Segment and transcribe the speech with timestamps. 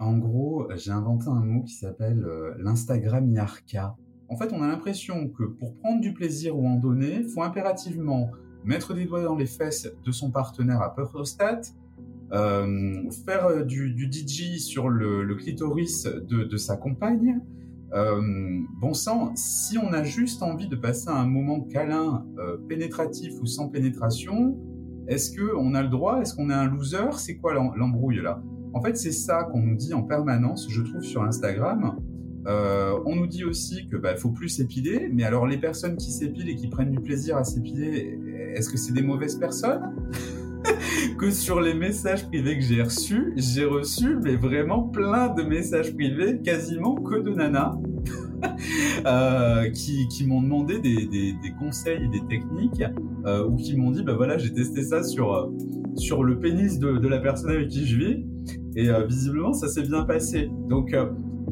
[0.00, 3.96] En gros, j'ai inventé un mot qui s'appelle euh, l'Instagram Yarka.
[4.28, 8.30] En fait, on a l'impression que pour prendre du plaisir ou en donner, faut impérativement
[8.64, 11.74] mettre des doigts dans les fesses de son partenaire à prostate,
[12.32, 17.40] euh, faire euh, du, DJ sur le, clitoris de, sa compagne.
[17.94, 18.20] Euh,
[18.80, 22.24] bon sang, si on a juste envie de passer un moment câlin,
[22.68, 24.58] pénétratif ou sans pénétration,
[25.08, 26.20] est-ce qu'on a le droit?
[26.20, 27.12] Est-ce qu'on est un loser?
[27.16, 28.42] C'est quoi l'embrouille là?
[28.74, 31.96] En fait, c'est ça qu'on nous dit en permanence, je trouve, sur Instagram.
[32.46, 36.12] Euh, on nous dit aussi que bah, faut plus s'épiler, mais alors les personnes qui
[36.12, 38.18] s'épilent et qui prennent du plaisir à s'épiler,
[38.54, 39.82] est-ce que c'est des mauvaises personnes
[41.18, 45.94] Que sur les messages privés que j'ai reçus, j'ai reçu mais vraiment plein de messages
[45.94, 47.76] privés, quasiment que de nanas.
[49.04, 52.84] Euh, qui, m'ont demandé des, conseils et des techniques
[53.26, 55.52] euh, ou qui m'ont dit bah voilà j'ai testé ça sur
[55.96, 58.26] sur le pénis de, de, la personne avec qui je vis
[58.78, 60.94] et visiblement ça s'est bien passé donc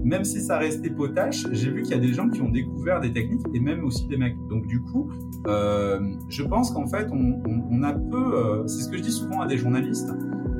[0.07, 3.01] même si ça restait potache, j'ai vu qu'il y a des gens qui ont découvert
[3.01, 4.37] des techniques et même aussi des mecs.
[4.49, 5.11] Donc du coup,
[5.49, 9.41] euh, je pense qu'en fait, on, a peu, euh, c'est ce que je dis souvent
[9.41, 10.13] à des journalistes,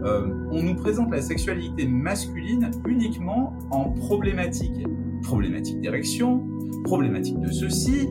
[0.05, 4.85] euh, on nous présente la sexualité masculine uniquement en problématique.
[5.23, 6.45] Problématique d'érection,
[6.83, 8.09] problématique de ceci,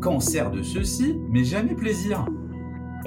[0.00, 2.24] cancer de ceci, mais jamais plaisir.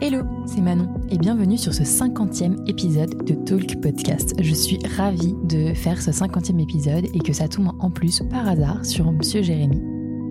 [0.04, 4.34] Hello, c'est Manon et bienvenue sur ce 50e épisode de Talk Podcast.
[4.42, 8.50] Je suis ravie de faire ce 50e épisode et que ça tombe en plus par
[8.50, 9.80] hasard sur Monsieur Jérémy.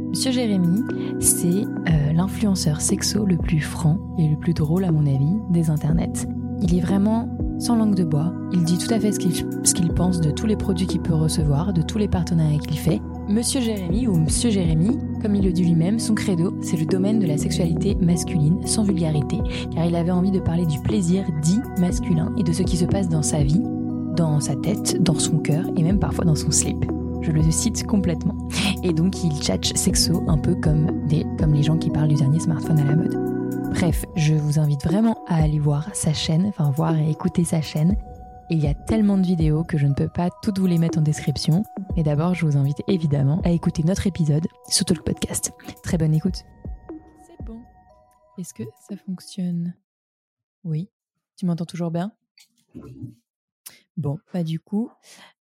[0.09, 0.83] Monsieur Jérémy,
[1.21, 5.71] c'est euh, l'influenceur sexo le plus franc et le plus drôle à mon avis des
[5.71, 6.27] internets.
[6.61, 7.29] Il est vraiment
[7.61, 9.21] sans langue de bois, il dit tout à fait ce
[9.75, 13.01] qu'il pense de tous les produits qu'il peut recevoir, de tous les partenariats qu'il fait.
[13.31, 17.21] Monsieur Jérémy ou Monsieur Jérémy comme il le dit lui-même, son credo, c'est le domaine
[17.21, 19.39] de la sexualité masculine, sans vulgarité,
[19.73, 22.87] car il avait envie de parler du plaisir dit masculin et de ce qui se
[22.87, 23.63] passe dans sa vie,
[24.17, 26.85] dans sa tête, dans son cœur et même parfois dans son slip.
[27.21, 28.37] Je le cite complètement.
[28.83, 32.15] Et donc il tchatche sexo un peu comme, des, comme les gens qui parlent du
[32.15, 33.15] dernier smartphone à la mode.
[33.75, 37.61] Bref, je vous invite vraiment à aller voir sa chaîne, enfin voir et écouter sa
[37.61, 37.95] chaîne
[38.51, 40.99] il y a tellement de vidéos que je ne peux pas toutes vous les mettre
[40.99, 41.63] en description.
[41.97, 45.53] Mais d'abord, je vous invite évidemment à écouter notre épisode sur le podcast.
[45.83, 46.45] Très bonne écoute.
[47.27, 47.61] C'est bon.
[48.39, 49.75] Est-ce que ça fonctionne?
[50.65, 50.89] Oui.
[51.37, 52.13] Tu m'entends toujours bien?
[53.97, 54.91] Bon, bah du coup,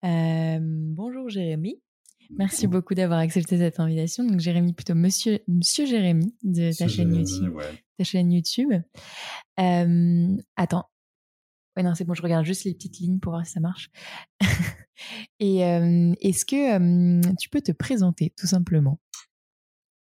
[0.04, 1.82] euh, bonjour Jérémy.
[2.30, 4.24] Merci beaucoup d'avoir accepté cette invitation.
[4.24, 7.58] Donc Jérémy, plutôt Monsieur, Monsieur Jérémy de ta chaîne YouTube.
[7.98, 8.72] Ta chaîne YouTube.
[9.60, 10.86] Euh, attends,
[11.76, 13.90] Ouais, non, c'est bon, je regarde juste les petites lignes pour voir si ça marche.
[15.40, 19.00] Et est-ce que tu peux te présenter tout simplement?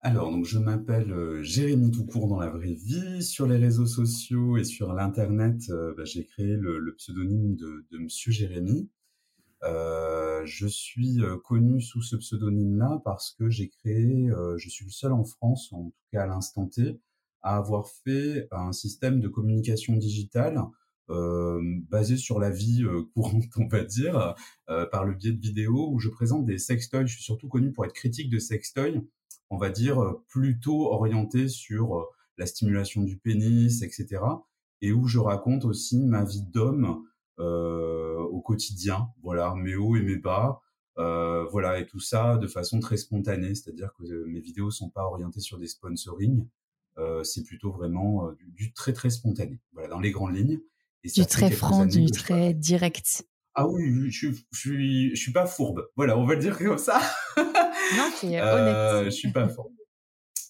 [0.03, 3.21] Alors, donc, je m'appelle Jérémy Toucourt dans la vraie vie.
[3.21, 8.89] Sur les réseaux sociaux et sur l'Internet, bah, j'ai créé le, pseudonyme de, Monsieur Jérémy.
[9.63, 15.23] je suis connu sous ce pseudonyme-là parce que j'ai créé, je suis le seul en
[15.23, 16.99] France, en tout cas à l'instant T,
[17.43, 20.63] à avoir fait un système de communication digitale euh,
[21.89, 24.35] basé sur la vie euh, courante, on va dire,
[24.69, 27.05] euh, par le biais de vidéos où je présente des sextoys.
[27.05, 29.01] Je suis surtout connu pour être critique de sextoys,
[29.49, 32.07] on va dire plutôt orienté sur
[32.37, 34.23] la stimulation du pénis, etc.
[34.81, 37.03] Et où je raconte aussi ma vie d'homme
[37.37, 40.61] au quotidien, voilà, mes hauts et mes bas,
[40.95, 45.41] voilà, et tout ça de façon très spontanée, c'est-à-dire que mes vidéos sont pas orientées
[45.41, 46.47] sur des sponsoring,
[47.23, 50.61] c'est plutôt vraiment du, très très spontané, voilà, dans les grandes lignes
[51.03, 53.25] du très franc, du très direct.
[53.53, 55.89] Ah oui, je, je, suis, je suis pas fourbe.
[55.97, 57.01] Voilà, on va le dire comme ça.
[57.37, 59.05] non, c'est euh, honnête.
[59.05, 59.73] Je suis pas fourbe.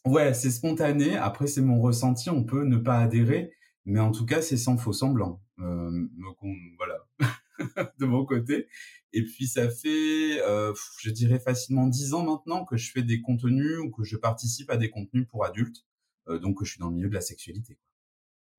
[0.06, 1.16] Ouais, c'est spontané.
[1.18, 2.30] Après, c'est mon ressenti.
[2.30, 3.52] On peut ne pas adhérer,
[3.86, 5.42] mais en tout cas, c'est sans faux semblant.
[5.60, 6.38] Euh, donc,
[6.78, 7.08] voilà,
[8.00, 8.68] de mon côté.
[9.14, 13.22] Et puis, ça fait, euh, je dirais facilement dix ans maintenant que je fais des
[13.22, 15.86] contenus ou que je participe à des contenus pour adultes.
[16.28, 17.78] Euh, donc, que je suis dans le milieu de la sexualité.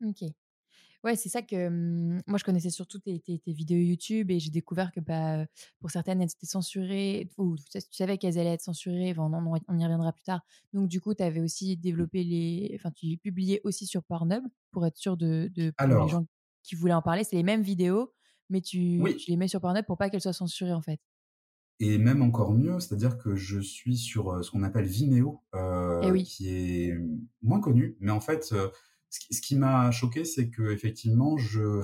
[0.04, 0.24] Ok.
[1.04, 1.68] Ouais, c'est ça que
[2.28, 5.44] moi je connaissais surtout tes, tes, vidéos YouTube et j'ai découvert que bah,
[5.80, 9.10] pour certaines elles étaient censurées ou tu savais qu'elles allaient être censurées.
[9.10, 10.42] Enfin, on, on, y reviendra plus tard.
[10.72, 14.86] Donc du coup, tu avais aussi développé les, enfin tu publiais aussi sur Pornhub pour
[14.86, 16.24] être sûr de, de les gens
[16.62, 17.24] qui voulaient en parler.
[17.24, 18.12] C'est les mêmes vidéos,
[18.48, 21.00] mais tu, tu les mets sur Pornhub pour pas qu'elles soient censurées en fait.
[21.80, 26.48] Et même encore mieux, c'est-à-dire que je suis sur ce qu'on appelle Vimeo, eh qui
[26.48, 26.96] est
[27.42, 28.54] moins connu, mais en fait,
[29.12, 31.82] ce qui, m'a choqué, c'est que effectivement, je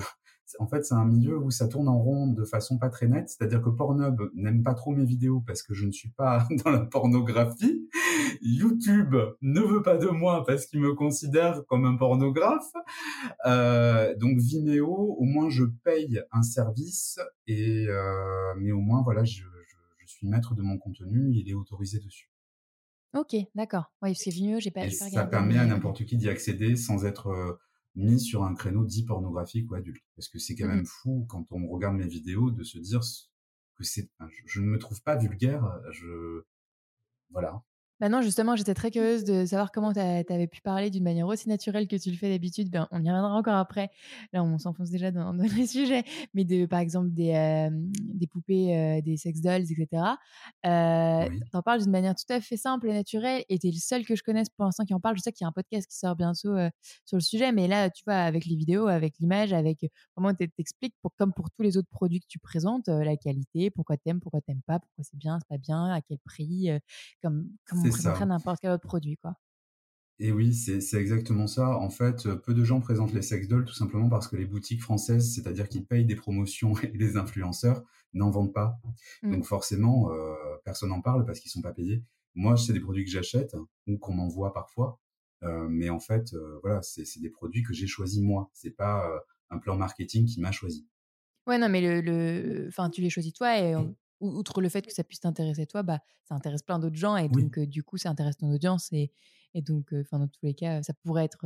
[0.57, 3.29] en fait, c'est un milieu où ça tourne en rond de façon pas très nette.
[3.29, 6.71] C'est-à-dire que Pornhub n'aime pas trop mes vidéos parce que je ne suis pas dans
[6.71, 7.87] la pornographie.
[8.41, 12.73] YouTube ne veut pas de moi parce qu'il me considère comme un pornographe.
[13.45, 19.23] Euh, donc Vimeo, au moins je paye un service et euh, mais au moins voilà,
[19.23, 19.43] je,
[20.05, 22.28] suis maître de mon contenu, il est autorisé dessus.
[23.15, 23.91] Ok, d'accord.
[24.01, 24.85] Oui, parce que Vimeo, j'ai pas.
[24.85, 27.59] Et ça permet à n'importe qui d'y accéder sans être euh,
[27.95, 30.03] mis sur un créneau dit pornographique ou adulte.
[30.15, 33.01] Parce que c'est quand mmh même fou quand on regarde mes vidéos de se dire
[33.75, 34.09] que c'est,
[34.45, 35.63] je ne me trouve pas vulgaire.
[35.91, 36.43] Je,
[37.31, 37.63] voilà.
[37.99, 41.27] Bah non, justement, j'étais très curieuse de savoir comment tu avais pu parler d'une manière
[41.27, 42.69] aussi naturelle que tu le fais d'habitude.
[42.69, 43.89] Ben, on y reviendra encore après.
[44.31, 46.05] Là, on s'enfonce déjà dans, dans, les sujets.
[46.33, 50.03] Mais de, par exemple, des, des poupées, des sex dolls, etc.
[50.65, 51.39] Euh, oui.
[51.51, 53.43] Tu en parles d'une manière tout à fait simple et naturelle.
[53.49, 55.17] Et tu es le seul que je connaisse pour l'instant qui en parle.
[55.17, 56.55] Je sais qu'il y a un podcast qui sort bientôt
[57.03, 57.51] sur le sujet.
[57.51, 59.85] Mais là, tu vois, avec les vidéos, avec l'image, avec
[60.15, 63.97] comment t'expliques, pour, comme pour tous les autres produits que tu présentes, la qualité, pourquoi
[63.97, 66.69] t'aimes, pourquoi t'aimes pas, pourquoi c'est bien, c'est pas bien, à quel prix,
[67.21, 67.49] comme,
[67.89, 69.35] comme présenterait n'importe quel autre produit, quoi.
[70.21, 71.77] Et oui, c'est exactement ça.
[71.77, 74.81] En fait, peu de gens présentent les sex dolls tout simplement parce que les boutiques
[74.81, 77.83] françaises, c'est-à-dire qu'ils payent des promotions et les influenceurs,
[78.13, 78.79] n'en vendent pas.
[79.23, 79.31] Mmh.
[79.31, 82.03] Donc forcément, euh, personne n'en parle parce qu'ils sont pas payés.
[82.35, 83.55] Moi, c'est des produits que j'achète
[83.87, 84.99] ou qu'on m'envoie parfois.
[85.43, 88.49] Euh, mais en fait, euh, voilà, c'est des produits que j'ai choisis moi.
[88.53, 89.09] C'est pas
[89.49, 90.85] un plan marketing qui m'a choisi.
[91.47, 93.73] Ouais, non, mais le, enfin, tu les choisis toi et
[94.21, 97.29] outre le fait que ça puisse t'intéresser toi, bah, ça intéresse plein d'autres gens et
[97.29, 99.11] donc du coup ça intéresse ton audience et,
[99.53, 101.45] et donc enfin dans tous les cas ça pourrait être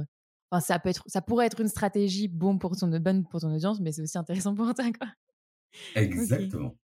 [0.52, 3.54] enfin ça peut être ça pourrait être une stratégie bon pour ton bonne pour ton
[3.54, 5.08] audience mais c'est aussi intéressant pour toi quoi.
[5.96, 6.76] Exactement.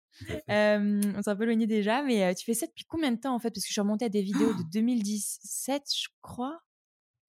[0.48, 3.40] on s'est un peu éloigné déjà mais tu fais ça depuis combien de temps en
[3.40, 3.50] fait?
[3.50, 6.60] Parce que je suis remontée à des vidéos de 2017 je crois.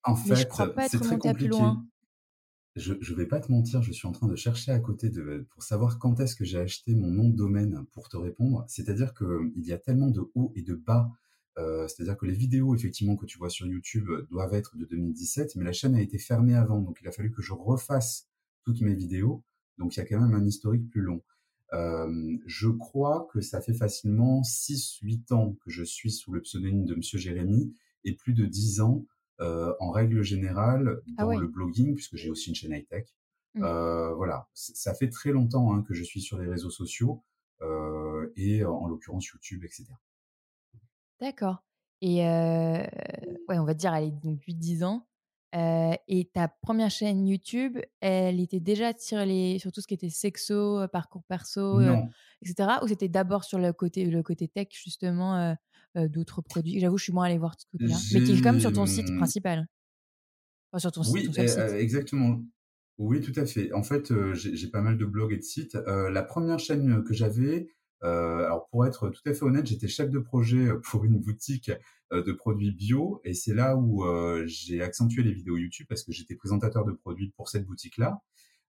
[0.02, 1.84] En fait, je crois pas être remontée à plus loin
[2.76, 5.46] je ne vais pas te mentir, je suis en train de chercher à côté de,
[5.50, 8.64] pour savoir quand est-ce que j'ai acheté mon nom de domaine pour te répondre.
[8.68, 11.10] C'est-à-dire qu'il y a tellement de hauts et de bas.
[11.58, 15.56] Euh, c'est-à-dire que les vidéos, effectivement, que tu vois sur YouTube doivent être de 2017,
[15.56, 16.80] mais la chaîne a été fermée avant.
[16.80, 18.28] Donc, il a fallu que je refasse
[18.64, 19.42] toutes mes vidéos.
[19.78, 21.22] Donc, il y a quand même un historique plus long.
[21.72, 26.84] Euh, je crois que ça fait facilement 6-8 ans que je suis sous le pseudonyme
[26.84, 27.74] de Monsieur Jérémy
[28.04, 32.30] et plus de 10 ans euh, en règle générale ah dans le blogging, puisque j'ai
[32.30, 33.06] aussi une chaîne high-tech.
[33.54, 33.64] Mmh.
[33.64, 37.24] Euh, voilà, ça fait très longtemps hein, que je suis sur les réseaux sociaux
[37.62, 39.86] euh, et en l'occurrence YouTube, etc.
[41.20, 41.64] D'accord.
[42.00, 45.06] Et ouais, on va dire, elle est donc 8-10 ans.
[45.52, 50.86] et ta première chaîne YouTube, elle était déjà tirée sur tout ce qui était sexo,
[50.88, 51.80] parcours perso,
[52.42, 52.78] etc.
[52.82, 55.54] Ou c'était d'abord sur le côté, le côté tech, justement, euh,
[55.96, 56.78] d'autres produits.
[56.80, 57.98] J'avoue, je suis moins allée voir tout ce côté-là.
[58.12, 59.66] Mais qui est quand même sur ton site principal.
[60.72, 61.58] Enfin, sur ton oui, site, ton site.
[61.78, 62.40] exactement.
[62.98, 63.72] Oui, tout à fait.
[63.72, 65.74] En fait, euh, j'ai pas mal de blogs et de sites.
[65.74, 67.68] Euh, la première chaîne que j'avais,
[68.02, 71.70] alors pour être tout à fait honnête, j'étais chef de projet pour une boutique
[72.12, 74.04] de produits bio et c'est là où
[74.46, 78.22] j'ai accentué les vidéos YouTube parce que j'étais présentateur de produits pour cette boutique-là.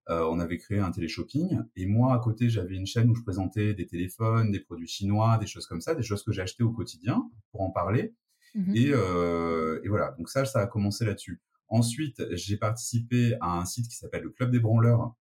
[0.09, 1.61] Euh, on avait créé un téléshopping.
[1.75, 5.37] Et moi, à côté, j'avais une chaîne où je présentais des téléphones, des produits chinois,
[5.37, 8.15] des choses comme ça, des choses que j'ai achetées au quotidien pour en parler.
[8.55, 11.41] Mmh euh, et, voilà, donc ça, ça a commencé là-dessus.
[11.67, 15.15] Ensuite, j'ai participé à un site qui s'appelle le Club des Branleurs,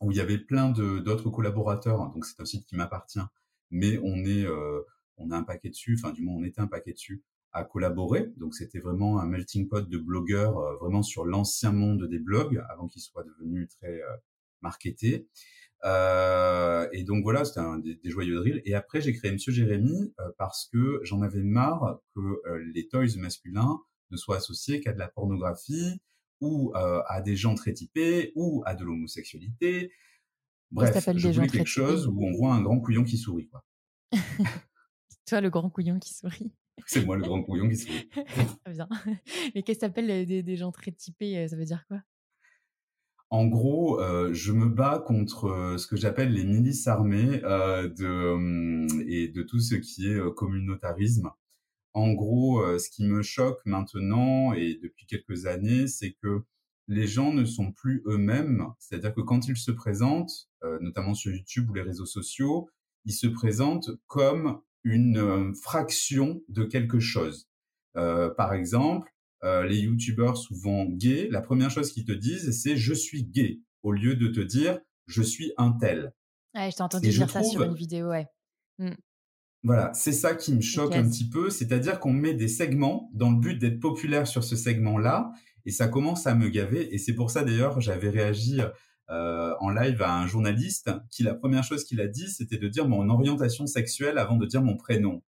[0.00, 2.10] où il y avait plein d'autres collaborateurs.
[2.10, 3.24] Donc c'est un site qui m'appartient,
[3.70, 4.82] mais on est, euh,
[5.16, 5.98] on a un paquet dessus.
[5.98, 7.22] Enfin, du moins, on était un paquet dessus
[7.52, 8.32] à collaborer.
[8.36, 12.62] Donc c'était vraiment un melting pot de blogueurs, euh, vraiment sur l'ancien monde des blogs,
[12.68, 14.16] avant qu'ils soient devenus très euh,
[14.62, 15.28] marketés.
[15.84, 18.62] Euh, et donc voilà, c'était des, des, joyeux drills.
[18.64, 22.20] Et après, j'ai créé Monsieur Jérémy euh, parce que j'en avais marre que
[22.74, 23.78] les toys masculins
[24.10, 26.00] ne soient associés qu'à de la pornographie
[26.40, 29.90] ou à des gens très typés ou à de l'homosexualité.
[30.70, 33.48] Bref, je voulais quelque chose où on voit un grand couillon qui sourit.
[33.48, 33.64] Quoi.
[35.26, 36.52] Toi, le grand couillon qui sourit.
[36.86, 38.24] C'est moi le grand couillon qui se Très
[38.72, 38.88] bien.
[39.54, 42.02] Mais qu'est-ce que t'appelles des, des gens très typés euh, Ça veut dire quoi?
[43.30, 49.02] En gros, euh, je me bats contre euh, ce que j'appelle les milices armées de,
[49.06, 51.30] et de tout ce qui est communautarisme.
[51.92, 56.42] En gros, ce qui me choque maintenant et depuis quelques années, c'est que
[56.86, 58.66] les gens ne sont plus eux-mêmes.
[58.78, 60.48] C'est-à-dire que quand ils se présentent,
[60.80, 62.68] notamment sur YouTube ou les réseaux sociaux,
[63.04, 67.48] ils se présentent comme une euh, fraction de quelque chose.
[67.96, 69.08] Euh, par exemple,
[69.44, 73.60] euh, les youtubeurs souvent gays, la première chose qu'ils te disent, c'est je suis gay,
[73.82, 76.12] au lieu de te dire je suis un tel.
[76.54, 78.26] Ouais, je t'ai entendu dire ça sur une vidéo, ouais.
[78.78, 78.90] Mmh.
[79.64, 83.30] Voilà, c'est ça qui me choque un petit peu, c'est-à-dire qu'on met des segments dans
[83.30, 85.32] le but d'être populaire sur ce segment-là,
[85.66, 88.60] et ça commence à me gaver, et c'est pour ça d'ailleurs j'avais réagi
[89.08, 92.88] en live à un journaliste qui la première chose qu'il a dit, c'était de dire
[92.88, 95.22] mon orientation sexuelle avant de dire mon prénom.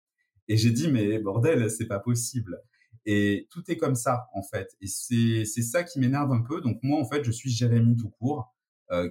[0.48, 2.62] Et j'ai dit mais bordel, c'est pas possible.
[3.06, 4.76] Et tout est comme ça en fait.
[4.82, 6.62] Et c'est c'est ça qui m'énerve un peu.
[6.62, 8.54] Donc moi en fait, je suis Jérémy tout court,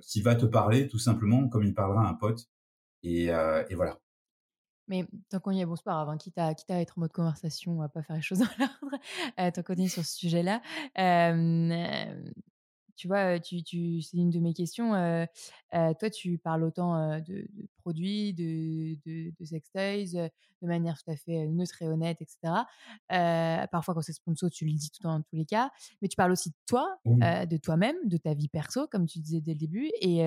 [0.02, 2.48] qui va te parler tout simplement comme il parlera à un pote.
[3.02, 3.98] Et, et voilà.
[4.88, 6.98] Mais tant qu'on y est, bon, c'est pas grave, hein, quitte, à, quitte à être
[6.98, 8.96] en mode conversation, on va pas faire les choses dans l'ordre,
[9.38, 10.62] euh, tant qu'on est sur ce sujet-là.
[12.98, 14.90] Tu vois, tu, tu, c'est une de mes questions.
[15.72, 17.46] toi, tu parles autant de,
[17.78, 22.64] produits, de, de, de sextoys, de manière tout à fait neutre et honnête, etc.
[23.70, 25.70] parfois, quand c'est sponsor, tu le dis tout dans tous les cas.
[26.02, 29.40] Mais tu parles aussi de toi, de toi-même, de ta vie perso, comme tu disais
[29.40, 30.18] dès le début, et,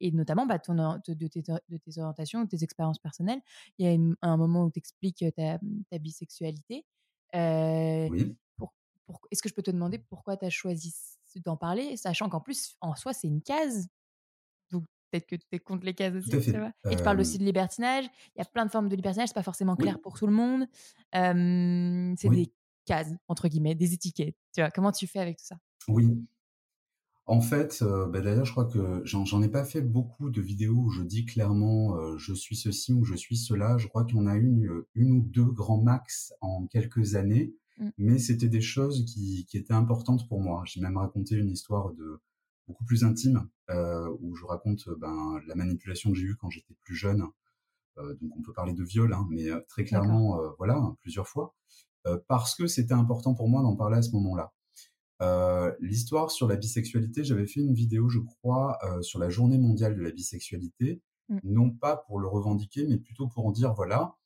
[0.00, 3.40] et notamment bah, ton, de, tes, de tes orientations, de tes expériences personnelles.
[3.78, 5.58] Il y a un moment où tu expliques ta,
[5.90, 6.84] ta bisexualité.
[7.34, 8.36] oui.
[9.30, 10.94] est-ce que je peux te demander pourquoi tu as choisi
[11.36, 13.88] d'en parler, sachant qu'en plus, en soi, c'est une case.
[14.70, 16.72] Donc, peut-être que tu es contre les cases aussi, tu vois?
[16.90, 18.04] Et tu parles aussi de libertinage.
[18.34, 20.32] Il y a plein de formes de libertinage, c'est pas forcément clair pour tout le
[20.32, 20.66] monde.
[21.12, 22.52] c'est des
[22.84, 24.36] cases, entre guillemets, des étiquettes.
[24.54, 25.58] Tu vois, comment tu fais avec tout ça?
[25.88, 26.26] Oui.
[27.26, 30.90] En fait, bah, d'ailleurs, je crois que j'en ai pas fait beaucoup de vidéos où
[30.90, 33.76] je dis clairement je suis ceci ou je suis cela.
[33.76, 37.54] Je crois qu'on a une, une ou deux grands max en quelques années.
[37.78, 37.88] Mmh.
[37.98, 40.62] Mais c'était des choses qui, qui, étaient importantes pour moi.
[40.66, 42.20] J'ai même raconté une histoire de
[42.66, 46.74] beaucoup plus intime euh, où je raconte ben, la manipulation que j'ai eue quand j'étais
[46.82, 47.24] plus jeune.
[47.98, 51.26] Euh, donc on peut parler de viol, hein, mais euh, très clairement, euh, voilà, plusieurs
[51.26, 51.54] fois,
[52.06, 54.52] euh, parce que c'était important pour moi d'en parler à ce moment-là.
[55.80, 60.00] L'histoire sur la bisexualité, j'avais fait une vidéo, je crois, sur la journée mondiale de
[60.00, 61.38] la bisexualité, mmh.
[61.42, 64.16] non pas pour le revendiquer, mais plutôt pour en dire, voilà,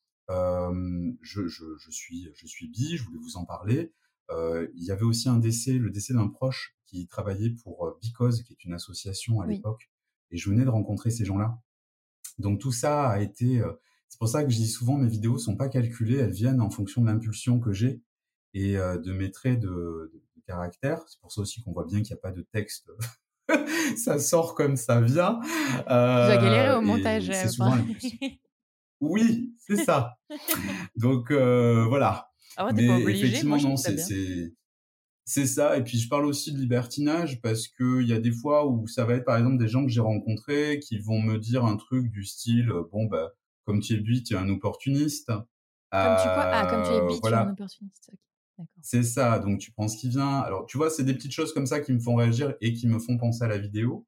[1.23, 3.93] je, je, je, suis, je suis bi, je voulais vous en parler.
[4.31, 8.43] Euh, il y avait aussi un décès, le décès d'un proche qui travaillait pour Because,
[8.43, 9.91] qui est une association à l'époque,
[10.31, 11.59] et je venais de rencontrer ces gens-là.
[12.39, 13.63] Donc tout ça a été,
[14.09, 16.71] c'est pour ça que je dis souvent mes vidéos sont pas calculées, elles viennent en
[16.71, 18.03] fonction de l'impulsion que j'ai
[18.55, 21.03] et de mes traits de, de, de caractère.
[21.09, 22.91] C'est pour ça aussi qu'on voit bien qu'il n'y a pas de texte.
[23.97, 25.41] ça sort comme ça vient.
[25.91, 27.31] Euh, tu as galéré au montage.
[27.33, 27.77] C'est souvent
[29.03, 30.17] oui, c'est ça.
[30.97, 32.31] Donc euh, voilà.
[32.57, 33.97] Ah ouais, Mais pas obligé, effectivement, non, c'est
[35.25, 35.77] c'est ça.
[35.77, 38.87] Et puis je parle aussi de libertinage parce que il y a des fois où
[38.87, 41.77] ça va être par exemple des gens que j'ai rencontrés qui vont me dire un
[41.77, 43.33] truc du style euh, bon bah
[43.65, 45.27] comme tu es bi, tu es un opportuniste.
[45.27, 45.41] Comme
[46.17, 46.43] tu quoi?
[46.45, 47.39] Ah, comme tu es bi, voilà.
[47.39, 48.11] tu es un opportuniste.
[48.83, 49.39] C'est ça.
[49.39, 50.41] Donc tu prends ce qui vient.
[50.41, 52.87] Alors tu vois, c'est des petites choses comme ça qui me font réagir et qui
[52.87, 54.07] me font penser à la vidéo.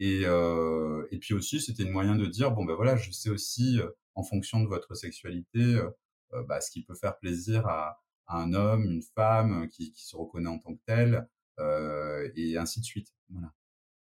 [0.00, 3.30] Et, euh, et puis aussi, c'était un moyen de dire bon ben voilà, je sais
[3.30, 5.90] aussi euh, en fonction de votre sexualité, euh,
[6.34, 10.16] euh, bah, ce qui peut faire plaisir à, un homme, une femme qui, qui, se
[10.16, 11.28] reconnaît en tant que tel,
[11.58, 13.12] euh, et ainsi de suite.
[13.28, 13.52] Voilà.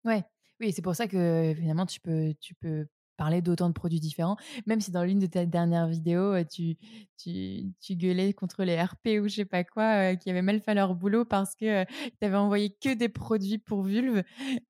[0.04, 0.22] Ouais,
[0.60, 4.36] oui, c'est pour ça que finalement tu peux, tu peux parler d'autant de produits différents,
[4.66, 6.76] même si dans l'une de tes dernières vidéos, tu,
[7.18, 10.74] tu, tu, gueulais contre les RP ou je sais pas quoi, qui avaient mal fait
[10.74, 14.22] leur boulot parce que tu avais envoyé que des produits pour vulve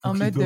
[0.03, 0.37] en mode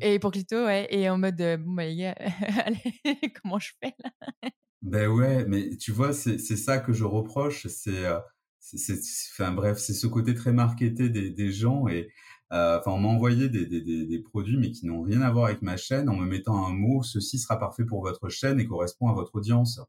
[0.00, 2.14] et pour clito, ouais, et en mode bon bah les gars,
[3.42, 4.50] comment je fais là?
[4.82, 8.04] Ben ouais, mais tu vois, c'est ça que je reproche, c'est
[8.58, 8.98] c'est
[9.32, 12.08] enfin bref, c'est ce côté très marketé des, des gens et euh,
[12.54, 15.62] enfin, on m'a envoyé des, des, des, produits, mais qui n'ont rien à voir avec
[15.62, 19.08] ma chaîne, en me mettant un mot, ceci sera parfait pour votre chaîne et correspond
[19.08, 19.80] à votre audience.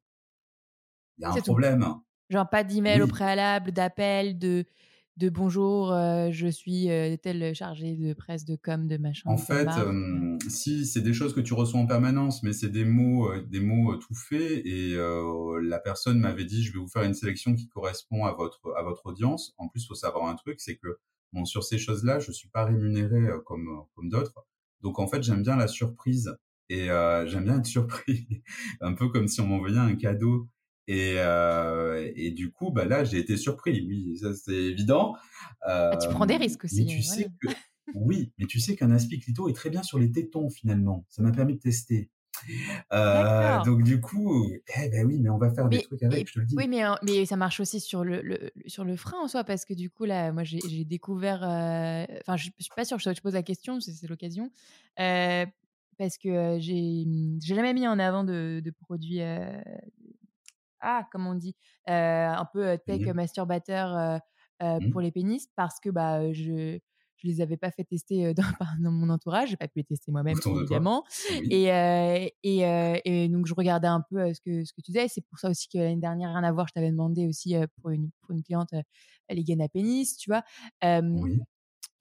[1.18, 1.86] Il y a un problème.
[2.30, 4.66] Genre pas d'email au préalable, d'appel, de,
[5.18, 9.30] de bonjour, euh, je suis euh, tel chargé de presse, de com, de machin.
[9.30, 9.70] En fait,
[10.50, 13.96] si c'est des choses que tu reçois en permanence, mais c'est des mots, des mots
[13.96, 14.96] tout faits, et
[15.62, 18.82] la personne m'avait dit, je vais vous faire une sélection qui correspond à votre à
[18.82, 19.54] votre audience.
[19.58, 20.98] En plus, il faut savoir un truc, c'est que
[21.36, 24.48] Bon, sur ces choses-là, je suis pas rémunéré euh, comme euh, comme d'autres.
[24.82, 26.34] Donc en fait, j'aime bien la surprise
[26.70, 28.28] et euh, j'aime bien être surpris,
[28.82, 30.48] un peu comme si on m'envoyait un cadeau.
[30.88, 33.86] Et, euh, et du coup, bah là, j'ai été surpris.
[33.86, 35.14] Oui, ça c'est évident.
[35.68, 36.86] Euh, ah, tu prends des risques aussi.
[36.86, 37.50] Mais tu sais que,
[37.96, 41.06] oui, mais tu sais qu'un aspiclito est très bien sur les tétons finalement.
[41.10, 42.12] Ça m'a permis de tester.
[42.94, 46.34] Euh, donc du coup, eh ben oui, mais on va faire des trucs avec, je
[46.34, 46.56] te le dis.
[46.58, 49.66] Oui, mais, mais ça marche aussi sur le, le, sur le frein en soi, parce
[49.66, 51.44] que du coup, là, moi, j'ai découvert...
[51.44, 54.52] Euh, enfin, je, je suis pas sûre, je te pose la question, c'est l'occasion.
[55.00, 55.46] Euh,
[55.98, 57.06] parce que j'ai
[57.42, 59.22] jamais mis en avant de, de produits...
[60.80, 61.56] ah, comment on dit
[61.88, 64.20] Un peu tech masturbateur
[64.62, 64.92] mmh.
[64.92, 66.80] pour les pénis, parce que bah, je
[67.18, 68.44] je les avais pas fait tester dans,
[68.80, 71.04] dans mon entourage, j'ai pas pu les tester moi-même évidemment.
[71.50, 74.92] Et, euh, et, euh, et, donc je regardais un peu ce que ce que tu
[74.92, 75.08] disais.
[75.08, 77.92] C'est pour ça aussi que l'année dernière, rien à voir, je t'avais demandé aussi pour
[77.92, 78.74] une pour une cliente
[79.30, 80.44] les gaines à pénis, tu vois.
[80.84, 81.40] oui.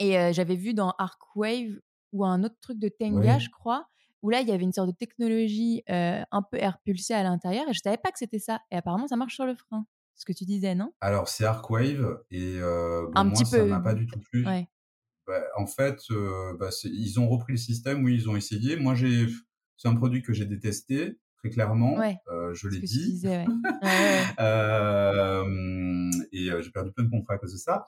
[0.01, 1.79] Et j'avais vu dans Arcwave
[2.13, 3.87] ou un autre truc de Tenga, je crois,
[4.23, 7.69] où là, il y avait une sorte de technologie un peu air pulsé à l'intérieur
[7.69, 8.61] et je savais pas que c'était ça.
[8.71, 9.87] Et apparemment, ça marche sur le frein.
[10.17, 10.93] Ce que tu disais, non?
[11.01, 14.47] Alors, c'est Arcwave et un moi, petit ça m'a pas du tout plu.
[15.27, 16.01] Bah, en fait,
[16.59, 18.77] bah, ils ont repris le système, oui, ils ont essayé.
[18.77, 19.27] Moi, j'ai,
[19.77, 21.97] c'est un produit que j'ai détesté très clairement.
[22.53, 23.23] je l'ai dit.
[26.33, 27.87] et j'ai perdu plein de contrats à cause de ça.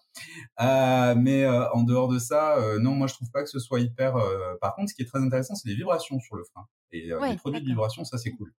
[1.16, 4.14] mais en dehors de ça, non, moi je trouve pas que ce soit hyper.
[4.60, 6.66] Par contre, ce qui est très intéressant, c'est les vibrations sur le frein.
[6.92, 8.52] Et les produits de vibration, ça c'est cool.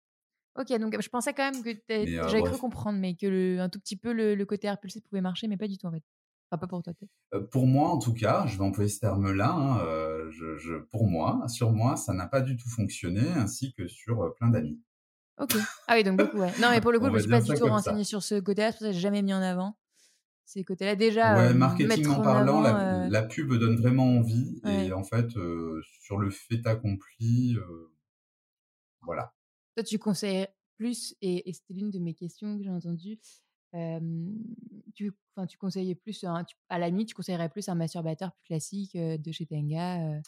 [0.59, 3.79] Ok, donc je pensais quand même que j'avais cru comprendre, mais que le, un tout
[3.79, 6.03] petit peu le, côté air pulsé pouvait marcher, mais pas du tout en fait.
[6.49, 6.93] Enfin, pas pour toi.
[7.51, 9.51] pour moi, en tout cas, je vais employer ce terme-là.
[9.51, 14.33] Hein, je, pour moi, sur moi, ça n'a pas du tout fonctionné, ainsi que sur
[14.35, 14.79] plein d'amis.
[15.39, 15.55] Ok.
[15.87, 16.51] Ah oui, donc beaucoup, ouais.
[16.61, 18.71] Non, mais pour le coup, je me suis pas du tout renseigné sur ce côté-là,
[18.71, 19.77] c'est pour ça que j'ai jamais mis en avant
[20.45, 20.95] ces côtés-là.
[20.95, 24.61] Déjà, ouais, marketing en parlant, la, pub donne vraiment envie.
[24.65, 25.29] Et en fait,
[26.01, 27.57] sur le fait accompli,
[29.01, 29.33] voilà.
[29.75, 33.19] Toi, tu conseilles plus, et, c'était l'une de mes questions que j'ai entendues,
[34.97, 35.13] tu,
[35.47, 36.25] tu conseillais plus,
[36.69, 40.19] à la nuit, tu conseillerais plus un masturbateur plus classique de chez Tenga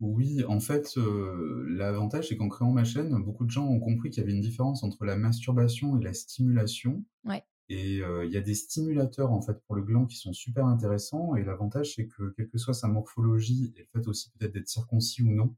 [0.00, 0.96] Oui, en fait,
[1.66, 4.42] l'avantage, c'est qu'en créant ma chaîne, beaucoup de gens ont compris qu'il y avait une
[4.42, 7.04] différence entre la masturbation et la stimulation.
[7.24, 7.42] Ouais.
[7.70, 11.34] Et il y a des stimulateurs, en fait, pour le gland qui sont super intéressants.
[11.36, 14.68] Et l'avantage, c'est que, quelle que soit sa morphologie et le fait aussi peut-être d'être
[14.68, 15.54] circoncis ou non,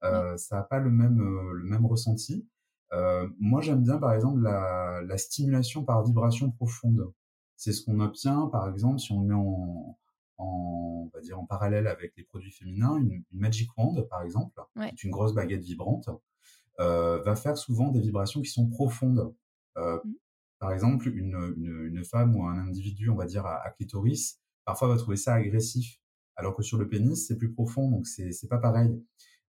[0.00, 2.46] ça n'a pas le même, le même ressenti.
[2.92, 7.12] Euh, moi, j'aime bien, par exemple, la, la, stimulation par vibration profonde.
[7.56, 9.98] C'est ce qu'on obtient, par exemple, si on le met en,
[10.38, 10.44] en,
[11.06, 14.82] on va dire, en parallèle avec les produits féminins, une, Magic Wand, par exemple, qui
[14.82, 16.08] est une grosse baguette vibrante,
[16.80, 19.34] euh, va faire souvent des vibrations qui sont profondes.
[19.78, 20.14] Euh, mmh.
[20.58, 24.40] Par exemple, une, une, une, femme ou un individu, on va dire, à, à, clitoris,
[24.64, 26.00] parfois va trouver ça agressif,
[26.34, 29.02] alors que sur le pénis, c'est plus profond, donc c'est pas pareil.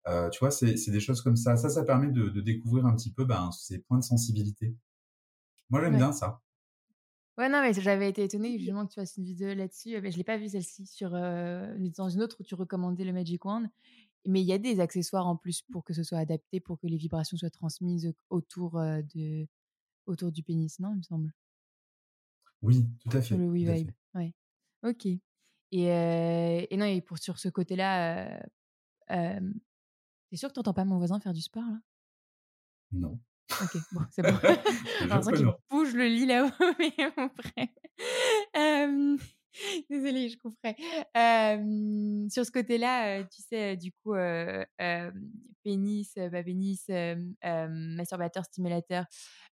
[0.08, 1.56] Euh, tu vois, c'est des choses comme ça.
[1.56, 4.76] Ça, ça permet de, de découvrir un petit peu ben, ces points de sensibilité.
[5.68, 6.40] Moi, j'aime bien ça.
[7.38, 10.00] Ouais, non, mais j'avais été étonnée justement que tu fasses une vidéo là-dessus.
[10.00, 13.12] Mais je l'ai pas vue celle-ci sur euh, dans une autre où tu recommandais le
[13.12, 13.68] Magic Wand.
[14.26, 16.86] Mais il y a des accessoires en plus pour que ce soit adapté, pour que
[16.86, 19.46] les vibrations soient transmises autour euh, de
[20.06, 21.32] autour du pénis, non Il me semble?
[22.62, 23.28] Oui, tout à fait.
[23.28, 23.90] Sur le WeVibe.
[24.14, 24.32] Ouais.
[24.82, 25.06] Ok.
[25.06, 25.18] Et,
[25.72, 28.40] et, non, et pour sur ce côté-là,
[30.30, 31.78] T'es sûr que t'entends pas mon voisin faire du sport là?
[32.92, 33.20] Non.
[33.50, 34.28] Ok, bon, c'est bon.
[35.00, 37.69] J'ai l'impression qu'il bouge le lit là-haut, mais frère.
[38.56, 39.17] Euh,
[39.89, 40.76] désolée, je couperai.
[41.17, 44.15] Euh, sur ce côté-là, tu sais, du coup,
[45.63, 46.87] pénis, pas pénis,
[47.43, 49.04] masturbateur, stimulateur,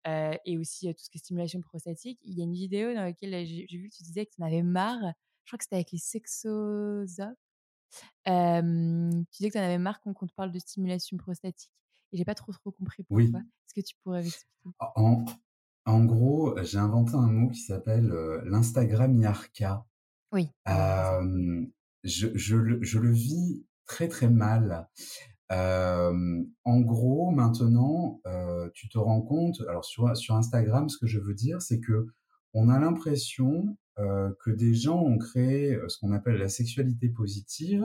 [0.05, 2.19] et aussi tout ce qui est stimulation prostatique.
[2.23, 4.45] Il y a une vidéo dans laquelle j'ai vu que tu disais que tu en
[4.45, 5.13] avais marre.
[5.45, 7.35] Je crois que c'était avec les sexosophes
[8.25, 11.71] tu disais que tu en avais marre qu'on te parle de stimulation prostatique
[12.11, 13.23] et j'ai pas trop trop compris pourquoi.
[13.23, 13.31] Oui.
[13.35, 14.69] Est-ce que tu pourrais m'expliquer?
[14.79, 15.25] En,
[15.85, 18.09] en, gros, j'ai inventé un mot qui s'appelle
[18.45, 19.85] l'Instagram Yarka.
[20.31, 20.49] Oui.
[20.67, 24.87] je, je, le, je, le, vis très très mal.
[25.49, 28.21] en gros, maintenant,
[28.73, 32.07] tu te rends compte, alors sur, sur Instagram, ce que je veux dire, c'est que
[32.53, 37.09] on a l'impression euh, que des gens ont créé euh, ce qu'on appelle la sexualité
[37.09, 37.83] positive,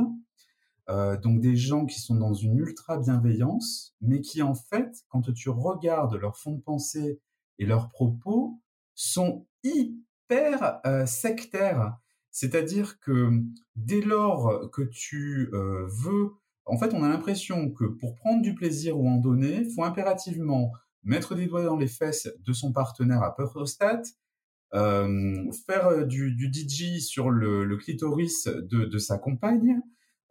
[0.89, 5.33] euh, donc des gens qui sont dans une ultra bienveillance, mais qui en fait, quand
[5.33, 7.21] tu regardes leur fond de pensée
[7.59, 8.61] et leurs propos,
[8.95, 11.97] sont hyper sectaires.
[12.31, 13.31] C'est-à-dire que
[13.77, 16.33] dès lors que tu veux,
[16.65, 20.73] en fait, on a l'impression que pour prendre du plaisir ou en donner, faut impérativement
[21.05, 23.35] mettre des doigts dans les fesses de son partenaire à
[24.75, 29.81] euh, faire euh, du, DJ sur le, clitoris de, sa compagne.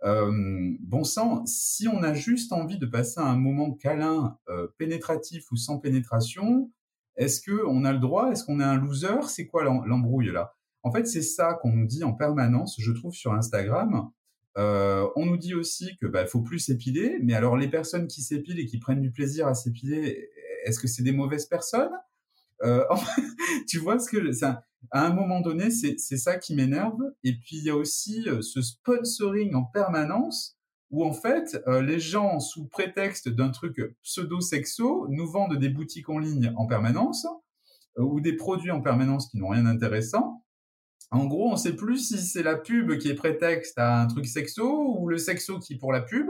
[0.04, 5.50] Euh, bon sang, si on a juste envie de passer un moment câlin, euh, pénétratif
[5.52, 6.72] ou sans pénétration,
[7.16, 8.32] est-ce que on a le droit?
[8.32, 9.28] Est-ce qu'on est un loser?
[9.28, 10.56] C'est quoi l'embrouille là?
[10.84, 14.10] En fait, c'est ça qu'on nous dit en permanence, je trouve, sur Instagram.
[14.58, 18.22] Euh, on nous dit aussi que bah, faut plus s'épiler, mais alors les personnes qui
[18.22, 20.30] s'épilent et qui prennent du plaisir à s'épiler,
[20.66, 21.94] est-ce que c'est des mauvaises personnes?
[23.68, 27.02] Tu vois ce que ça, à un moment donné, c'est ça qui m'énerve.
[27.24, 30.58] Et puis il y a aussi euh, ce sponsoring en permanence
[30.91, 36.10] où en fait euh, les gens, sous prétexte d'un truc pseudo-sexo, nous vendent des boutiques
[36.10, 37.26] en ligne en permanence
[37.98, 40.43] ou des produits en permanence qui n'ont rien d'intéressant.
[41.12, 44.26] En gros, on sait plus si c'est la pub qui est prétexte à un truc
[44.26, 46.28] sexo ou le sexo qui est pour la pub.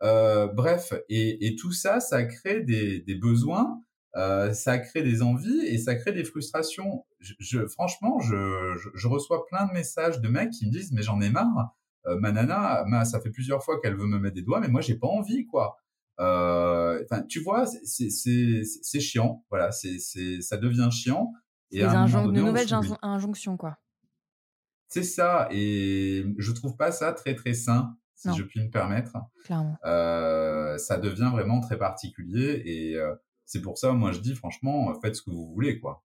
[0.00, 3.82] bref, et, tout ça, ça crée des besoins
[4.14, 7.04] euh, ça crée des envies et ça crée des frustrations.
[7.20, 11.20] Je, franchement, je, je, reçois plein de messages de mecs qui me disent mais j'en
[11.20, 11.74] ai marre.
[12.04, 14.96] ma nana, ça fait plusieurs fois qu'elle veut me mettre des doigts, mais moi j'ai
[14.96, 15.76] pas envie, quoi.
[16.18, 19.98] Enfin, tu vois, c'est chiant, voilà, c'est
[20.40, 21.32] ça devient chiant.
[21.72, 23.76] Et à un de nouvelles injonctions, quoi.
[24.88, 29.16] C'est ça, et je trouve pas ça très très sain, si je puis me permettre.
[29.44, 29.76] Clairement.
[29.84, 33.14] Euh, ça devient vraiment très particulier, et euh,
[33.46, 36.02] c'est pour ça, moi je dis franchement, faites ce que vous voulez, quoi.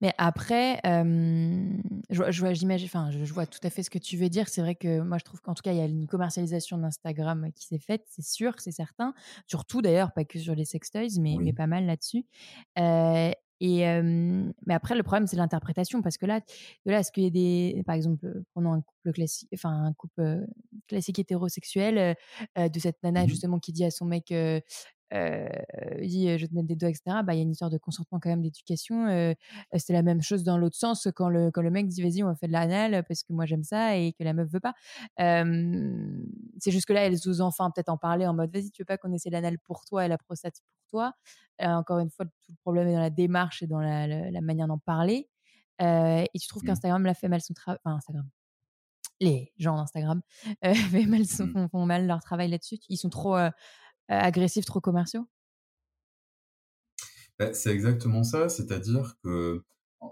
[0.00, 1.76] Mais après, euh,
[2.08, 4.48] je, vois, j'imagine, enfin, je, vois tout à fait ce que tu veux dire.
[4.48, 7.50] C'est vrai que moi, je trouve qu'en tout cas, il y a une commercialisation d'Instagram
[7.54, 9.12] qui s'est faite, c'est sûr, c'est certain.
[9.46, 12.24] Surtout d'ailleurs, pas que sur les sextoys, mais, mais pas mal là-dessus.
[12.78, 13.30] Euh,
[13.62, 16.40] et mais après, le problème, c'est l'interprétation, parce que là,
[16.86, 19.92] de là, est-ce qu'il y a des, par exemple, prenons un couple classique, enfin un
[19.92, 20.46] couple
[20.88, 22.16] classique hétérosexuel,
[22.56, 24.60] de cette nana mmh justement qui dit à son mec, euh,
[25.12, 27.18] dit je vais te mettre des doigts, etc.
[27.24, 29.06] Bah, il y a une histoire de consentement quand même, d'éducation.
[29.06, 29.34] Euh,
[29.76, 32.28] c'est la même chose dans l'autre sens quand le, quand le mec dit vas-y, on
[32.28, 34.74] va faire de l'anal parce que moi j'aime ça et que la meuf veut pas.
[35.16, 38.86] c'est juste que là, elles osent enfin peut-être en parler en mode vas-y, tu veux
[38.86, 41.14] pas qu'on essaie l'anal pour toi et la prostate pour toi?
[41.62, 44.40] Euh, encore une fois, tout le problème est dans la démarche et dans la, la,
[44.40, 45.28] manière d'en parler.
[45.80, 46.66] et tu trouves mmh.
[46.66, 47.78] qu'Instagram l'a fait mal son travail.
[47.84, 48.28] Enfin, Instagram
[49.20, 50.22] les gens d'Instagram
[50.64, 50.74] euh,
[51.06, 51.68] mal, mmh.
[51.68, 52.78] font, mal leur travail là-dessus.
[52.88, 53.50] Ils sont trop euh,
[54.18, 55.26] agressifs, trop commerciaux?
[57.38, 59.64] Bah, C'est exactement ça, c'est-à-dire que,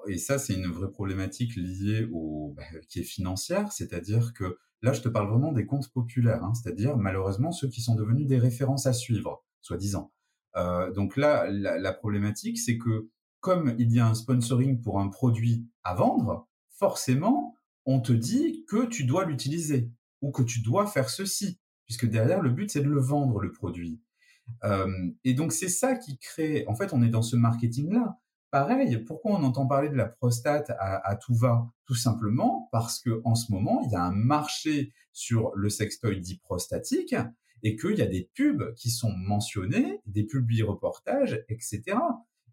[0.06, 4.92] et ça c'est une vraie problématique liée au, bah, qui est financière, c'est-à-dire que là
[4.92, 8.38] je te parle vraiment des comptes populaires, hein, c'est-à-dire malheureusement ceux qui sont devenus des
[8.38, 10.12] références à suivre, soi-disant.
[10.56, 13.08] Euh, donc là, la, problématique, c'est que
[13.40, 17.54] comme il y a un sponsoring pour un produit à vendre, forcément,
[17.86, 22.42] on te dit que tu dois l'utiliser ou que tu dois faire ceci puisque derrière,
[22.42, 24.00] le but, c'est de le vendre, le produit.
[24.64, 24.86] Euh,
[25.24, 28.18] et donc, c'est ça qui crée, en fait, on est dans ce marketing-là.
[28.50, 31.70] Pareil, pourquoi on entend parler de la prostate à, tout va?
[31.84, 36.20] Tout simplement parce que en ce moment, il y a un marché sur le sextoy
[36.20, 37.14] dit prostatique
[37.62, 41.98] et qu'il y a des pubs qui sont mentionnées, des publics reportages, etc.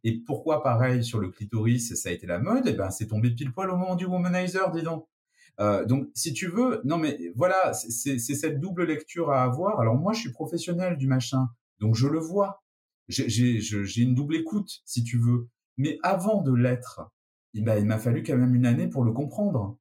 [0.04, 2.68] Et pourquoi pareil sur le clitoris, ça a été la mode?
[2.68, 5.08] Eh ben, c'est tombé pile poil au moment du womanizer, dis donc.
[5.60, 9.80] Euh, donc, si tu veux, non mais voilà, c'est cette double lecture à avoir.
[9.80, 11.48] Alors moi, je suis professionnel du machin,
[11.80, 12.64] donc je le vois.
[13.08, 15.48] J'ai une double écoute, si tu veux.
[15.78, 17.12] Mais avant de l'être,
[17.54, 19.78] il m'a fallu quand même une année pour le comprendre.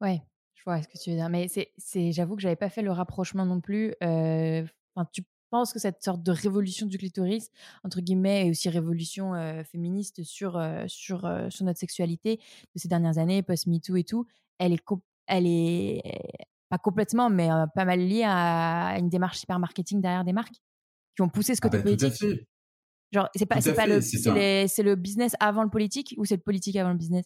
[0.00, 0.22] Ouais,
[0.54, 1.28] je vois ce que tu veux dire.
[1.28, 3.94] Mais c'est, j'avoue que j'avais pas fait le rapprochement non plus.
[4.02, 7.50] Euh, enfin, tu pense que cette sorte de révolution du clitoris,
[7.84, 12.80] entre guillemets, et aussi révolution euh, féministe sur, euh, sur, euh, sur notre sexualité de
[12.80, 14.26] ces dernières années, post-MeToo et tout,
[14.58, 14.82] elle est,
[15.26, 16.02] elle est
[16.68, 20.56] pas complètement, mais pas mal liée à une démarche hyper marketing derrière des marques
[21.14, 22.46] qui ont poussé ce ah côté bah, politique.
[23.12, 26.42] Genre, c'est pas, c'est pas le, c'est le business avant le politique ou c'est le
[26.42, 27.24] politique avant le business?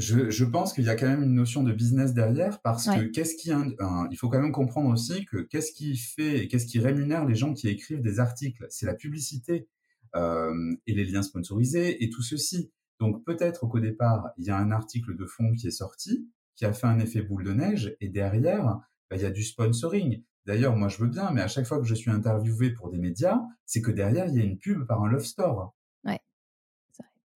[0.00, 3.36] Je, pense qu'il y a quand même une notion de business derrière parce que qu'est-ce
[3.36, 7.24] qui, il faut quand même comprendre aussi que qu'est-ce qui fait et qu'est-ce qui rémunère
[7.24, 9.68] les gens qui écrivent des articles, c'est la publicité
[10.16, 12.72] euh, et les liens sponsorisés et tout ceci.
[12.98, 16.64] Donc peut-être qu'au départ il y a un article de fond qui est sorti, qui
[16.64, 18.64] a fait un effet boule de neige et derrière
[19.10, 20.22] bah, il y a du sponsoring.
[20.46, 22.98] D'ailleurs moi je veux bien, mais à chaque fois que je suis interviewé pour des
[22.98, 25.74] médias, c'est que derrière il y a une pub par un love store.
[26.04, 26.20] Ouais.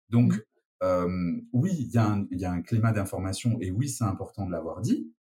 [0.10, 0.42] Donc
[0.84, 5.14] mmh oui, il y, a un climat d'information et oui, c'est important de l'avoir dit,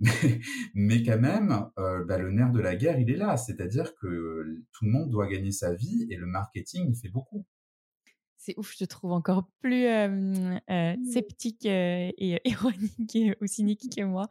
[0.74, 3.36] mais, quand même, bah, le nerf de la guerre, il est là.
[3.36, 7.44] C'est-à-dire que tout le monde doit gagner sa vie et le marketing, il fait beaucoup.
[8.36, 9.86] C'est ouf, je te trouve encore plus
[11.12, 14.26] sceptique et ironique ou cynique que moi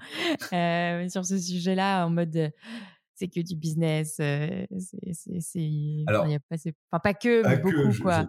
[1.09, 2.51] sur ce sujet-là, en mode
[3.21, 4.17] c'est que du business.
[4.19, 4.65] Euh,
[5.39, 8.27] c'est, Alors, y a pas, enfin, pas que, mais beaucoup, je, quoi.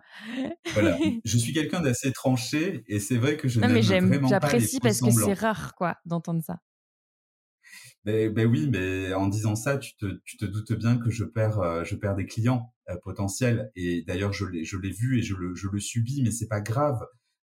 [0.74, 0.98] voilà.
[1.24, 5.00] je suis quelqu'un d'assez tranché et c'est vrai que je n'aime vraiment pas J'apprécie parce
[5.00, 6.58] que c'est rare, quoi, d'entendre ça.
[8.04, 11.24] Ben, ben, oui, mais en disant ça, tu te, tu te doutes bien que je
[11.24, 13.70] perds, euh, je perds des clients euh, potentiels.
[13.76, 16.48] Et d'ailleurs, je l'ai, je l'ai vu et je le, je le subis, mais c'est
[16.48, 16.98] pas grave.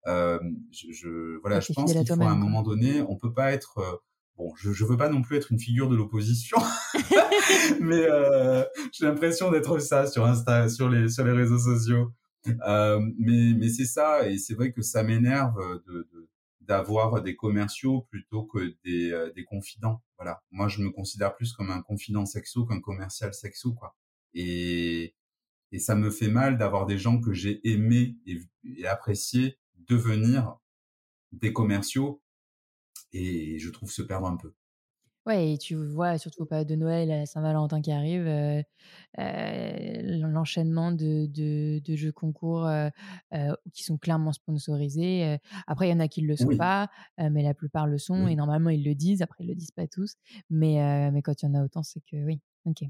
[0.06, 0.38] Euh,
[0.72, 4.02] je, je, voilà, je pense qu'il faut à un moment donné, on peut pas être
[4.36, 6.58] bon, je ne veux pas non plus être une figure de l'opposition,
[7.80, 12.12] mais euh, j'ai l'impression d'être ça sur Insta, sur les sur les réseaux sociaux.
[12.66, 16.08] Euh, mais mais c'est ça, et c'est vrai que ça m'énerve de,
[16.60, 20.02] d'avoir des commerciaux plutôt que des, euh, des confidents.
[20.18, 23.96] Voilà, moi je me considère plus comme un confident sexo qu'un commercial sexo, quoi.
[24.34, 25.14] Et
[25.72, 30.56] et ça me fait mal d'avoir des gens que j'ai aimés et, et appréciés devenir
[31.32, 32.22] des commerciaux
[33.12, 34.54] et je trouve se perdre un peu.
[35.26, 38.62] Ouais et tu vois surtout aux périodes de Noël, à Saint-Valentin qui arrive, heu
[39.18, 42.90] heu, l'enchaînement de de de jeux concours, heu,
[43.72, 46.56] qui sont clairement sponsorisés, après il y en a qui le sont Oui.
[46.56, 46.88] pas,
[47.18, 49.88] mais la plupart le sont et normalement ils le disent, après ils le disent pas
[49.88, 50.14] tous,
[50.48, 52.84] mais mais quand il y en a autant, c'est que oui, OK.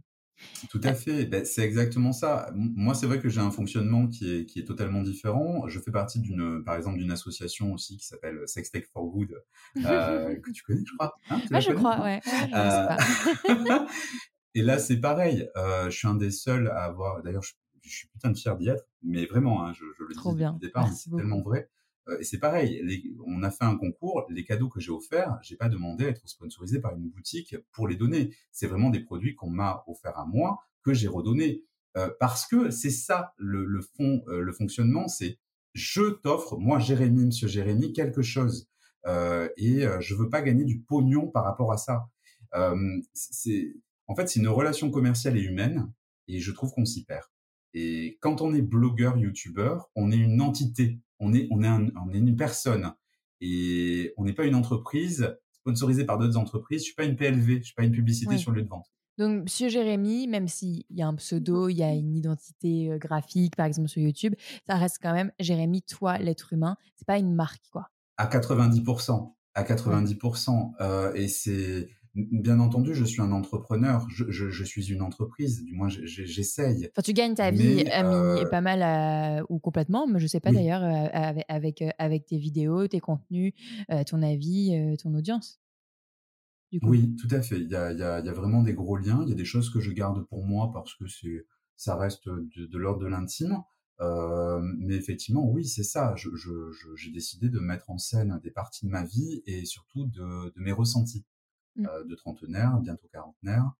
[0.68, 2.50] Tout à fait, beh, c'est exactement ça.
[2.54, 5.68] Moi, c'est vrai que j'ai un fonctionnement qui est qui est totalement différent.
[5.68, 9.42] Je fais partie d'une, par exemple, d'une association aussi qui s'appelle Sextech for Good,
[9.84, 11.44] heu, que tu connais, je crois, hein?
[11.50, 12.96] La je connais, crois, ouais, ouais, je sais Heu, pas.
[14.54, 17.90] et là, c'est pareil, heu, je suis un des seuls à avoir d'ailleurs, je je
[17.98, 20.60] suis putain de fier d'y être, mais vraiment, hein, je je le Trop dis bien,
[20.60, 21.70] le départ, c'est tellement vrai,
[22.20, 22.82] et c'est pareil,
[23.26, 26.28] on a fait un concours, les cadeaux que j'ai offerts, j'ai pas demandé à être
[26.28, 28.34] sponsorisé par une boutique pour les donner.
[28.52, 31.64] C'est vraiment des produits qu'on m'a offerts à moi, que j'ai redonnés,
[31.96, 35.38] heu, parce que c'est ça le fond, heu, le fonctionnement, c'est:
[35.74, 38.68] «Je t'offre, moi Jérémy, monsieur Jérémy, quelque chose,
[39.06, 42.08] heu, et je veux pas gagner du pognon par rapport à ça».
[43.14, 43.74] C'est
[44.08, 45.92] en fait, c'est une relation commerciale et humaine
[46.28, 47.24] et je trouve qu'on s'y perd
[47.76, 51.88] et quand on est blogueur, youtubeur, on est une entité, on est on est un
[52.06, 52.92] on est une personne
[53.42, 56.80] et on n'est pas une entreprise sponsorisée par d'autres entreprises.
[56.82, 58.38] Je suis pas une PLV, je suis pas une publicité Oui.
[58.38, 58.86] sur lieu de vente.
[59.18, 62.98] Donc monsieur Jérémy, même s'il y a un pseudo, il y a une identité, heu,
[62.98, 64.34] graphique, par exemple sur YouTube,
[64.68, 67.90] ça reste quand même Jérémy, toi, l'être humain, c'est pas une marque, quoi?
[68.18, 70.06] À 90 % à Ouais.
[70.06, 74.92] 90 %, heu, et c'est bien entendu, je suis un entrepreneur, je je je suis
[74.92, 78.46] une entreprise, du moins j'e j'e j'essaye, Enfin, tu gagnes ta vie mais mi heu
[78.46, 80.54] pas mal à ou complètement, mais je sais pas Oui.
[80.54, 80.82] d'ailleurs,
[81.48, 83.52] avec, avec tes vidéos, tes contenus,
[84.06, 85.58] ton avis, ton audience?
[86.70, 86.92] Du coup?
[86.92, 87.58] Oui, tout à fait.
[87.60, 89.22] Il y a il y a il y a vraiment des gros liens.
[89.22, 91.06] Il y a des choses que je garde pour moi parce que
[91.76, 93.62] ça reste, de l'ordre de l'intime,
[94.00, 96.14] mais effectivement, oui, c'est ça.
[96.16, 100.60] J'ai décidé de mettre en scène des parties de ma vie et surtout de de
[100.60, 101.24] mes ressentis,
[101.76, 101.88] Mmh.
[101.88, 103.72] heu, de trentenaire, bientôt quarantenaire,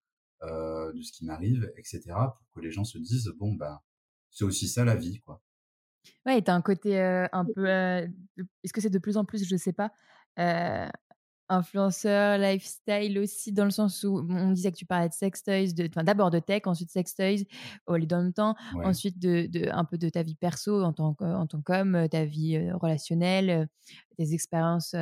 [0.45, 3.81] heu, de ce qui m'arrive et cetera, pour que les gens se disent: «Bon, ben,
[4.31, 5.43] c'est aussi ça la vie, quoi».
[6.27, 9.45] Ouais tu as un côté, heu, un peu, est-ce que c'est de plus en plus,
[9.49, 9.93] je sais pas,
[11.49, 16.31] influenceur, lifestyle aussi dans le sens où on disait que tu parlais de sextoys, d'abord
[16.31, 17.45] de tech, ensuite sextoys,
[17.87, 18.97] au dans le temps, Ouais.
[18.97, 22.25] ensuite de de un peu de ta vie perso en tant en tant qu'homme, ta
[22.25, 23.69] vie, relationnelle,
[24.19, 24.95] tes expériences,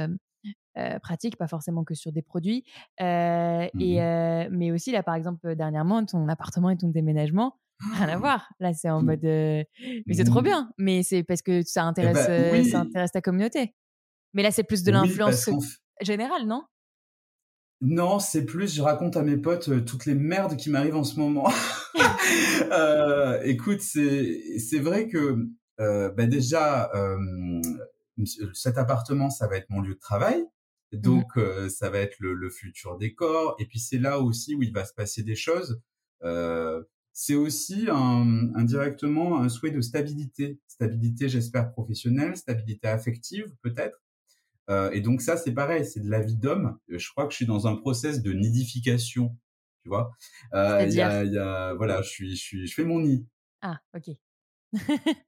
[0.79, 2.65] heu, pratiques, pas forcément que sur des produits,
[3.01, 6.89] heu, Mmh et heu, mais aussi là, par exemple, heu, dernièrement, ton appartement et ton
[6.89, 7.57] déménagement,
[7.93, 8.49] rien à voir.
[8.61, 9.05] Là, c'est en Mmh.
[9.05, 9.67] mode, mais
[10.13, 10.45] c'est trop Mmh.
[10.45, 12.29] bien, mais c'est parce que ça Et intéresse, bah,
[12.65, 13.75] ça intéresse ta communauté.
[14.35, 15.51] Mais là, c'est plus de l'influence,
[16.03, 16.65] générale, non?
[17.81, 21.19] Non, c'est plus je raconte à mes potes, toutes les merdes qui m'arrivent en ce
[21.19, 21.49] moment.
[23.45, 25.37] Écoute, c'est vrai que,
[25.79, 26.91] bah, déjà,
[28.55, 30.45] cet appartement, ça va être mon lieu de travail.
[30.97, 34.63] Donc heu, ça va être le le futur décor et puis c'est là aussi où
[34.63, 35.81] il va se passer des choses.
[37.13, 40.61] C'est aussi un indirectement un souhait de stabilité.
[40.67, 44.03] Stabilité, j'espère professionnelle, stabilité affective peut-être,
[44.71, 46.79] heu, et donc ça, c'est pareil, c'est de la vie d'homme.
[46.89, 49.37] Je crois que je suis dans un process de nidification,
[49.83, 50.13] tu vois?
[50.81, 53.27] Il y a y a voilà, je suis je suis je fais mon nid.
[53.63, 54.11] Ah, OK.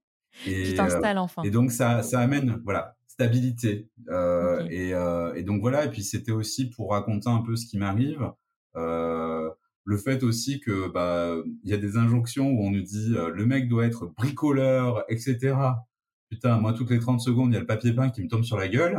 [0.62, 1.42] Tu Et heu, t'installes enfin.
[1.42, 4.66] et donc ça ça amène, voilà, stabilité, OK.
[4.70, 7.78] et heu, et donc voilà et puis c'était aussi pour raconter un peu ce qui
[7.78, 8.30] m'arrive,
[8.76, 9.50] heu,
[9.84, 13.46] le fait aussi que, bah, il y a des injonctions où on nous dit, «Le
[13.46, 15.86] mec doit être bricoleur et cetera».
[16.28, 18.42] Putain, moi, toutes les 30 secondes, il y a le papier peint qui me tombe
[18.42, 18.98] sur la gueule.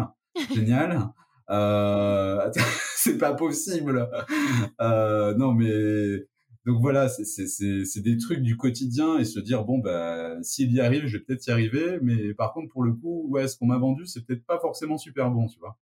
[0.56, 1.10] Génial,
[1.52, 2.40] heu,
[2.96, 4.10] c'est pas possible.
[4.82, 6.26] Heu, non, mais
[6.68, 10.38] donc voilà, c'est c'est c'est c'est des trucs du quotidien et se dire: «Bon, bah,
[10.44, 13.48] s'il y arrive, je vais peut-être y arriver, mais par contre, pour le coup, ouais,
[13.50, 15.78] ce qu'on m'a vendu, c'est peut-être pas forcément super bon», tu vois?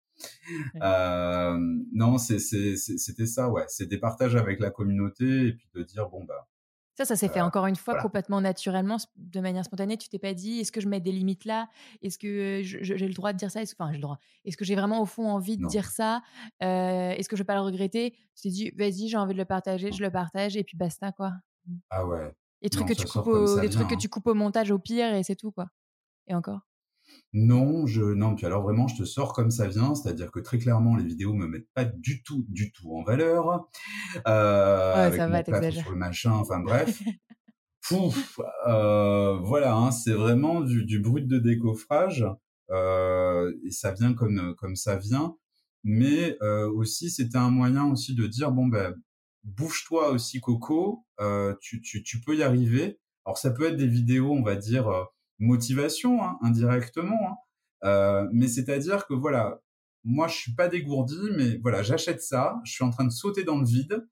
[0.75, 0.83] Ouais.
[0.83, 5.53] Hem, non, c'est c'est c'est c'était ça, ouais, c'est des partages avec la communauté et
[5.55, 6.49] puis de dire: «Bon, bah,
[6.97, 8.05] Ça, ça s'est fait encore une fois voilà».
[8.05, 9.97] complètement naturellement, de manière spontanée?
[9.99, 11.69] Tu t'es pas dit: «Est-ce que je mets des limites là?
[12.03, 13.63] Est-ce que j'ai le droit de dire ça?
[13.63, 14.19] Est-ce» enfin, j'ai le droit.
[14.45, 15.75] Est-ce que j'ai vraiment au fond envie de Non.
[15.75, 16.23] dire ça?
[16.63, 16.67] Heu,
[17.19, 18.13] est-ce que je vais pas le regretter?
[18.37, 21.11] Tu t'es dit: «Vas-y, j'ai envie de le partager, je le partage et puis basta,
[21.13, 21.33] quoi».
[21.91, 22.35] Ah ouais.
[22.63, 24.35] Des trucs Non, que tu coupes au ça des vient, trucs que tu coupes au
[24.35, 25.67] montage au pire et c'est tout, quoi?
[26.29, 26.63] Et encore?
[27.33, 30.59] Non, je non, puis alors vraiment, je te sors comme ça vient, c'est-à-dire que très
[30.59, 33.69] clairement, les vidéos me mettent pas du tout, du tout en valeur,
[34.27, 34.31] heu,
[34.93, 37.05] Ouais, avec ça mon va, sur le machin, enfin bref.
[37.89, 42.27] Pouf, heu, voilà, hein, c'est vraiment du du brut de décoffrage,
[42.71, 45.37] heu, et ça vient comme, heu, comme ça vient.
[45.85, 48.93] Mais heu, aussi, c'était un moyen aussi de dire: «Bon, bah,
[49.45, 53.01] bouge-toi aussi coco, heu, tu tu tu peux y arriver».
[53.27, 55.05] Alors ça peut être des vidéos, on va dire, heu,
[55.39, 57.39] motivation, hein, indirectement,
[57.83, 59.61] hein, heu, mais c'est-à-dire que voilà
[60.05, 63.43] moi, je suis pas dégourdi, mais voilà, j'achète ça, je suis en train de sauter
[63.43, 64.07] dans le vide.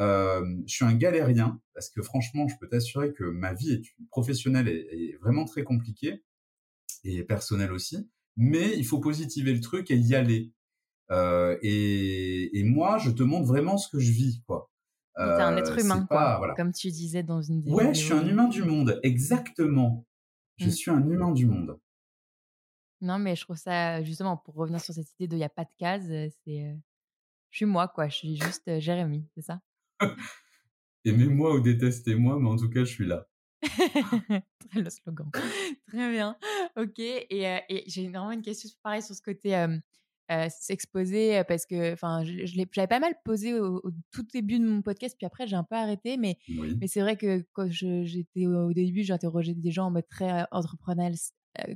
[0.00, 3.82] Euh, je suis un galérien parce que franchement, je peux t'assurer que ma vie est
[4.10, 6.24] professionnelle est, vraiment très compliquée
[7.04, 8.10] et personnelle aussi.
[8.36, 10.52] Mais il faut positiver le truc et y aller.
[11.10, 14.70] Euh, et, et, moi, je te montre vraiment ce que je vis, quoi.
[15.18, 17.62] Euh, un être humain, quoi, comme tu disais dans une.
[17.68, 20.04] Ouais, je suis un humain du monde, exactement.
[20.56, 20.70] Je mmh.
[20.70, 21.78] suis un humain du monde.
[23.00, 25.48] Non, mais je trouve ça, justement, pour revenir sur cette idée de il n'y a
[25.48, 26.06] pas de case,
[26.44, 26.76] c'est.
[27.50, 28.08] je suis moi, quoi.
[28.08, 29.60] Je suis juste Jérémy, c'est ça?
[31.04, 33.26] Aimez-moi ou détestez-moi, mais en tout cas, je suis là.
[33.62, 35.30] Très le slogan.
[35.88, 36.36] Très bien.
[36.76, 36.98] Ok.
[36.98, 39.54] Et, et j'ai vraiment une question pareil sur ce côté
[40.48, 45.14] s'exposer parce que enfin je, j'avais pas mal posé au, tout début de mon podcast
[45.18, 46.38] puis après j'ai un peu arrêté mais
[46.80, 51.14] mais c'est vrai que quand j'étais au, début j'interrogeais des gens en mode très entrepreneurial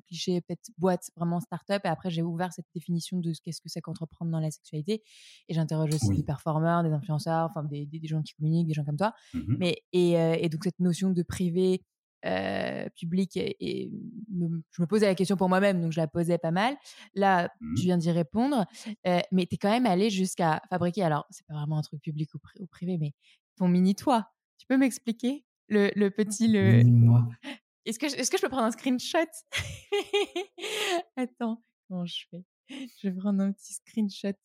[0.07, 3.81] cliché peut-être boîte vraiment start-up et après j'ai ouvert cette définition de qu'est-ce que c'est
[3.81, 5.03] qu'entreprendre dans la sexualité
[5.49, 8.85] et j'interroge aussi des performeurs des influenceurs enfin des, des, gens qui communiquent des gens
[8.85, 11.83] comme toi mmh mais et, et donc cette notion de privé
[12.24, 13.90] euh, public et,
[14.31, 16.76] je me posais la question pour moi-même, donc je la posais pas mal.
[17.14, 17.74] Là, mmh.
[17.74, 18.66] tu viens d'y répondre,
[19.07, 22.02] euh, mais tu es quand même allé jusqu'à fabriquer, alors c'est pas vraiment un truc
[22.02, 23.12] public ou, privé, mais
[23.57, 24.31] ton mini-toit.
[24.59, 26.48] Tu peux m'expliquer le, le, petit...
[26.48, 26.83] Le...
[27.85, 29.18] Est-ce que, est que je peux prendre un screenshot?
[31.16, 32.44] Attends, comment je fais?
[32.68, 34.37] Je vais prendre un petit screenshot.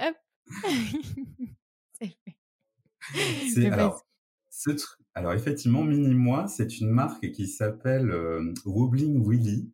[0.00, 0.14] Hop
[1.94, 2.36] C'est fait.
[3.54, 4.06] C'est, alors,
[4.50, 9.70] ce truc, alors effectivement, Mini Moi, c'est une marque qui s'appelle euh, Wobbling Willy.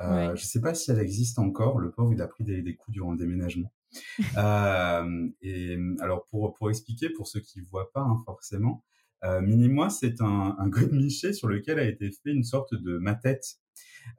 [0.00, 1.78] Euh, Je ne sais pas si elle existe encore.
[1.78, 3.72] Le pauvre, il a pris des, coups durant le déménagement.
[4.38, 8.82] euh, et alors pour pour expliquer pour ceux qui voient pas hein, forcément,
[9.24, 12.98] euh, Mini Moi, c'est un, un godemiché sur lequel a été fait une sorte de
[12.98, 13.58] ma tête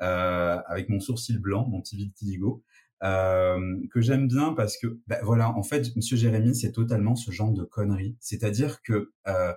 [0.02, 2.64] euh, avec mon sourcil blanc, mon petit vitiligo.
[3.04, 7.32] Euh, que j'aime bien parce que ben voilà en fait Monsieur Jérémy c'est totalement ce
[7.32, 9.52] genre de conneries c'est-à-dire que euh,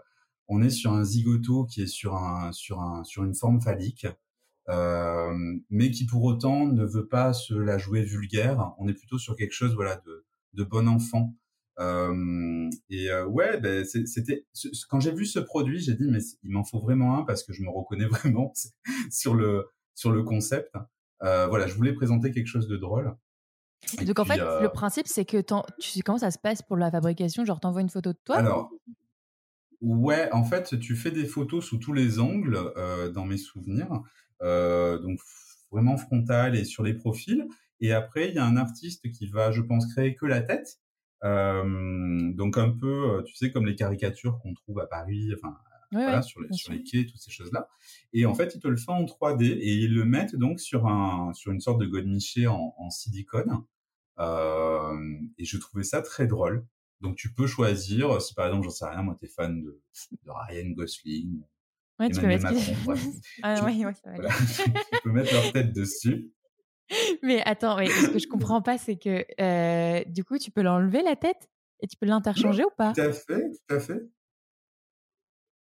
[0.49, 4.07] on est sur un zigoto qui est sur un sur un sur une forme phallique,
[4.69, 5.33] euh,
[5.71, 8.73] mais qui pour autant ne veut pas se la jouer vulgaire.
[8.79, 11.35] On est plutôt sur quelque chose voilà de de bon enfant.
[11.79, 14.47] Euh, et euh, ouais, ben, c'était
[14.89, 17.53] quand j'ai vu ce produit, j'ai dit mais il m'en faut vraiment un parce que
[17.53, 18.53] je me reconnais vraiment
[19.11, 20.75] sur le sur le concept.
[21.23, 23.15] Euh, voilà, je voulais présenter quelque chose de drôle.
[24.03, 25.39] donc en fait, le principe c'est que
[25.79, 28.37] tu sais comment ça se passe pour la fabrication, genre t'envoies une photo de toi?
[28.37, 28.71] Alors
[29.81, 34.03] Ouais, en fait, tu fais des photos sous tous les angles, euh, dans mes souvenirs,
[34.43, 35.19] euh, donc
[35.71, 37.47] vraiment frontal et sur les profils.
[37.81, 40.81] Et après, il y a un artiste qui va, je pense, créer que la tête.
[41.25, 45.57] Euh, donc un peu, tu sais, comme les caricatures qu'on trouve à Paris, enfin
[45.93, 47.69] voilà, sur, les, sur les quais, toutes ces choses-là.
[48.13, 50.87] Et en fait, ils te le font en 3D et ils le mettent donc sur
[50.87, 53.63] un sur une sorte de godemiché en, en silicone.
[54.19, 56.67] et je trouvais ça très drôle.
[57.01, 59.81] Donc tu peux choisir, si par exemple, j'en sais rien, moi t'es fan de,
[60.25, 61.43] de Ryan Gosling,
[62.01, 62.61] ouais, tu peux mettre Macron,
[63.43, 63.93] ah, tu, ouais,
[65.05, 66.33] peux mettre leur tête dessus.
[67.23, 70.63] Mais attends, mais ce que je comprends pas, c'est que euh, du coup, tu peux
[70.63, 71.49] l'enlever la tête
[71.81, 72.93] et tu peux l'interchanger ou pas?
[72.93, 74.09] Tout à fait, tout à fait.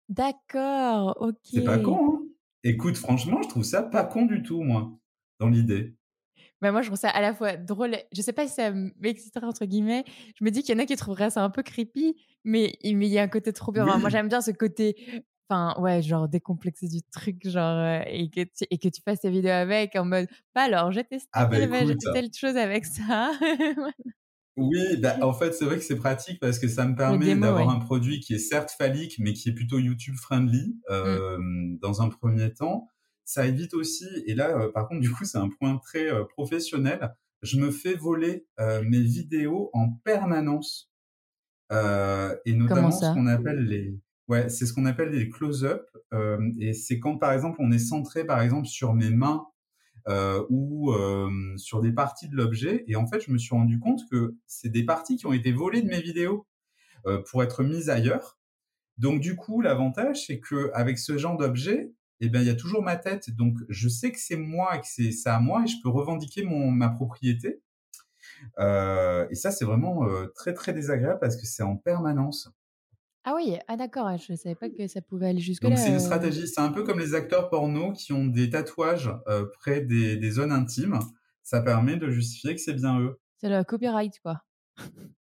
[0.09, 1.37] D'accord, ok.
[1.43, 2.27] C'est pas con, hein
[2.63, 4.91] Écoute, franchement, je trouve ça pas con du tout, moi,
[5.39, 5.93] dans l'idée.
[6.63, 7.97] Bah, moi, je trouve ça à la fois drôle.
[8.15, 10.05] Je sais pas si ça m'exciterait, entre guillemets.
[10.39, 13.03] Je me dis qu'il y en a qui trouveraient ça un peu creepy, mais, il
[13.03, 13.85] y a un côté trop bien.
[13.97, 14.95] Moi, j'aime bien ce côté,
[15.49, 19.19] enfin, ouais, genre décomplexé du truc, genre, euh, et, que tu, et que tu fasses
[19.19, 21.57] tes vidéos avec en mode, pas alors, j'ai testé, ah bah,
[22.13, 23.33] telle chose avec ça.
[24.55, 27.69] Oui, bah, en fait, c'est vrai que c'est pratique parce que ça me permet d'avoir
[27.71, 30.91] un produit qui est certes phallique, mais qui est plutôt YouTube friendly mmh.
[30.91, 31.37] euh,
[31.81, 32.87] dans un premier temps.
[33.25, 36.25] Ça évite aussi, et là, euh, par contre, du coup, c'est un point très euh,
[36.25, 37.13] professionnel.
[37.41, 40.91] Je me fais voler euh, mes vidéos en permanence,
[41.71, 45.89] et notamment ce qu'on appelle les, ouais, c'est ce qu'on appelle les close-up,
[46.59, 49.47] et c'est quand, par exemple, on est centré, par exemple, sur mes mains
[50.49, 50.93] ou
[51.57, 54.69] sur des parties de l'objet, et en fait, je me suis rendu compte que c'est
[54.69, 56.45] des parties qui ont été volées de mes vidéos
[57.25, 58.37] pour être mises ailleurs.
[58.99, 61.91] Donc du coup, l'avantage, c'est que avec ce genre d'objet,
[62.25, 63.29] eh bien, il y a toujours ma tête.
[63.31, 66.43] Donc, je sais que c'est moi, que c'est ça à moi, et je peux revendiquer
[66.43, 67.61] mon, ma propriété.
[68.59, 72.49] Euh, et ça, c'est vraiment euh, très, très désagréable parce que c'est en permanence.
[73.25, 75.69] Ah oui, ah d'accord, je ne savais pas que ça pouvait aller jusque-là.
[75.69, 75.99] Donc, c'est une euh.
[75.99, 76.47] stratégie.
[76.47, 79.09] C'est un peu comme les acteurs porno qui ont des tatouages
[79.59, 80.99] près des, des zones intimes.
[81.41, 83.19] Ça permet de justifier que c'est bien eux.
[83.37, 84.41] C'est le copyright, quoi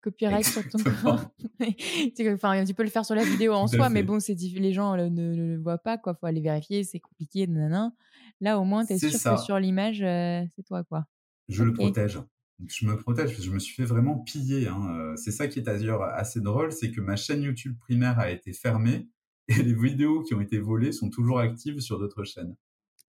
[0.00, 1.30] copyright sur ton corps.
[2.34, 4.96] enfin, tu peux le faire sur la vidéo en soi, mais bon, c'est les gens
[4.96, 6.14] ne, le voient pas, quoi.
[6.14, 7.92] Faut aller vérifier, c'est compliqué, nanana.
[8.40, 11.06] Là, au moins, tu es sûr que sur l'image, euh, c'est toi, quoi.
[11.48, 12.20] Je le protège.
[12.66, 14.68] Je me protège parce que je me suis fait vraiment piller.
[14.68, 15.14] Hein.
[15.16, 18.52] C'est ça qui est d'ailleurs assez drôle, c'est que ma chaîne YouTube primaire a été
[18.52, 19.08] fermée
[19.48, 22.56] et les vidéos qui ont été volées sont toujours actives sur d'autres chaînes.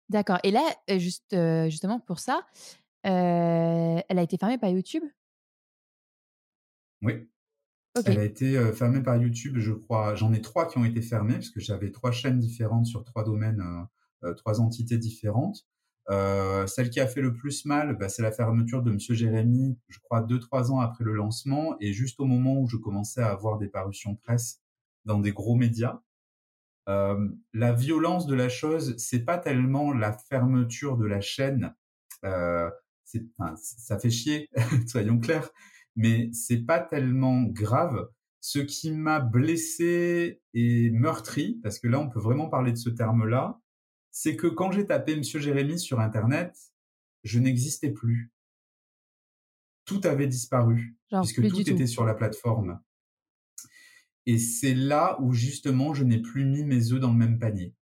[0.08, 0.38] D'accord.
[0.42, 0.62] Et là,
[0.98, 1.36] juste,
[1.68, 2.46] justement pour ça,
[3.02, 5.04] elle a été fermée par YouTube?
[7.02, 7.28] Oui.
[8.04, 10.14] Elle a été fermée par YouTube, je crois.
[10.14, 13.24] J'en ai trois qui ont été fermées parce que j'avais trois chaînes différentes sur trois
[13.24, 13.62] domaines,
[14.36, 15.66] trois entités différentes.
[16.10, 19.98] celle qui a fait le plus mal, bah, c'est la fermeture de Monsieur Jérémy, je
[20.00, 23.30] crois deux trois ans après le lancement et juste au moment où je commençais à
[23.30, 24.60] avoir des parutions presse
[25.06, 26.02] dans des gros médias.
[26.88, 31.74] Euh, la violence de la chose, c'est pas tellement la fermeture de la chaîne.
[32.24, 32.70] Euh,
[33.56, 34.50] ça fait chier,
[34.88, 35.50] soyons clairs,
[35.96, 38.08] mais c'est pas tellement grave.
[38.40, 42.90] Ce qui m'a blessé et meurtri, parce que là on peut vraiment parler de ce
[42.90, 43.60] terme-là,
[44.12, 46.56] c'est que quand j'ai tapé Monsieur Jérémy sur Internet,
[47.24, 48.30] je n'existais plus.
[49.84, 52.80] Tout avait disparu, puisque tout était sur la plateforme.
[54.26, 57.74] Et c'est là où justement je n'ai plus mis mes œufs dans le même panier.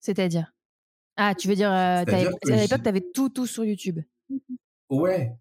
[0.00, 0.54] C'est-à-dire?
[1.16, 4.00] Ah, tu veux dire, euh, à l'époque, tu avais tout, tout sur YouTube.
[4.90, 5.32] Ouais.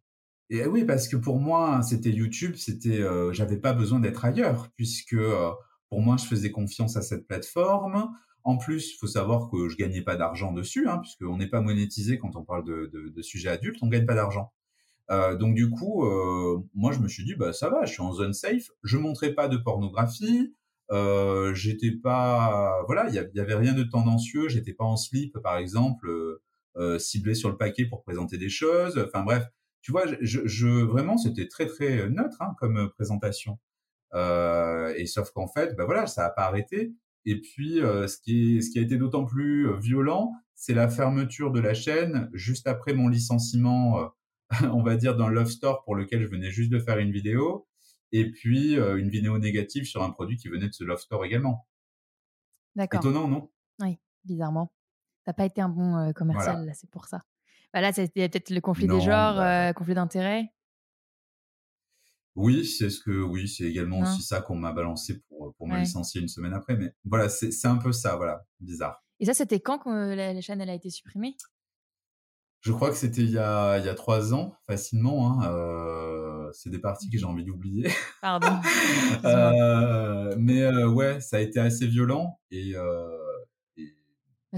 [0.49, 4.69] Et oui, parce que pour moi, c'était YouTube, c'était, euh, j'avais pas besoin d'être ailleurs,
[4.75, 5.51] puisque euh,
[5.89, 8.09] pour moi, je faisais confiance à cette plateforme.
[8.43, 12.19] En plus, faut savoir que je gagnais pas d'argent dessus, hein, puisqu'on n'est pas monétisé
[12.19, 14.51] quand on parle de, de, de sujets adultes, on gagne pas d'argent.
[15.11, 18.01] Euh, donc du coup, euh, moi je me suis dit bah ça va, je suis
[18.01, 18.69] en zone safe.
[18.83, 20.53] Je montrais pas de pornographie.
[20.91, 24.47] Euh, j'étais pas, voilà, il y, avait rien de tendancieux.
[24.49, 26.09] J'étais pas en slip par exemple,
[26.77, 28.97] euh, ciblé sur le paquet pour présenter des choses.
[28.97, 29.45] Enfin bref,
[29.83, 33.59] tu vois, je, je vraiment c'était très très neutre hein, comme présentation.
[34.13, 36.93] et sauf qu'en fait, bah voilà, ça a pas arrêté.
[37.25, 41.51] Et puis, ce, qui est, ce qui a été d'autant plus violent, c'est la fermeture
[41.51, 44.11] de la chaîne juste après mon licenciement
[44.73, 47.67] on va dire, d'un love store pour lequel je venais juste de faire une vidéo,
[48.11, 51.25] et puis euh, une vidéo négative sur un produit qui venait de ce love store
[51.25, 51.67] également.
[52.75, 53.01] D'accord.
[53.01, 53.51] Étonnant, non?
[53.79, 54.71] Oui, bizarrement.
[55.25, 57.21] Ça n'a pas été un bon euh, commercial, là, c'est pour ça.
[57.73, 60.53] Bah là, c'était peut-être le conflit des genres, bah euh, conflit d'intérêts?
[62.35, 65.77] Oui, c'est ce que oui, c'est également aussi ça qu'on m'a balancé pour pour me
[65.79, 66.75] licencier une semaine après.
[66.75, 69.03] Mais voilà, c'est un peu ça, voilà, bizarre.
[69.19, 71.35] Et ça, c'était quand que la, chaîne elle a été supprimée?
[72.61, 75.41] Je crois que c'était il y a, il y a trois ans, facilement.
[75.41, 77.89] Hein, euh, c'est des parties que j'ai envie d'oublier.
[78.21, 78.47] Pardon.
[79.25, 82.39] euh, mais euh, ouais, ça a été assez violent.
[82.51, 83.22] Et, euh,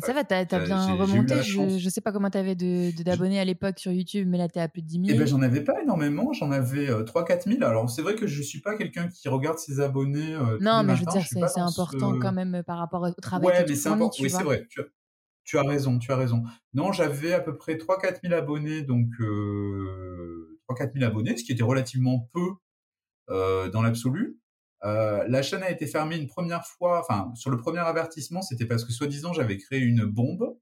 [0.01, 1.41] ça va, t'as as bien remonté.
[1.41, 4.59] Je, ne sais pas comment t'avais de d'abonnés à l'époque sur YouTube, mais là t'es
[4.59, 5.05] à plus de 10 000.
[5.09, 7.63] Eh ben, j'en avais pas énormément, j'en avais 3-4 000.
[7.63, 10.35] Alors c'est vrai que je suis pas quelqu'un qui regarde ses abonnés.
[10.61, 13.47] non, mais je veux dire, c'est important quand même par rapport au travail.
[13.47, 14.17] Ouais, mais c'est important.
[14.21, 14.67] Oui, c'est vrai.
[15.45, 16.43] Tu as raison, tu as raison.
[16.73, 21.51] Non, j'avais à peu près 3-4 000 abonnés, donc euh, 3-4 000 abonnés, ce qui
[21.51, 22.49] était relativement peu
[23.29, 24.39] euh, dans l'absolu.
[24.85, 28.65] Euh, la chaîne a été fermée une première fois, enfin sur le premier avertissement, c'était
[28.65, 30.57] parce que soi-disant j'avais créé une bombe.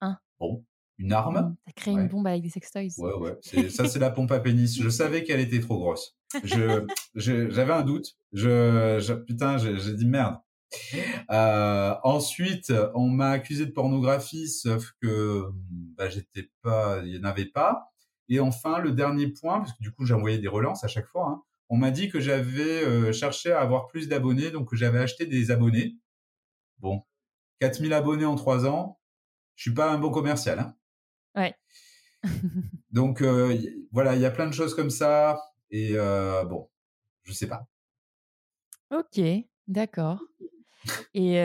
[0.00, 0.64] Hein Bon,
[0.98, 1.36] une arme.
[1.36, 2.88] Mmh, T'as créé une bombe avec des sextoys.
[2.98, 3.68] Ouais, ouais.
[3.70, 4.80] Ça, c'est la pompe à pénis.
[4.80, 6.16] Je savais qu'elle était trop grosse.
[6.42, 8.16] Je, j'avais un doute.
[8.32, 10.38] Je, je putain, j'ai dit merde.
[11.30, 15.44] Euh, ensuite, on m'a accusé de pornographie, sauf que
[15.96, 17.92] bah, j'étais pas, il n'y en avait pas.
[18.28, 21.06] Et enfin, le dernier point, parce que du coup j'ai envoyé des relances à chaque
[21.06, 24.76] fois, hein, on m'a dit que j'avais euh, cherché à avoir plus d'abonnés, donc que
[24.76, 25.96] j'avais acheté des abonnés.
[26.78, 27.02] Bon,
[27.60, 29.00] 4000 abonnés en trois ans,
[29.54, 30.58] je suis pas un bon commercial.
[30.58, 30.76] Hein.
[31.34, 31.54] Ouais.
[32.90, 33.58] donc euh,
[33.92, 35.40] voilà, il y a plein de choses comme ça,
[35.70, 36.68] et euh, bon,
[37.22, 37.66] je sais pas.
[38.90, 39.20] Ok,
[39.66, 40.20] d'accord.
[41.14, 41.36] Et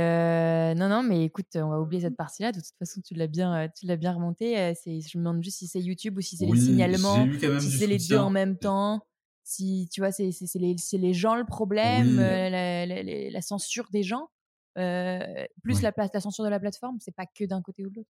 [0.76, 2.51] non, non, mais écoute, on va oublier cette partie-là.
[2.51, 4.74] De toute façon, tu l'as bien, tu l'as bien remonté.
[4.86, 7.26] je me demande juste si c'est YouTube ou si c'est les signalements,
[7.59, 9.01] si c'est les deux en même temps.
[9.50, 14.30] Si tu vois, c'est, c'est, les, les, gens le problème, la, la, censure des gens,
[14.76, 16.97] plus la, la censure de la plateforme.
[17.00, 18.10] C'est pas que d'un côté ou de l'autre.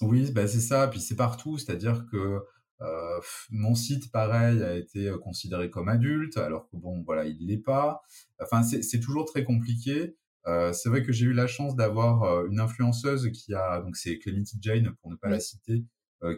[0.00, 0.88] Oui, bah c'est ça.
[0.88, 2.40] Puis c'est partout, c'est-à-dire que
[2.80, 7.46] euh, mon site, pareil, a été euh, considéré comme adulte, alors que bon, voilà, il
[7.46, 8.02] l'est pas.
[8.40, 10.16] Enfin, c'est toujours très compliqué.
[10.46, 13.96] Euh, c'est vrai que j'ai eu la chance d'avoir euh, une influenceuse qui a, donc
[13.96, 15.82] c'est Clemity Jane pour ne pas la citer, euh,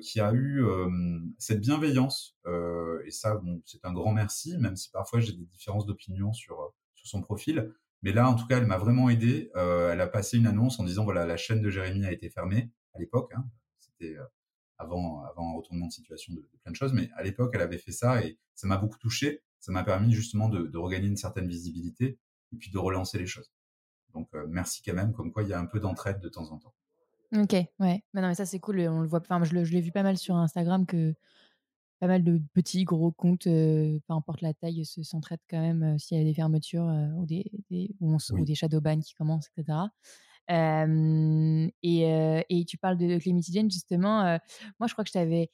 [0.03, 0.65] qui a eu
[1.39, 2.37] cette bienveillance.
[2.47, 6.73] et ça, bon, c'est un grand merci, même si parfois j'ai des différences d'opinion sur
[6.95, 7.73] sur son profil.
[8.03, 9.51] Mais là, en tout cas, elle m'a vraiment aidé.
[9.55, 12.71] elle a passé une annonce en disant voilà, la chaîne de Jérémy a été fermée
[12.95, 13.33] à l'époque.
[13.35, 13.45] Hein.
[13.79, 14.17] C'était
[14.81, 16.93] avant, avant un retournement de situation de, plein de choses.
[16.93, 19.43] Mais à l'époque, elle avait fait ça et ça m'a beaucoup touché.
[19.61, 22.19] Ça m'a permis justement de, de, regagner une certaine visibilité
[22.53, 23.53] et puis de relancer les choses.
[24.15, 26.51] Donc, euh, merci quand même, comme quoi il y a un peu d'entraide de temps
[26.51, 26.75] en temps.
[27.37, 28.03] Ok, ouais.
[28.13, 28.81] Bah non, mais ça, c'est cool.
[28.81, 29.21] On le voit.
[29.21, 31.15] Enfin, je l'ai vu pas mal sur Instagram que
[32.01, 36.17] pas mal de petits, gros comptes, peu importe la taille, se s'entraident quand même s'il
[36.17, 39.79] y a des fermetures ou des, des, ou, ou, des shadow ban qui commencent, etc.
[41.83, 44.39] et, et, tu parles de Clemity Jane, justement.
[44.79, 45.51] moi, je crois que je t'avais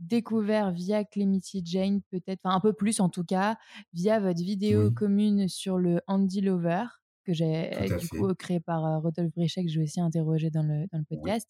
[0.00, 3.58] découvert via Clemity Jane, peut-être, enfin un peu plus en tout cas,
[3.92, 6.84] via votre vidéo commune sur le Andy Lover
[7.24, 10.86] que j'ai du coup créé par Rodolphe Bréchet, que je vais aussi interroger dans le,
[10.92, 11.48] dans le podcast.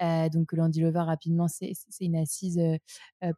[0.00, 2.60] Donc l'Andy Lover, rapidement, c'est une assise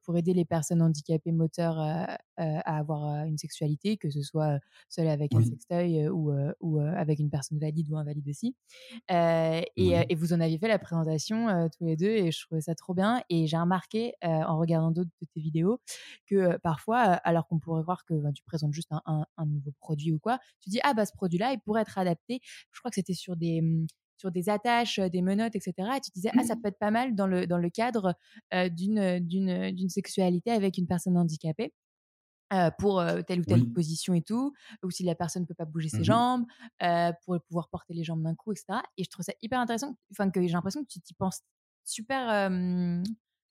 [0.03, 2.19] pour aider les personnes handicapées moteurs à
[2.65, 4.59] avoir une sexualité, que ce soit
[4.89, 8.55] seule avec un sextoy ou, ou avec une personne valide ou invalide aussi.
[9.09, 12.75] Et, et, vous en aviez fait la présentation tous les deux et je trouvais ça
[12.75, 13.23] trop bien.
[13.31, 15.81] Et j'ai remarqué en regardant d'autres de tes vidéos
[16.27, 20.13] que parfois, alors qu'on pourrait voir que ben, tu présentes juste un, un, nouveau produit
[20.13, 22.41] ou quoi, tu dis ah bah ce produit-là il pourrait être adapté.
[22.73, 23.87] Je crois que c'était sur des mmh,
[24.17, 25.75] sur des attaches, des menottes, etc.
[25.97, 26.63] Et tu disais, ah, ça mmh.
[26.63, 28.15] peut être pas mal dans le, dans le cadre
[28.71, 31.73] d'une, d'une, d'une sexualité avec une personne handicapée.
[32.79, 34.53] pour telle ou telle position et tout,
[34.83, 36.45] ou si la personne ne peut pas bouger ses mmh jambes,
[37.25, 38.81] pour pouvoir porter les jambes d'un coup, etc.
[38.97, 41.41] Et je trouve ça hyper intéressant, enfin que j'ai l'impression que tu t'y penses
[41.85, 42.29] super,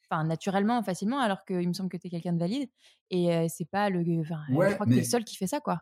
[0.09, 2.69] enfin naturellement, facilement, alors qu'il me semble que tu es quelqu'un de valide,
[3.09, 4.33] et c'est pas le, je
[4.73, 5.81] crois que tu es le seul qui fait ça, quoi.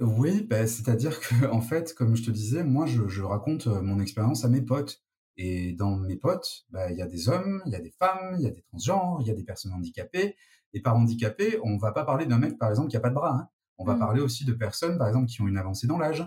[0.00, 4.00] Oui, bah, c'est-à-dire que en fait, comme je te disais, moi, je, je raconte mon
[4.00, 5.02] expérience à mes potes.
[5.36, 8.36] Et dans mes potes, bah, il y a des hommes, il y a des femmes,
[8.38, 10.36] il y a des transgenres, il y a des personnes handicapées.
[10.72, 13.14] Et par handicapé, on va pas parler d'un mec, par exemple, qui a pas de
[13.14, 13.36] bras.
[13.36, 13.48] Hein.
[13.78, 13.98] On va mmh.
[13.98, 16.24] parler aussi de personnes, par exemple, qui ont une avancée dans l'âge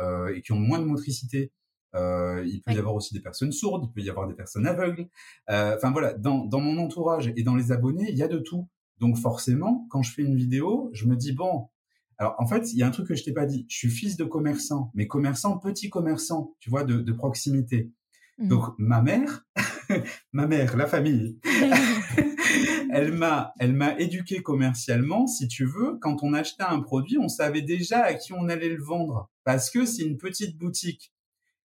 [0.00, 1.52] euh, et qui ont moins de motricité.
[1.94, 4.66] Euh, il peut y avoir aussi des personnes sourdes, il peut y avoir des personnes
[4.66, 5.08] aveugles.
[5.50, 8.38] Euh, enfin voilà, dans, dans mon entourage et dans les abonnés, il y a de
[8.38, 8.68] tout.
[8.98, 11.68] Donc forcément, quand je fais une vidéo, je me dis bon,
[12.18, 13.64] alors, en fait, il y a un truc que je t'ai pas dit.
[13.68, 17.92] Je suis fils de commerçant, mais commerçant, petit commerçant, tu vois, de, proximité.
[18.38, 18.48] Mmh.
[18.48, 19.46] Donc, ma mère,
[20.32, 21.38] ma mère, la famille,
[22.90, 25.96] elle m'a, elle m'a éduqué commercialement, si tu veux.
[26.00, 29.70] Quand on achetait un produit, on savait déjà à qui on allait le vendre, parce
[29.70, 31.12] que c'est une petite boutique.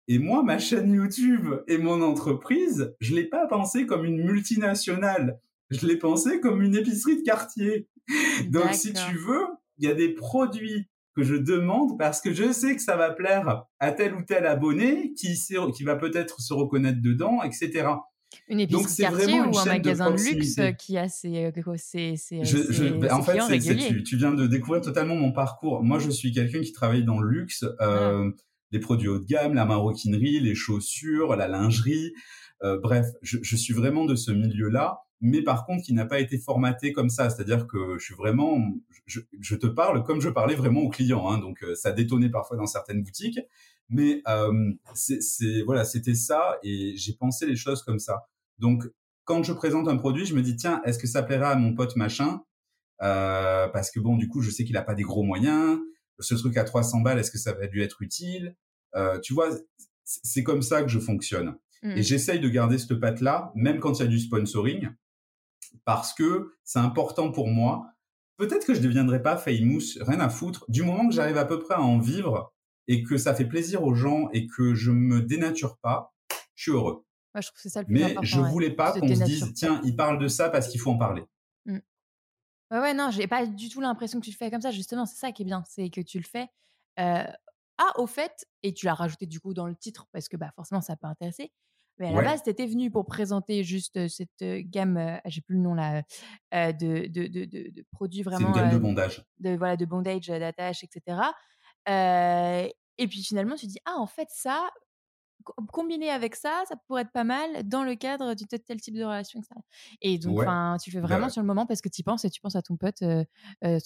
[0.08, 5.40] Et moi, ma chaîne YouTube et mon entreprise, je l'ai pas pensé comme une multinationale.
[5.70, 7.88] Je l'ai pensé comme une épicerie de quartier.
[8.48, 9.46] Donc, si tu veux,
[9.80, 13.10] il y a des produits que je demande parce que je sais que ça va
[13.10, 15.34] plaire à tel ou tel abonné qui,
[15.74, 17.88] qui va peut-être se reconnaître dedans, etc.
[18.48, 23.12] Une épicerie quartier ou un magasin de, luxe qui a ses, euh, ses, ses, ben,
[23.12, 25.82] en fait, tu, tu, viens de découvrir totalement mon parcours.
[25.82, 28.30] Moi, je suis quelqu'un qui travaille dans le luxe, euh,
[28.70, 32.12] les produits haut de gamme, la maroquinerie, les chaussures, la lingerie.
[32.62, 36.20] Euh, bref, je, je, suis vraiment de ce milieu-là mais par contre qui n'a pas
[36.20, 37.30] été formaté comme ça.
[37.30, 38.58] C'est-à-dire que je suis vraiment,
[39.06, 41.28] je, je, te parle comme je parlais vraiment aux clients.
[41.30, 43.40] Hein, donc euh, ça détonnait parfois dans certaines boutiques,
[43.88, 48.26] mais euh, c'est voilà, c'était ça et j'ai pensé les choses comme ça.
[48.58, 48.84] Donc
[49.24, 51.74] quand je présente un produit, je me dis tiens, est-ce que ça plaira à mon
[51.74, 52.42] pote machin?
[53.02, 55.78] Euh, Parce que bon, du coup, je sais qu'il a pas des gros moyens.
[56.18, 58.54] Ce truc à 300 balles, est-ce que ça va lui être utile?
[58.94, 59.50] Euh, Tu vois,
[60.04, 61.56] c'est comme ça que je fonctionne.
[61.82, 61.90] Mmh.
[61.92, 64.90] Et j'essaye de garder cette patte-là, même quand il y a du sponsoring
[65.84, 67.92] parce que c'est important pour moi.
[68.36, 70.64] Peut-être que je ne deviendrai pas famous, rien à foutre.
[70.68, 72.52] Du moment que j'arrive à peu près à en vivre
[72.88, 76.14] et que ça fait plaisir aux gens et que je me dénature pas,
[76.54, 77.04] je suis heureux.
[77.34, 80.18] je trouve ça le plus Mais je voulais pas qu'on se dise, tiens, il parle
[80.18, 81.24] de ça parce qu'il faut en parler.
[81.66, 81.78] Mmh.
[82.70, 84.70] Ouais, ouais, non, j'ai pas du tout l'impression que tu le fais comme ça.
[84.70, 86.48] Justement, c'est ça qui est bien, c'est que tu le fais.
[86.98, 87.24] Euh,
[87.78, 90.50] ah, au fait, et tu l'as rajouté du coup dans le titre parce que bah,
[90.54, 91.50] forcément ça peut intéresser.
[92.00, 95.62] Mais à la base, tu étais venu pour présenter juste cette gamme, j'ai plus le
[95.62, 96.02] nom là,
[96.52, 98.52] de, de, de, de, produits vraiment.
[98.52, 99.24] C'est une gamme de bondage.
[99.38, 101.20] De, voilà, de bondage, d'attache, etc.
[101.86, 104.70] et puis finalement, tu dis, ah, en fait, ça,
[105.72, 109.04] combiné avec ça, ça pourrait être pas mal dans le cadre du tel type de
[109.04, 109.60] relation, etc.
[110.00, 110.44] Et donc,
[110.82, 112.76] tu fais vraiment sur le moment parce que tu penses et tu penses à ton
[112.76, 113.24] pote, euh,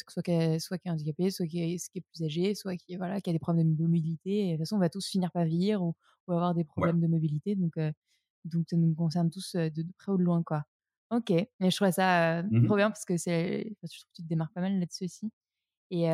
[0.09, 2.77] soit, qui est, soit qui est handicapé, soit qui est, qui est plus âgé, soit
[2.77, 4.49] qui, voilà, qui a des problèmes de mobilité.
[4.49, 5.95] Et de toute façon, on va tous finir par vieillir ou,
[6.27, 7.55] ou avoir des problèmes de mobilité.
[7.57, 7.75] Donc,
[8.45, 10.65] donc, ça nous concerne tous de, près ou de loin, quoi.
[11.11, 14.23] Ok, mais je trouvais ça mmh trop bien parce que c'est, je trouve que tu
[14.23, 15.31] te démarres pas mal là-dessus aussi.
[15.91, 16.07] Et,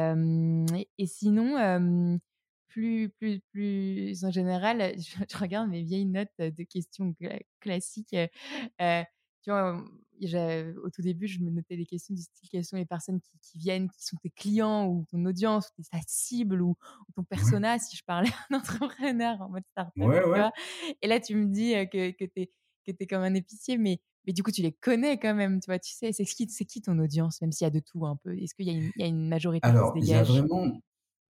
[0.99, 2.21] et, sinon,
[2.69, 7.15] plus, plus, plus en général, je, regarde mes vieilles notes de questions
[7.61, 8.17] classiques.
[8.79, 9.85] tu vois,
[10.23, 13.59] au tout début, je me notais des questions du style quelles sont les personnes qui,
[13.59, 16.77] viennent, qui sont tes clients ou ton audience, ou ta cible ou,
[17.15, 20.53] ton persona, si je parlais à un entrepreneur en mode startup.
[21.03, 22.51] Et là, tu me dis que, que tu
[22.87, 25.79] es, comme un épicier, mais, mais du coup, tu les connais quand même, tu vois,
[25.79, 28.37] tu sais, c'est qui, qui ton audience, même s'il y a de tout un peu?
[28.37, 30.81] Est-ce qu'il y, a une majorité Alors, il y a vraiment,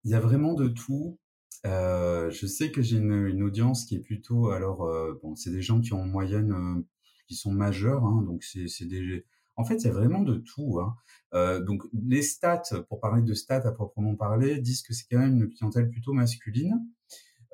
[0.05, 1.19] il y a vraiment de tout.
[1.65, 4.79] je sais que j'ai une, une, audience qui est plutôt alors
[5.23, 6.85] bon, c'est des gens qui ont en moyenne
[7.31, 9.25] qui sont majeurs, hein, donc c'est des
[9.61, 10.81] en fait, il y a vraiment de tout.
[10.81, 10.97] Hein.
[11.35, 15.19] Euh, donc, les stats, pour parler de stats à proprement parler, disent que c'est quand
[15.19, 16.87] même une clientèle plutôt masculine.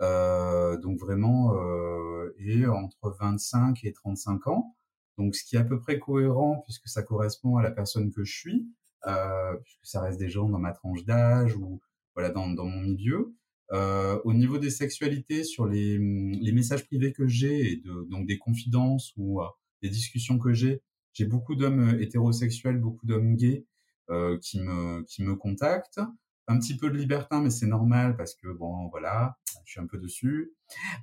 [0.03, 4.77] Euh, donc vraiment, euh, et entre 25 et 35 ans.
[5.19, 8.23] Donc, ce qui est à peu près cohérent puisque ça correspond à la personne que
[8.23, 8.69] je suis,
[9.07, 11.81] euh, puisque ça reste des gens dans ma tranche d'âge ou
[12.15, 13.35] voilà dans, dans mon milieu.
[13.73, 18.39] Au niveau des sexualités, sur les, les messages privés que j'ai et de, donc des
[18.39, 19.41] confidences ou
[19.83, 23.65] des discussions que j'ai, j'ai beaucoup d'hommes euh, hétérosexuels, beaucoup d'hommes gays
[24.11, 26.01] euh, qui me qui me contactent.
[26.49, 29.87] Un petit peu de libertin, mais c'est normal parce que bon, voilà, je suis un
[29.87, 30.53] peu dessus.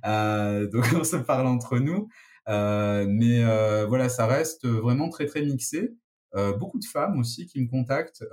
[0.06, 2.08] Euh, donc on se parle entre nous.
[2.48, 5.94] Euh, mais euh, voilà, ça reste vraiment très très mixé.
[6.34, 8.24] Euh, beaucoup de femmes aussi qui me contactent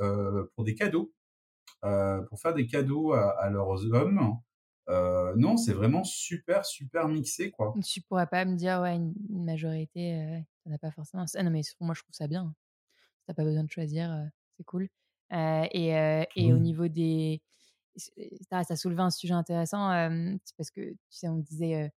[0.55, 1.13] pour des cadeaux,
[1.81, 4.37] pour faire des cadeaux à, à leurs hommes.
[5.35, 7.73] Non, c'est vraiment super super mixé quoi.
[7.83, 11.25] Tu pourrais pas me dire ouais une majorité ça n'a pas forcément.
[11.35, 12.53] Ah non, mais moi, je trouve ça bien.
[13.19, 14.15] Si t'as pas besoin de choisir,
[14.57, 14.89] c'est cool.
[15.31, 17.41] et, et au niveau des.
[18.49, 19.89] Ça a soulevé un sujet intéressant
[20.57, 21.91] parce que, tu sais, on disait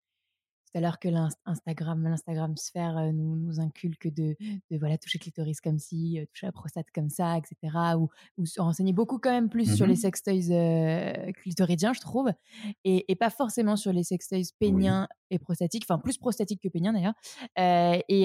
[0.72, 4.36] tout à l'heure que l'Instagram, l'Instagram sphère nous, nous inculque de,
[4.70, 7.78] de voilà toucher clitoris comme ci, toucher la prostate comme ça, etc.
[7.98, 12.02] Ou, ou se renseigner beaucoup quand même plus sur les mmh sextoys euh, clitoridiens, je
[12.02, 12.30] trouve,
[12.84, 16.94] et, et, pas forcément sur les sextoys péniens et prostatiques, enfin plus prostatiques que péniens
[16.94, 17.14] d'ailleurs.
[17.60, 18.24] Euh, et,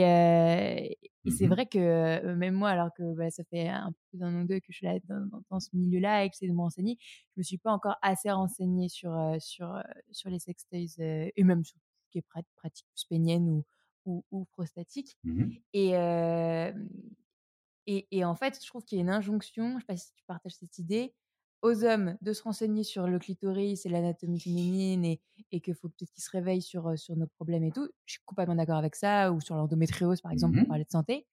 [1.25, 4.35] et c'est mmh vrai que même moi, alors que ça fait un peu plus d'un
[4.35, 6.55] an ou deux que je suis là dans, dans, ce milieu-là et que j'essaie de
[6.55, 9.83] me renseigner, je me suis pas encore assez renseignée sur sur
[10.13, 11.77] sur les sextoys et même sur
[12.11, 12.27] qui est
[12.57, 13.65] pratique plus pénienne ou,
[14.05, 15.17] ou, ou prostatique.
[15.25, 15.95] Mmh et,
[17.89, 19.97] et, et, en fait, je trouve qu'il y a une injonction, je ne sais pas
[19.97, 21.15] si tu partages cette idée,
[21.63, 25.21] aux hommes de se renseigner sur le clitoris et l'anatomie féminine et,
[25.53, 27.89] et qu'il faut peut-être qu'ils se réveillent sur, sur nos problèmes et tout.
[28.05, 30.91] Je suis complètement d'accord avec ça, ou sur l'endométriose, par exemple, pour mmh parler de
[30.91, 31.27] santé.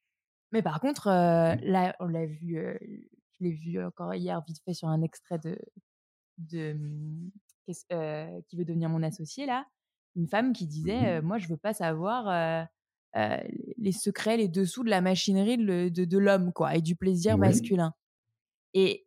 [0.51, 1.65] Mais par contre, mmh.
[1.65, 5.57] là, on l'a vu, je l'ai vu encore hier vite fait sur un extrait de,
[6.37, 6.77] de
[7.65, 9.65] qui veut devenir mon associé, là
[10.15, 12.67] une femme qui disait Moi, je veux pas savoir
[13.15, 17.93] les secrets, les dessous de la machinerie de, de, l'homme, quoi, et du plaisir masculin.
[18.73, 19.05] Et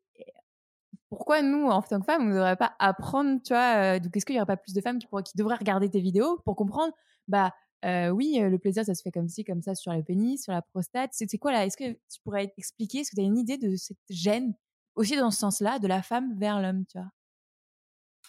[1.09, 4.27] pourquoi nous, en tant que femmes, on ne devrait pas apprendre, tu vois, donc est-ce
[4.27, 6.57] qu'il n'y aurait pas plus de femmes qui, pourraient, qui devraient regarder tes vidéos pour
[6.57, 6.93] comprendre
[7.29, 7.53] Bah,
[7.85, 10.63] oui, le plaisir, ça se fait comme ci, comme ça, sur le pénis, sur la
[10.63, 11.11] prostate.
[11.13, 13.77] C'est quoi là Est-ce que tu pourrais expliquer Est-ce que tu as une idée de
[13.77, 14.55] cette gêne,
[14.95, 17.11] aussi dans ce sens-là, de la femme vers l'homme, tu vois?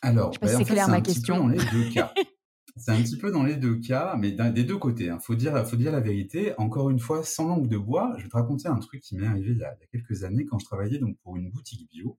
[0.01, 1.47] Alors, je sais pas si bah, c'est clair ma question.
[1.47, 2.13] Deux cas.
[2.78, 5.05] C'est un petit peu dans les deux cas, mais des deux côtés.
[5.05, 5.19] Il hein.
[5.19, 6.53] faut, dire, faut dire la vérité.
[6.57, 9.28] Encore une fois, sans langue de bois, je vais te raconter un truc qui m'est
[9.28, 12.17] arrivé il y, a, quelques années quand je travaillais donc pour une boutique bio.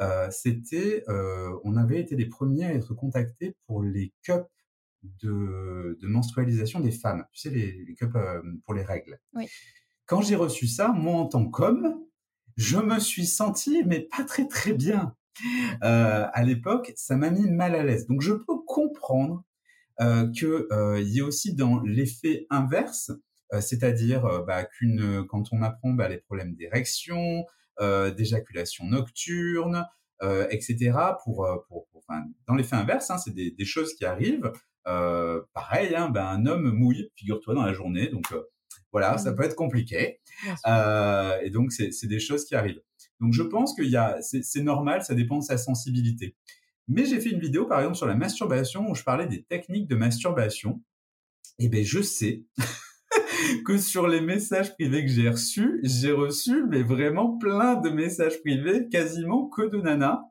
[0.00, 4.48] Euh, c'était, euh, on avait été les premiers à être contactés pour les cups
[5.22, 7.24] de, de menstrualisation des femmes.
[7.32, 9.20] Tu sais, les, les cups euh, pour les règles.
[9.34, 9.48] Oui.
[10.06, 12.00] Quand j'ai reçu ça, moi en tant qu'homme,
[12.56, 15.14] je me suis senti, mais pas très très bien.
[15.82, 18.06] Euh, à l'époque, ça m'a mis mal à l'aise.
[18.06, 19.44] Donc je peux comprendre
[20.02, 23.12] euh, qu'il euh, y a aussi dans l'effet inverse,
[23.52, 27.44] euh, c'est-à-dire bah, qu'une quand on apprend bah, les problèmes d'érection,
[27.80, 29.86] d'éjaculation nocturne,
[30.50, 30.92] etc.
[31.24, 34.52] Pour, pour, pour enfin, dans l'effet inverse, hein, c'est des, des, choses qui arrivent.
[34.84, 38.32] pareil, hein, bah, un homme mouille, figure-toi dans la journée, donc
[38.92, 39.36] voilà, ça mmh.
[39.36, 40.20] peut être compliqué.
[40.66, 42.80] Euh, et donc, c'est des choses qui arrivent.
[43.20, 46.36] Donc, je pense qu'il y a, c'est normal, ça dépend de sa sensibilité.
[46.88, 49.88] Mais j'ai fait une vidéo, par exemple, sur la masturbation où je parlais des techniques
[49.88, 50.82] de masturbation.
[51.58, 52.44] Et ben, je sais
[53.64, 58.40] que sur les messages privés que j'ai reçus, j'ai reçu, mais vraiment plein de messages
[58.40, 60.22] privés, quasiment que de nanas.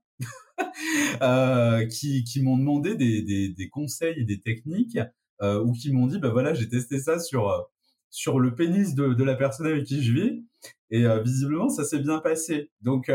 [1.21, 4.99] euh, qui, m'ont demandé des, conseils et des techniques
[5.41, 7.61] euh, ou qui m'ont dit bah voilà j'ai testé ça sur euh,
[8.09, 10.43] sur le pénis de, la personne avec qui je vis
[10.89, 13.09] et visiblement ça s'est bien passé donc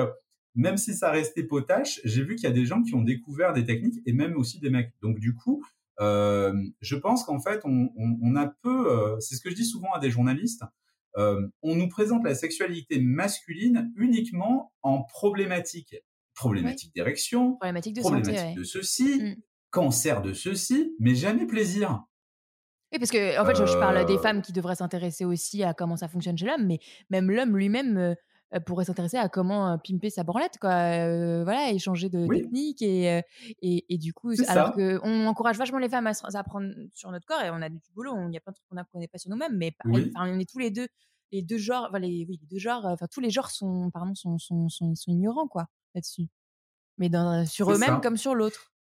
[0.56, 3.52] même si ça restait potache, j'ai vu qu'il y a des gens qui ont découvert
[3.52, 4.92] des techniques et même aussi des mecs.
[5.02, 5.62] Donc du coup,
[6.00, 9.54] euh, je pense qu'en fait, on, on, on, a peu, euh, c'est ce que je
[9.54, 10.64] dis souvent à des journalistes,
[11.18, 15.94] euh, on nous présente la sexualité masculine uniquement en problématique.
[16.34, 19.36] Problématique d'érection, problématique, de, problématique de ceci, mm.
[19.70, 22.04] cancer de ceci, mais jamais plaisir.
[22.92, 25.72] Oui, parce que en fait, je, je parle des femmes qui devraient s'intéresser aussi à
[25.72, 26.78] comment ça fonctionne chez l'homme, mais
[27.08, 28.16] même l'homme lui-même
[28.64, 30.70] pourrait s'intéresser à comment pimper sa branlette, quoi.
[31.44, 33.22] voilà, échanger de techniques et,
[33.62, 37.42] et, et, du coup, alors qu'on encourage vachement les femmes à s'apprendre sur notre corps
[37.42, 39.30] et on a du boulot, il y a plein de trucs qu'on n'apprenait pas sur
[39.30, 40.86] nous-mêmes, mais pareil, on est tous les deux,
[41.32, 44.14] les deux genres, enfin, les, oui, les deux genres, enfin, tous les genres sont, pardon,
[44.14, 46.28] sont, sont, sont, sont ignorants, quoi, là-dessus.
[46.98, 48.72] Mais dans, sur eux-mêmes comme sur l'autre.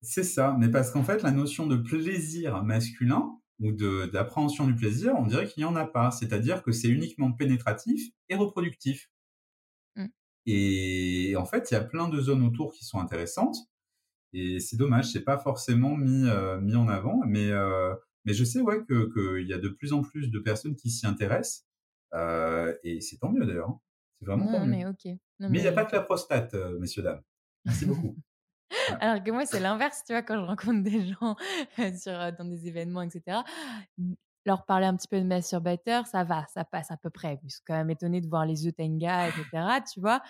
[0.00, 5.14] C'est ça, mais parce qu'en fait, la notion de plaisir masculin ou d'appréhension du plaisir,
[5.16, 6.10] on dirait qu'il n'y en a pas.
[6.10, 9.08] C'est-à-dire que c'est uniquement pénétratif et reproductif.
[9.96, 10.06] Mmh.
[10.46, 13.56] Et en fait, il y a plein de zones autour qui sont intéressantes.
[14.32, 17.20] Et c'est dommage, c'est pas forcément mis, euh, mis en avant.
[17.26, 17.94] Mais, euh,
[18.24, 21.06] mais je sais ouais, qu'il y a de plus en plus de personnes qui s'y
[21.06, 21.66] intéressent.
[22.14, 23.70] Euh, et c'est tant mieux d'ailleurs.
[23.70, 23.80] Hein.
[24.18, 24.92] C'est vraiment tant mieux.
[25.40, 27.22] Mais il n'y a pas que la prostate, messieurs, dames.
[27.64, 28.16] Merci beaucoup.
[29.00, 31.36] Alors que moi, c'est l'inverse, tu vois, quand je rencontre des gens
[31.98, 33.40] sur, dans des événements, etc.
[34.44, 37.38] Leur parler un petit peu de masturbateur, ça va, ça passe à peu près.
[37.44, 39.44] Je suis quand même étonnée de voir les Utenga, etc.,
[39.92, 40.20] tu vois.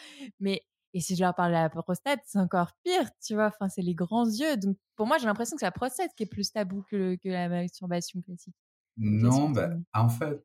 [0.41, 0.63] Mais,
[0.95, 3.47] et si je leur parle de la prostate, c'est encore pire, tu vois.
[3.47, 4.57] Enfin, c'est les grands yeux.
[4.59, 7.29] Donc, pour moi, j'ai l'impression que c'est la prostate qui est plus tabou que, que
[7.29, 8.55] la masturbation classique.
[8.99, 10.45] Non, bah, en fait,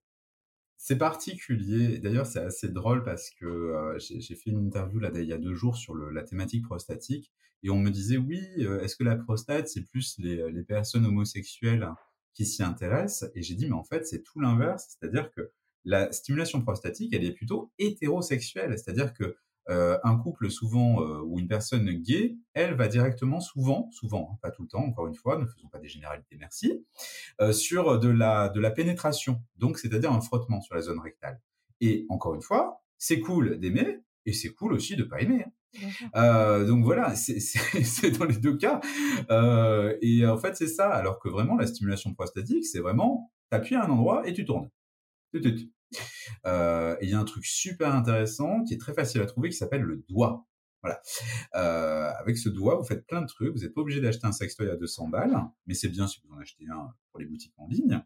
[0.88, 2.00] c'est particulier.
[2.00, 5.54] D'ailleurs, c'est assez drôle parce que j'ai fait une interview là, il y a deux
[5.54, 7.30] jours sur la thématique prostatique
[7.62, 8.40] et on me disait oui,
[8.82, 11.90] est-ce que la prostate c'est plus les, les, personnes homosexuelles
[12.34, 13.30] qui s'y intéressent?
[13.36, 15.52] Et j'ai dit mais en fait c'est tout l'inverse, c'est-à-dire que
[15.84, 19.36] la stimulation prostatique elle est plutôt hétérosexuelle, c'est-à-dire que
[19.70, 24.38] euh, un couple souvent euh, ou une personne gay, elle va directement souvent, souvent, hein,
[24.42, 26.86] pas tout le temps, encore une fois, ne faisons pas des généralités, merci,
[27.42, 31.42] euh, sur de la de la pénétration, donc c'est-à-dire un frottement sur la zone rectale.
[31.82, 35.44] Et encore une fois, c'est cool d'aimer et c'est cool aussi de pas aimer.
[36.14, 36.64] Hein.
[36.66, 38.80] donc voilà, c'est dans les deux cas.
[40.02, 40.90] et en fait, c'est ça.
[40.90, 44.70] Alors que vraiment, la stimulation prostatique, c'est vraiment, t'appuies à un endroit et tu tournes.
[46.46, 49.50] Euh, et il y a un truc super intéressant qui est très facile à trouver
[49.50, 50.46] qui s'appelle le doigt.
[50.84, 51.02] Voilà.
[51.56, 53.54] Euh, avec ce doigt, vous faites plein de trucs.
[53.54, 56.34] Vous n'êtes pas obligé d'acheter un sextoy à 200 balles, mais c'est bien si vous
[56.34, 58.02] en achetez un pour les boutiques en ligne.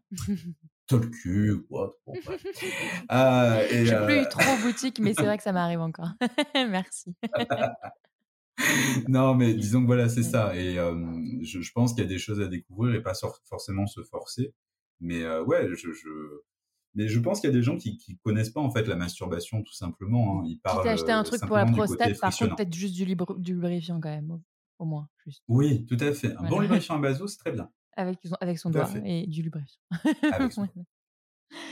[0.86, 1.98] Tolku ou autre.
[2.06, 2.14] Bon,
[3.12, 6.10] euh, et, J'ai plus eu trop boutiques, mais c'est vrai que ça m'arrive encore.
[6.54, 7.14] Merci.
[9.08, 10.56] non, mais disons que voilà, c'est ça.
[10.56, 13.12] Et je, je, pense qu'il y a des choses à découvrir et pas
[13.44, 14.54] forcément se forcer.
[15.00, 16.08] Mais ouais, je, je,
[16.94, 18.96] mais je pense qu'il y a des gens qui, qui connaissent pas en fait la
[18.96, 20.40] masturbation tout simplement.
[20.40, 20.44] Hein.
[20.46, 20.86] Ils parlent.
[20.86, 23.04] acheté un truc pour la prostate, par contre peut-être juste du,
[23.38, 24.40] du, lubrifiant quand même,
[24.78, 25.08] au, moins.
[25.24, 25.42] Juste.
[25.48, 26.34] Oui, tout à fait.
[26.36, 27.70] Un bon lubrifiant à baso, c'est très bien.
[27.96, 29.80] Avec, avec son doigt et du lubrifiant.
[30.32, 30.66] Avec son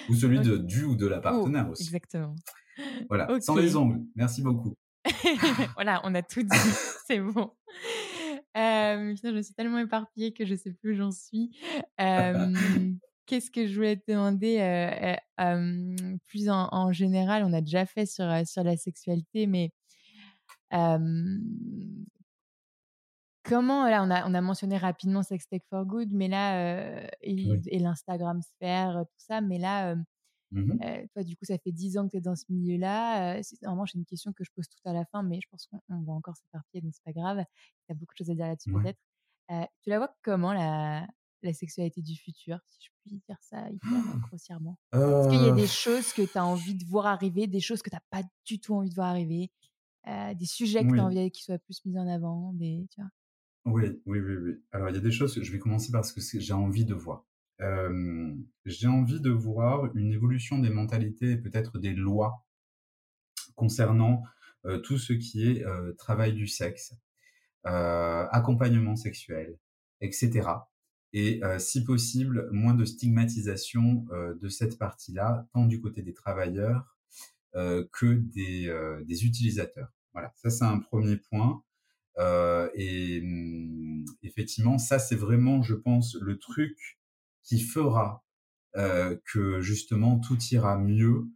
[0.09, 1.85] Ou celui de, du ou de la partenaire aussi.
[1.85, 2.37] Exactement.
[3.09, 4.01] Voilà, sans les ongles.
[4.15, 4.75] Merci beaucoup.
[5.75, 6.59] voilà, on a tout dit.
[7.07, 7.53] c'est bon.
[8.57, 11.57] Euh, je suis tellement éparpillée que je sais plus où j'en suis.
[12.01, 12.53] Euh,
[13.31, 17.45] qu'est-ce que je voulais te demander euh, plus en, général?
[17.45, 19.71] On a déjà fait sur, sur la sexualité, mais
[23.45, 28.43] comment là on a, on a mentionné rapidement Sextech for Good, mais là et, l'Instagram
[28.43, 29.95] sphère, tout ça, mais là.
[29.95, 30.81] Mmh
[31.15, 33.41] toi, du coup, ça fait 10 ans que tu es dans ce milieu-là.
[33.63, 36.03] normalement, j'ai une question que je pose tout à la fin, mais je pense qu'on
[36.03, 37.45] va encore s'éparpiller, donc c'est pas grave.
[37.87, 38.99] Tu as beaucoup de choses à dire là-dessus, peut-être.
[39.81, 41.07] tu la vois comment, la,
[41.43, 44.79] la sexualité du futur, si je puis dire ça hyper grossièrement?
[44.93, 47.83] Est-ce qu'il y a des choses que tu as envie de voir arriver, des choses
[47.83, 49.51] que tu n'as pas du tout envie de voir arriver,
[50.07, 53.01] euh, des sujets que tu as envie qu'ils soient plus mis en avant des, tu
[53.01, 53.11] vois?
[53.67, 54.53] Oui, oui, oui, oui.
[54.73, 56.95] Alors, il y a des choses je vais commencer par ce que j'ai envie de
[56.95, 57.27] voir.
[58.65, 62.47] j'ai envie de voir une évolution des mentalités et peut-être des lois
[63.55, 64.23] concernant
[64.83, 65.65] tout ce qui est
[65.99, 66.95] travail du sexe,
[67.65, 69.59] accompagnement sexuel,
[70.01, 70.49] etc
[71.13, 74.07] et si possible moins de stigmatisation
[74.41, 76.97] de cette partie-là, tant du côté des travailleurs
[77.55, 79.89] que des, utilisateurs.
[80.13, 81.63] Voilà, ça c'est un premier point.
[82.75, 87.01] et mmh, effectivement, ça c'est vraiment, je pense, le truc
[87.43, 88.25] qui fera
[88.75, 91.27] que justement tout ira mieux.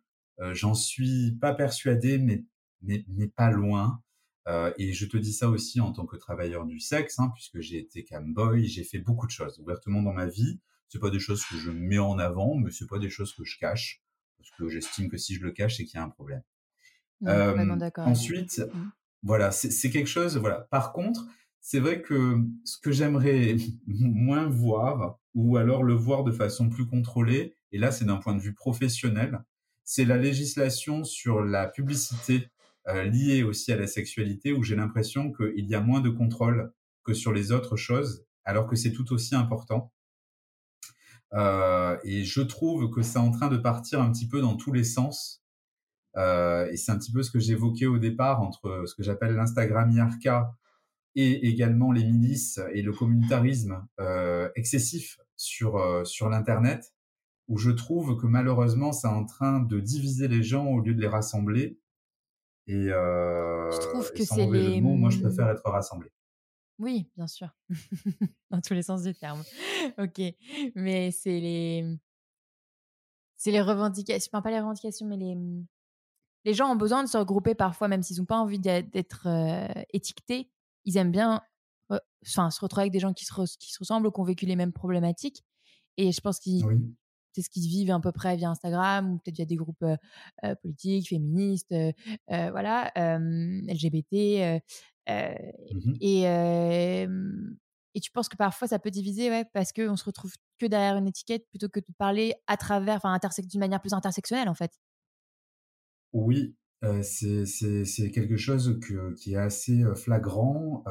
[0.53, 2.45] J'en suis pas persuadé, mais,
[2.83, 4.03] mais, mais pas loin.
[4.47, 7.61] Euh, et je te dis ça aussi en tant que travailleur du sexe, hein, puisque
[7.61, 10.61] j'ai été camboy, j'ai fait beaucoup de choses ouvertement dans ma vie.
[10.88, 13.45] C'est pas des choses que je mets en avant, mais c'est pas des choses que
[13.45, 14.03] je cache,
[14.38, 16.42] parce que j'estime que si je le cache, c'est qu'il y a un problème.
[17.26, 18.90] euh, ensuite, mmh.
[19.22, 20.36] voilà, c'est quelque chose.
[20.36, 20.66] Voilà.
[20.70, 21.26] Par contre,
[21.61, 26.86] c'est vrai que ce que j'aimerais moins voir, ou alors le voir de façon plus
[26.86, 29.42] contrôlée, et là c'est d'un point de vue professionnel,
[29.84, 32.51] c'est la législation sur la publicité
[32.89, 36.72] euh, lié aussi à la sexualité où j'ai l'impression qu'il y a moins de contrôle
[37.05, 39.93] que sur les autres choses, alors que c'est tout aussi important.
[41.32, 44.72] Euh, et je trouve que c'est en train de partir un petit peu dans tous
[44.72, 45.43] les sens.
[46.16, 49.35] Euh, et c'est un petit peu ce que j'évoquais au départ entre ce que j'appelle
[49.35, 50.55] l'Instagram IRCA
[51.16, 56.93] et également les milices et le communautarisme euh, excessif sur, euh, sur l'Internet,
[57.49, 61.01] où je trouve que malheureusement, c'est en train de diviser les gens au lieu de
[61.01, 61.78] les rassembler.
[62.67, 64.81] Et, euh, je trouve que c'est les.
[64.81, 66.11] moi, je préfère être rassemblé.
[66.79, 67.49] Oui, bien sûr.
[68.51, 69.43] Dans tous les sens du terme.
[69.99, 70.21] Ok.
[70.75, 71.99] Mais c'est les.
[73.37, 74.31] C'est les revendications.
[74.33, 75.37] Enfin, pas les revendications, mais les.
[76.47, 79.27] Les gens ont besoin de se regrouper parfois, même s'ils n'ont pas envie d'être
[79.93, 80.51] étiquetés.
[80.85, 81.43] Ils aiment bien
[81.91, 84.47] enfin, se retrouver avec des gens qui se, qui se ressemblent ou qui ont vécu
[84.47, 85.45] les mêmes problématiques.
[85.97, 86.65] Et je pense qu'ils
[87.35, 89.85] c'est ce qu'ils vivent à peu près via Instagram ou peut-être via des groupes
[90.62, 91.74] politiques, féministes,
[92.28, 94.61] voilà, LGBT.
[95.07, 96.24] Mmh et,
[97.95, 100.97] et tu penses que parfois ça peut diviser ouais, parce qu'on se retrouve que derrière
[100.97, 104.72] une étiquette plutôt que de parler à travers, enfin, d'une manière plus intersectionnelle en fait?
[106.12, 106.57] Oui,
[107.03, 110.85] c'est quelque chose que, qui est assez flagrant.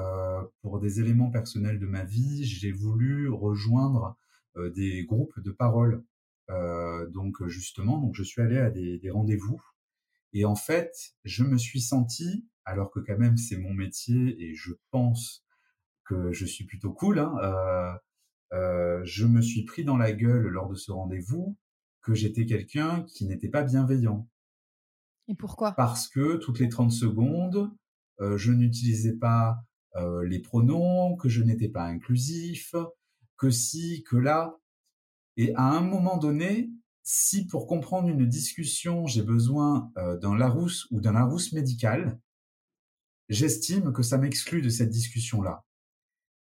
[0.62, 4.18] pour des éléments personnels de ma vie, j'ai voulu rejoindre
[4.76, 6.04] des groupes de parole.
[7.12, 9.62] Donc justement, donc je suis allé à des, des rendez-vous
[10.34, 10.94] et en fait,
[11.24, 15.46] je me suis senti, alors que quand même c'est mon métier et je pense
[16.06, 18.00] que je suis plutôt cool, hein,
[18.52, 21.58] je me suis pris dans la gueule lors de ce rendez-vous
[22.04, 24.28] que j'étais quelqu'un qui n'était pas bienveillant.
[25.28, 25.72] Et pourquoi?
[25.72, 27.72] Parce que toutes les 30 secondes,
[28.20, 29.64] euh, je n'utilisais pas
[29.96, 32.76] euh, les pronoms, que je n'étais pas inclusif,
[33.38, 34.60] que si, que là.
[35.38, 36.70] Et à un moment donné,
[37.04, 42.20] si pour comprendre une discussion, j'ai besoin euh, d'un Larousse ou d'un Larousse médical,
[43.30, 45.66] j'estime que ça m'exclut de cette discussion-là.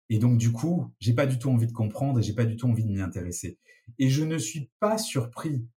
[0.09, 2.57] Et donc, du coup, j'ai pas du tout envie de comprendre et j'ai pas du
[2.57, 3.59] tout envie de m'y intéresser.
[3.99, 5.67] Et je ne suis pas surpris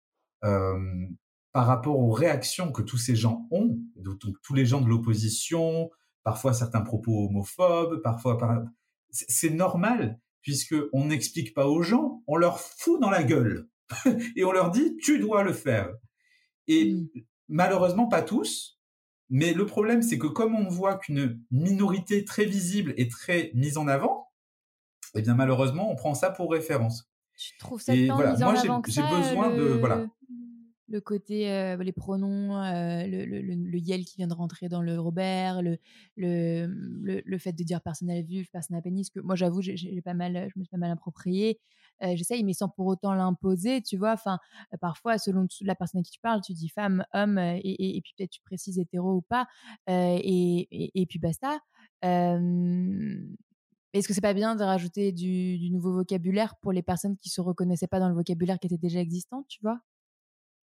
[0.41, 5.91] par rapport aux réactions que tous ces gens ont, donc tous les gens de l'opposition,
[6.25, 8.63] parfois certains propos homophobes, parfois par...
[9.11, 13.69] c'est normal puisque on n'explique pas aux gens, on leur fout dans la gueule
[14.37, 15.91] et on leur dit tu dois le faire.
[16.69, 17.09] Et mmh.
[17.49, 18.81] malheureusement pas tous,
[19.31, 23.79] mais le problème c'est que comme on voit qu'une minorité très visible est très mise
[23.79, 24.29] en avant,
[25.15, 27.09] eh bien malheureusement on prend ça pour référence.
[27.37, 28.55] Je trouve ça et voilà, moi
[28.87, 30.07] j'ai besoin de voilà
[30.93, 35.63] le côté les pronoms, le, le, le, Yel qui vient de rentrer dans le Robert,
[35.63, 35.79] le,
[36.17, 40.49] le, le, fait de dire personnel vue, personnel pénis, que moi j'avoue, j'ai pas mal,
[40.55, 41.59] je me suis pas mal approprié.
[42.01, 44.13] J'essaye, mais sans pour autant l'imposer, tu vois.
[44.13, 44.39] Enfin,
[44.81, 48.13] parfois, selon la personne à qui tu parles, tu dis femme, homme, et, et, puis
[48.17, 49.47] peut-être tu précises hétéro ou pas,
[49.89, 51.59] et, et, puis basta.
[53.95, 57.29] Est-ce que c'est pas bien de rajouter du, du, nouveau vocabulaire pour les personnes qui
[57.29, 59.81] se reconnaissaient pas dans le vocabulaire qui était déjà existant, tu vois?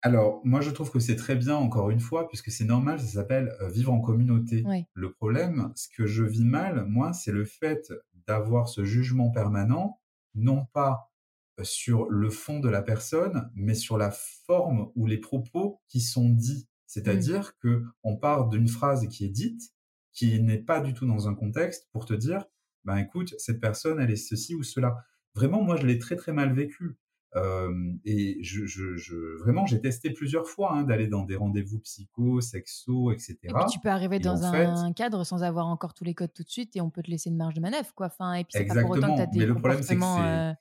[0.03, 3.07] Alors, moi, je trouve que c'est très bien, encore une fois, puisque c'est normal, ça
[3.07, 4.65] s'appelle euh, vivre en communauté.
[4.95, 7.93] Le problème, ce que je vis mal, moi, c'est le fait
[8.27, 10.01] d'avoir ce jugement permanent,
[10.35, 11.11] non pas
[11.59, 16.01] euh, sur le fond de la personne, mais sur la forme ou les propos qui
[16.01, 16.69] sont dits.
[16.87, 19.73] C'est-à-dire qu'on que on part d'une phrase qui est dite,
[20.13, 22.45] qui n'est pas du tout dans un contexte, pour te dire,
[22.85, 25.05] ben écoute, cette personne, elle est ceci ou cela.
[25.35, 26.97] Vraiment, moi, je l'ai très très mal vécu
[27.35, 32.41] et je, je, je, vraiment, j'ai testé plusieurs fois hein, d'aller dans des rendez-vous psycho,
[32.41, 33.37] sexo, etc.
[33.43, 36.43] Et puis tu peux arriver dans un cadre sans avoir encore tous les codes tout
[36.43, 38.07] de suite et on peut te laisser une marge de manœuvre, quoi.
[38.07, 40.23] Enfin, et puis c'est pas pour autant que tu as des comportements.
[40.23, 40.53] Euh,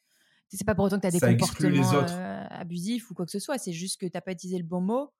[0.50, 3.40] c'est pas pour autant que tu as des comportements euh, abusifs ou quoi que ce
[3.40, 3.58] soit.
[3.58, 5.12] C'est juste que tu n'as pas utilisé le bon mot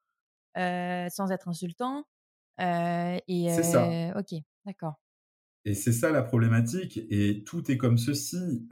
[0.58, 2.06] euh, sans être insultant.
[2.60, 4.18] et c'est ça.
[4.18, 4.96] Ok, d'accord.
[5.68, 7.00] Et c'est ça la problématique.
[7.10, 8.68] Et tout est comme ceci.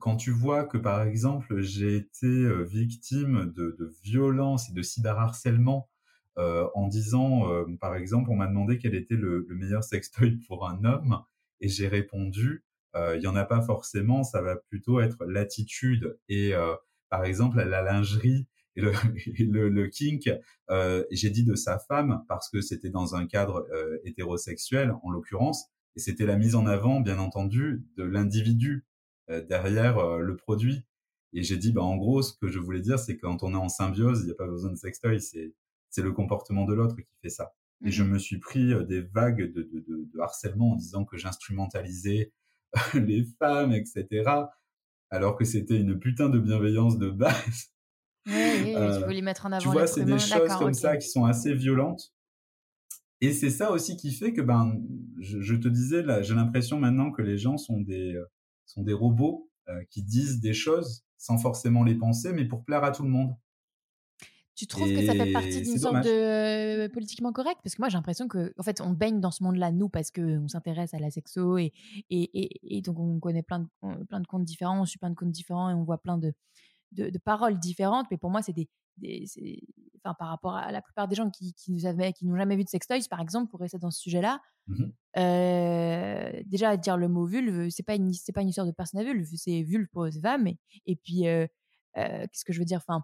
[0.00, 5.90] quand tu vois que, par exemple, j'ai été victime de, de violence et de cyberharcèlement
[6.36, 7.42] en disant,
[7.80, 11.22] par exemple, on m'a demandé quel était le, meilleur sextoy pour un homme,
[11.60, 12.64] et j'ai répondu,
[12.96, 16.52] il y en a pas forcément, ça va plutôt être l'attitude et,
[17.10, 18.46] par exemple, la lingerie
[18.76, 18.92] et le,
[19.38, 20.30] le, le kink.
[21.10, 23.66] j'ai dit de sa femme parce que c'était dans un cadre
[24.04, 28.86] hétérosexuel, en l'occurrence et c'était la mise en avant, bien entendu, de l'individu
[29.30, 30.84] euh, derrière euh, le produit.
[31.32, 33.58] Et j'ai dit, bah, en gros, ce que je voulais dire, c'est quand on est
[33.58, 35.54] en symbiose, il n'y a pas besoin de sextoy, c'est,
[35.90, 37.52] c'est le comportement de l'autre qui fait ça.
[37.84, 40.76] Et je mmh me suis pris euh, des vagues de, de, de, de harcèlement en
[40.76, 42.32] disant que j'instrumentalisais
[42.94, 44.30] les femmes, etc.
[45.10, 47.72] Alors que c'était une putain de bienveillance de base.
[48.26, 48.34] Oui,
[48.64, 49.62] oui, tu voulais mettre en avant.
[49.62, 52.12] Tu vois, c'est des choses comme ça qui sont assez violentes.
[53.20, 54.80] Et c'est ça aussi qui fait que, ben,
[55.18, 58.24] je, te disais, là, j'ai l'impression maintenant que les gens sont des, euh,
[58.64, 62.84] sont des robots euh, qui disent des choses sans forcément les penser, mais pour plaire
[62.84, 63.34] à tout le monde.
[64.54, 67.60] Tu trouves que ça fait partie d'une sorte de euh, politiquement correct?
[67.62, 70.10] Parce que moi, j'ai l'impression que, en fait, on baigne dans ce monde-là, nous, parce
[70.10, 71.72] qu'on s'intéresse à la sexo et,
[72.10, 75.14] et, et, donc on connaît plein de, plein de comptes différents, on suit plein de
[75.14, 76.32] comptes différents et on voit plein de,
[76.90, 78.06] de, de paroles différentes.
[78.10, 78.68] Mais pour moi, c'est des,
[78.98, 79.24] des
[80.04, 82.56] enfin par rapport à la plupart des gens qui, qui nous avaient, qui n'ont jamais
[82.56, 87.08] vu de sextoys, par exemple, pour rester dans ce sujet-là, Mmh euh, déjà dire le
[87.08, 89.88] mot vulve, c'est pas une, c'est pas une histoire de personne à vulve, c'est vulve
[89.88, 90.46] pour les femmes.
[90.46, 91.46] Et, et puis, euh,
[91.96, 93.02] euh, qu'est-ce que je veux dire Enfin,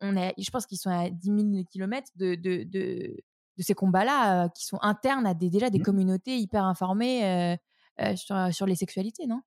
[0.00, 3.16] on est, je pense qu'ils sont à 10 000 kilomètres de, de, de,
[3.58, 5.82] de ces combats-là, qui sont internes à des, déjà des Mmh.
[5.82, 7.56] communautés hyper informées
[8.16, 9.42] sur, sur les sexualités, non?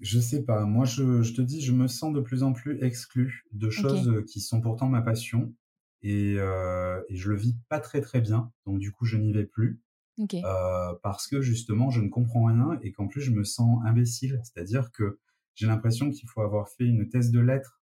[0.00, 0.64] Je sais pas.
[0.64, 4.08] Moi, je, je te dis, je me sens de plus en plus exclu de choses
[4.08, 5.54] euh, qui sont pourtant ma passion.
[6.02, 8.52] Et, euh, et je le vis pas très très bien.
[8.66, 9.80] Donc du coup, je n'y vais plus.
[10.18, 10.34] Ok.
[10.34, 14.40] euh, parce que justement, je ne comprends rien et qu'en plus, je me sens imbécile.
[14.44, 15.18] C'est-à-dire que
[15.54, 17.80] j'ai l'impression qu'il faut avoir fait une thèse de lettres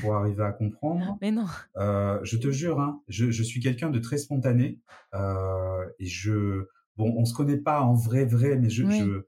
[0.00, 1.16] pour arriver à comprendre.
[1.20, 1.46] Mais non.
[1.76, 4.80] Euh, je te jure, hein, je, je suis quelqu'un de très spontané
[5.14, 8.98] euh, et je, bon, on se connaît pas en vrai vrai, mais je, Oui.
[8.98, 9.22] je,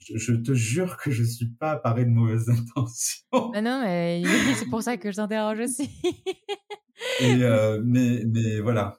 [0.00, 3.50] je, je te jure que je suis pas paré de mauvaises intentions.
[3.52, 4.22] Mais non, mais
[4.54, 5.88] c'est pour ça que je t'interroge aussi.
[7.20, 8.98] Et euh, mais mais voilà.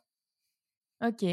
[1.03, 1.23] ok.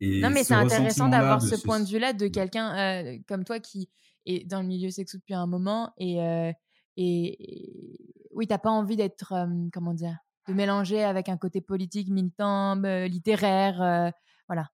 [0.00, 3.18] Et Non, mais ce c'est intéressant d'avoir ce ce- point de vue-là de quelqu'un euh,
[3.28, 3.88] comme toi qui
[4.26, 6.52] est dans le milieu sexuel depuis un moment et, euh,
[6.96, 7.96] et,
[8.32, 10.16] oui, t'as pas envie d'être, euh, comment dire,
[10.48, 12.74] de mélanger avec un côté politique, militant,
[13.06, 14.12] littéraire,
[14.48, 14.68] voilà.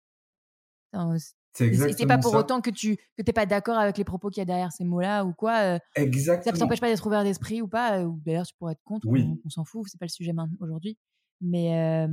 [1.55, 2.39] C'est- exactement pas pour ça.
[2.39, 4.85] autant que tu que t'es pas d'accord avec les propos qu'il y a derrière ces
[4.85, 5.59] mots-là ou quoi.
[5.77, 6.57] euh, ça Exactement.
[6.59, 7.99] t'empêche pas d'être ouvert d'esprit ou pas.
[8.01, 9.07] euh, ou d'ailleurs, tu pourrais être contre.
[9.09, 9.23] Oui.
[9.27, 10.97] On, on s'en fout, c'est pas le sujet aujourd'hui.
[11.41, 11.77] Mais
[12.07, 12.09] euh,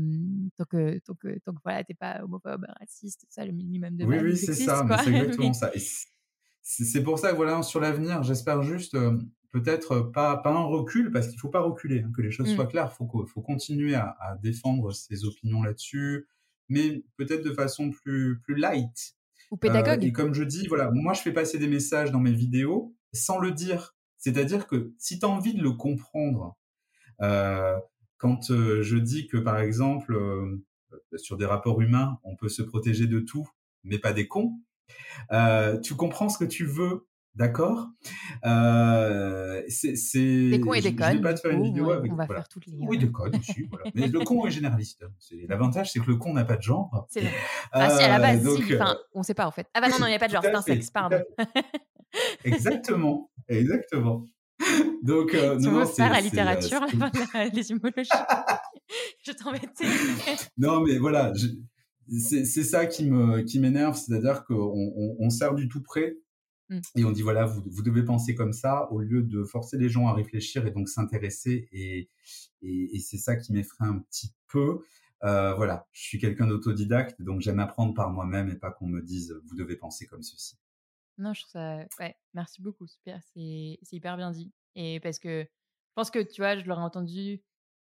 [0.58, 4.06] tant que tant que tant que voilà, t'es pas homophobe, raciste, ça le minimum de
[4.06, 5.72] Oui, oui, ou c'est ça, c'est exactement ça.
[6.62, 8.98] C'est pour ça que voilà, sur l'avenir, j'espère juste
[9.52, 12.56] peut-être pas, pas un recul, parce qu'il faut pas reculer, hein, que les choses Mm.
[12.56, 12.90] soient claires.
[12.92, 16.28] Il faut, faut continuer à, à défendre ses opinions là-dessus,
[16.68, 19.16] mais peut-être de façon plus, plus light.
[19.52, 19.58] Ou
[20.02, 22.96] Euh, et comme je dis, voilà, moi je fais passer des messages dans mes vidéos
[23.14, 23.96] sans le dire.
[24.18, 26.58] C'est-à-dire que si tu as envie de le comprendre,
[27.22, 27.78] euh,
[28.18, 30.20] quand euh, je dis que par exemple,
[31.16, 33.48] sur des rapports humains, on peut se protéger de tout,
[33.84, 34.60] mais pas des cons,
[35.84, 37.08] tu comprends ce que tu veux.
[37.36, 37.88] D'accord?
[38.46, 41.22] Euh, c'est, Des cons et des je vais connes.
[41.22, 42.12] pas du te faire une coup, vidéo on, avec.
[42.12, 42.42] on va voilà.
[42.42, 42.74] faire toutes les.
[42.82, 43.64] Oui, des connes aussi.
[43.70, 43.90] Voilà.
[43.96, 45.06] Mais le con est généraliste.
[45.48, 47.08] L'avantage, c'est que le con n'a pas de genre.
[47.10, 47.32] C'est vrai.
[47.72, 48.74] Ah si, à la Euh, base, donc, si.
[48.74, 49.68] euh, Enfin, on sait pas en fait.
[49.74, 51.20] Ah bah non, non, il n'y a pas de genre, c'est un sexe, pardon.
[52.44, 54.26] Exactement, exactement.
[55.04, 56.82] Donc, euh, tu non, veux non, faire c'est- la littérature,
[57.54, 58.10] l'étymologie.
[59.26, 59.86] je t'embêtais.
[60.58, 61.32] Non, mais voilà,
[62.10, 66.18] c'est c'est ça qui me qui m'énerve, c'est-à-dire qu'on on, on sert du tout près
[66.70, 66.80] Mm.
[66.96, 69.90] et on dit voilà, vous, vous devez penser comme ça au lieu de forcer les
[69.90, 72.10] gens à réfléchir et donc s'intéresser et,
[72.62, 74.84] et, et c'est ça qui m'effraie un petit peu.
[75.24, 79.02] Euh, voilà, je suis quelqu'un d'autodidacte, donc j'aime apprendre par moi-même et pas qu'on me
[79.02, 80.58] dise vous devez penser comme ceci.
[81.18, 81.78] Non, je trouve ça.
[82.00, 82.88] Ouais, merci beaucoup.
[82.88, 84.54] Super, c'est hyper bien dit.
[84.76, 87.42] Et parce que je pense que tu vois, je l'aurais entendu.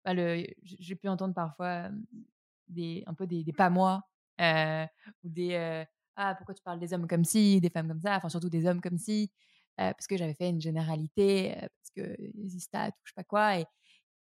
[0.05, 1.91] bah, le, j'ai pu entendre parfois euh,
[2.69, 4.03] des, un peu des, des pas moi
[4.41, 4.87] euh,
[5.25, 5.85] ou des euh,
[6.21, 8.67] ah pourquoi tu parles des hommes comme si, des femmes comme ça, enfin surtout des
[8.67, 9.31] hommes comme si,
[9.81, 13.15] euh, parce que j'avais fait une généralité, euh, parce que les stats ou je sais
[13.17, 13.67] pas quoi, et,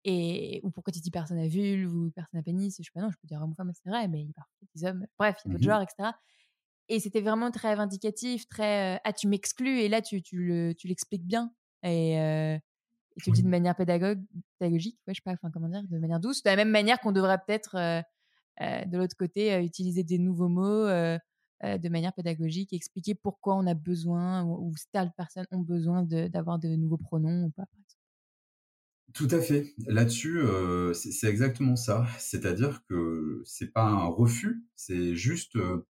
[0.05, 3.01] et ou pourquoi tu dis personne à vulve ou personne à pénis, je sais pas
[3.01, 5.39] non, je peux dire homme ou femme, c'est vrai, mais il parfois des hommes, bref,
[5.45, 5.71] il y a d'autres Mhm.
[5.71, 6.19] genres, etc.
[6.89, 10.75] Et c'était vraiment très vindicatif, très euh, ah tu m'exclus et là tu, tu le
[10.75, 12.57] tu l'expliques bien et, euh,
[13.17, 14.23] et tu le dis de manière pédagogue,
[14.61, 17.01] pédagogique, ouais, je sais pas, enfin comment dire, de manière douce, de la même manière
[17.01, 18.03] qu'on devrait peut-être euh,
[18.63, 20.87] euh, de l'autre côté euh, utiliser des nouveaux mots
[21.65, 26.05] euh, de manière pédagogique, expliquer pourquoi on a besoin ou, ou telle personne ont besoin
[26.05, 27.65] d'avoir de, nouveaux pronoms ou pas.
[29.13, 29.75] Tout à fait.
[29.89, 32.07] Là-dessus, euh, c'est exactement ça.
[32.21, 35.85] C'est-à-dire que c'est pas un refus, c'est juste euh,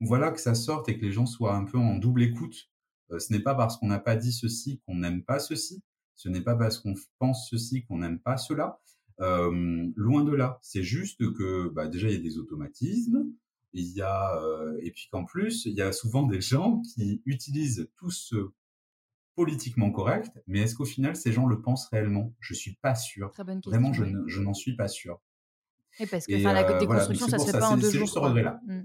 [0.00, 2.70] voilà que ça sorte et que les gens soient un peu en double écoute.
[3.18, 5.82] Ce n'est pas parce qu'on n'a pas dit ceci qu'on n'aime pas ceci.
[6.14, 8.80] Ce n'est pas parce qu'on pense ceci qu'on n'aime pas cela.
[9.18, 10.58] Loin de là.
[10.60, 13.32] C'est juste que bah, déjà il y a des automatismes.
[13.74, 17.20] Il y a euh, et puis qu'en plus il y a souvent des gens qui
[17.26, 18.50] utilisent tout ce
[19.34, 22.32] politiquement correct, mais est-ce qu'au final ces gens le pensent réellement?
[22.40, 23.30] Je suis pas sûr.
[23.32, 23.70] Très bonne question.
[23.72, 25.20] Vraiment, je ne- je n'en suis pas sûr.
[25.98, 27.74] Et parce que Et la euh, voilà, déconstruction, c'est ça pour se fait pas en
[27.74, 28.06] c'est deux c'est jours.
[28.06, 28.60] juste ce regret-là.
[28.66, 28.80] Mm.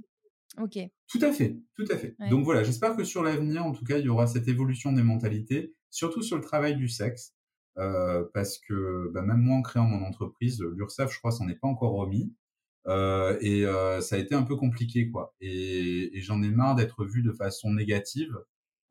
[0.62, 0.78] Ok.
[1.08, 2.16] Tout à fait, tout à fait.
[2.20, 2.30] Ouais.
[2.30, 5.04] Donc voilà, j'espère que sur l'avenir, en tout cas, il y aura cette évolution des
[5.04, 7.36] mentalités, surtout sur le travail du sexe,
[7.78, 11.56] euh, parce que bah, même moi, en créant mon entreprise, l'URSSAF, je crois, s'en est
[11.56, 12.34] pas encore remis,
[13.42, 15.36] et euh, ça a été un peu compliqué, quoi.
[15.42, 18.38] Et, et j'en ai marre d'être vu de façon négative,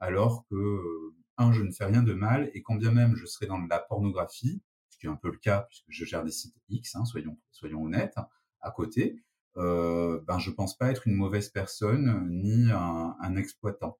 [0.00, 3.26] alors que euh, un, je ne fais rien de mal, et quand bien même je
[3.26, 6.30] serais dans la pornographie, ce qui est un peu le cas puisque je gère des
[6.32, 8.16] sites X, hein, soyons soyons honnêtes,
[8.60, 9.22] à côté
[9.56, 13.98] euh, ben je pense pas être une mauvaise personne ni un, un exploitant.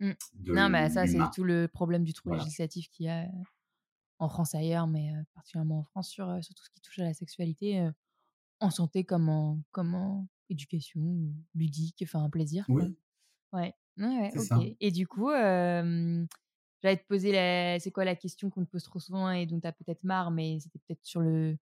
[0.00, 0.12] Mm.
[0.34, 2.42] de Non, mais ça, c'est tout le problème du trou Voilà.
[2.42, 3.42] législatif qu'il y a euh,
[4.18, 6.98] en France ailleurs, mais euh, particulièrement en France sur, euh, sur tout ce qui touche
[6.98, 7.86] à la sexualité.
[8.62, 12.64] Euh, en santé comme en, comme en éducation, ludique, enfin un plaisir.
[12.68, 12.96] Oui.
[13.52, 14.76] Ouais, ouais, ok.
[14.80, 17.78] Et du coup, j'allais te poser la...
[17.80, 20.30] c'est quoi la question qu'on te pose trop souvent et dont tu as peut-être marre,
[20.30, 21.56] mais c'était peut-être sur le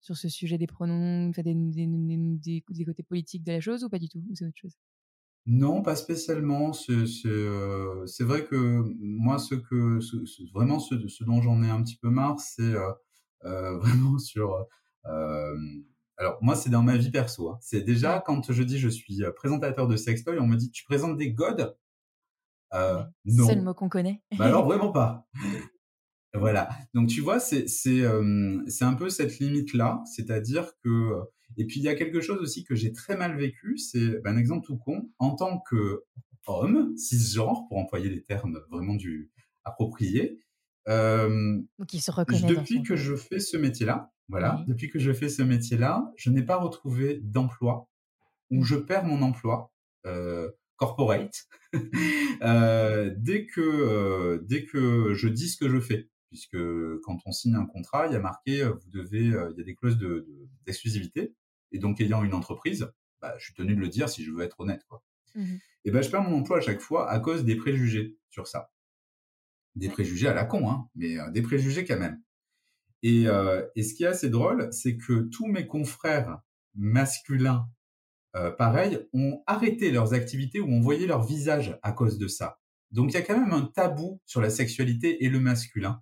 [0.00, 4.00] sur ce sujet des pronoms, des, des, des, côtés politiques de la chose ou pas
[4.00, 4.76] du tout Ou c'est autre chose?
[5.46, 6.72] Non, pas spécialement.
[6.72, 10.00] C'est vrai que moi, ce que
[10.52, 10.94] vraiment ce,
[11.24, 12.74] dont j'en ai un petit peu marre, c'est
[13.42, 14.66] vraiment sur.
[16.18, 17.50] Alors moi, c'est dans ma vie perso.
[17.50, 17.58] Hein.
[17.60, 21.16] C'est déjà quand je dis je suis présentateur de sextoy, on me dit tu présentes
[21.16, 21.76] des godes?
[22.72, 23.46] non.
[23.46, 24.22] C'est le mot qu'on connaît.
[24.38, 25.26] Bah alors vraiment pas.
[26.34, 26.70] Voilà.
[26.94, 31.20] Donc tu vois, c'est c'est un peu cette limite là, c'est-à-dire que
[31.56, 34.34] et puis il y a quelque chose aussi que j'ai très mal vécu, c'est ben,
[34.34, 35.10] un exemple tout con.
[35.18, 36.04] En tant que
[36.46, 39.30] homme cisgenre, pour employer les termes vraiment du
[39.64, 40.40] appropriés,
[40.86, 45.28] Donc il se reconnaît depuis que je fais ce métier-là, voilà, depuis que je fais
[45.28, 47.88] ce métier-là, je n'ai pas retrouvé d'emploi
[48.50, 48.64] où mmh.
[48.64, 49.72] je perds mon emploi
[50.76, 56.56] corporate dès que dès que je dis ce que je fais puisque
[57.02, 59.74] quand on signe un contrat, il y a marqué, vous devez, il y a des
[59.74, 59.98] clauses
[60.64, 61.34] d'exclusivité.
[61.72, 64.42] Et donc, ayant une entreprise, bah, je suis tenu de le dire si je veux
[64.42, 64.82] être honnête.
[64.88, 65.02] Quoi.
[65.34, 68.46] Mmh et ben, je perds mon emploi à chaque fois à cause des préjugés sur
[68.46, 68.70] ça.
[69.74, 72.20] Des préjugés à la con, hein, mais des préjugés quand même.
[73.02, 73.24] Et,
[73.74, 76.38] et, ce qui est assez drôle, c'est que tous mes confrères
[76.74, 77.68] masculins,
[78.58, 82.60] pareil, ont arrêté leurs activités ou ont voyé leur visage à cause de ça.
[82.92, 86.00] Donc il y a quand même un tabou sur la sexualité et le masculin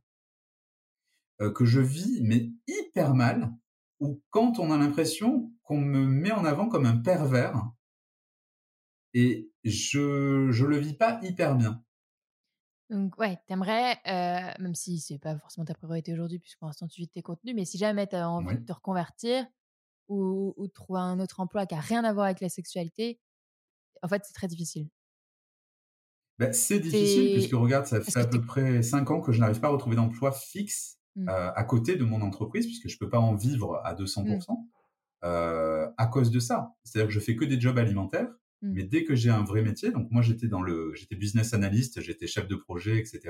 [1.55, 3.51] que je vis, mais hyper mal,
[4.01, 7.63] ou quand on a l'impression qu'on me met en avant comme un pervers,
[9.15, 11.83] et je je le vis pas hyper bien.
[12.91, 16.89] Donc ouais, t'aimerais, euh, même si c'est pas forcément ta priorité aujourd'hui, puisque pour l'instant
[16.89, 19.47] tu vis tes contenus, mais si jamais tu as envie de te reconvertir
[20.09, 23.21] ou, ou de trouver un autre emploi qui a rien à voir avec la sexualité,
[24.03, 24.89] en fait c'est très difficile.
[26.39, 29.61] Ben, c'est difficile puisque regarde, ça fait à peu près 5 ans que je n'arrive
[29.61, 31.29] pas à retrouver d'emploi fixe Mmh.
[31.29, 34.57] Euh, à côté de mon entreprise, puisque je peux pas en vivre à 200%, mmh.
[35.25, 36.75] euh, à cause de ça.
[36.85, 38.29] C'est-à-dire que je fais que des jobs alimentaires,
[38.63, 38.73] mmh.
[38.73, 42.01] mais dès que j'ai un vrai métier, donc moi j'étais dans le, j'étais business analyst,
[42.01, 43.21] j'étais chef de projet, etc.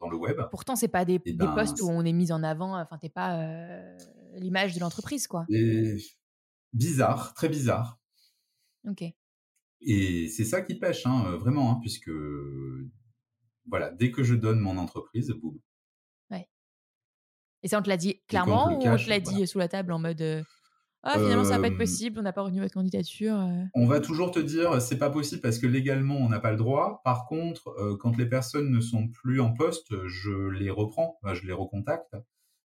[0.00, 0.40] dans le web.
[0.50, 3.08] Pourtant c'est pas des, des ben, postes où on est mis en avant, enfin t'es
[3.08, 3.96] pas euh,
[4.34, 5.46] l'image de l'entreprise quoi.
[5.48, 5.96] Et
[6.72, 8.00] bizarre, très bizarre.
[8.88, 9.04] Ok.
[9.84, 12.10] Et c'est ça qui pêche, hein, vraiment, hein, puisque
[13.66, 15.58] voilà, dès que je donne mon entreprise, boum,
[17.62, 19.92] et ça, on te l'a dit clairement ou on te l'a dit sous la table
[19.92, 20.42] en mode euh,
[21.04, 23.64] Ah, finalement, ça va pas être possible, on n'a pas retenu votre candidature euh.
[23.74, 26.56] On va toujours te dire c'est pas possible parce que légalement, on n'a pas le
[26.56, 27.00] droit.
[27.04, 31.44] Par contre, euh, quand les personnes ne sont plus en poste, je les reprends, je
[31.44, 32.16] les recontacte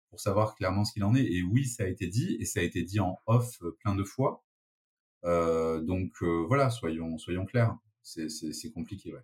[0.09, 1.23] pour savoir clairement ce qu'il en est.
[1.23, 4.03] Et oui, ça a été dit et ça a été dit en off plein de
[4.03, 4.43] fois.
[5.23, 7.77] donc voilà, soyons, soyons clairs.
[8.01, 9.23] C'est compliqué, ouais.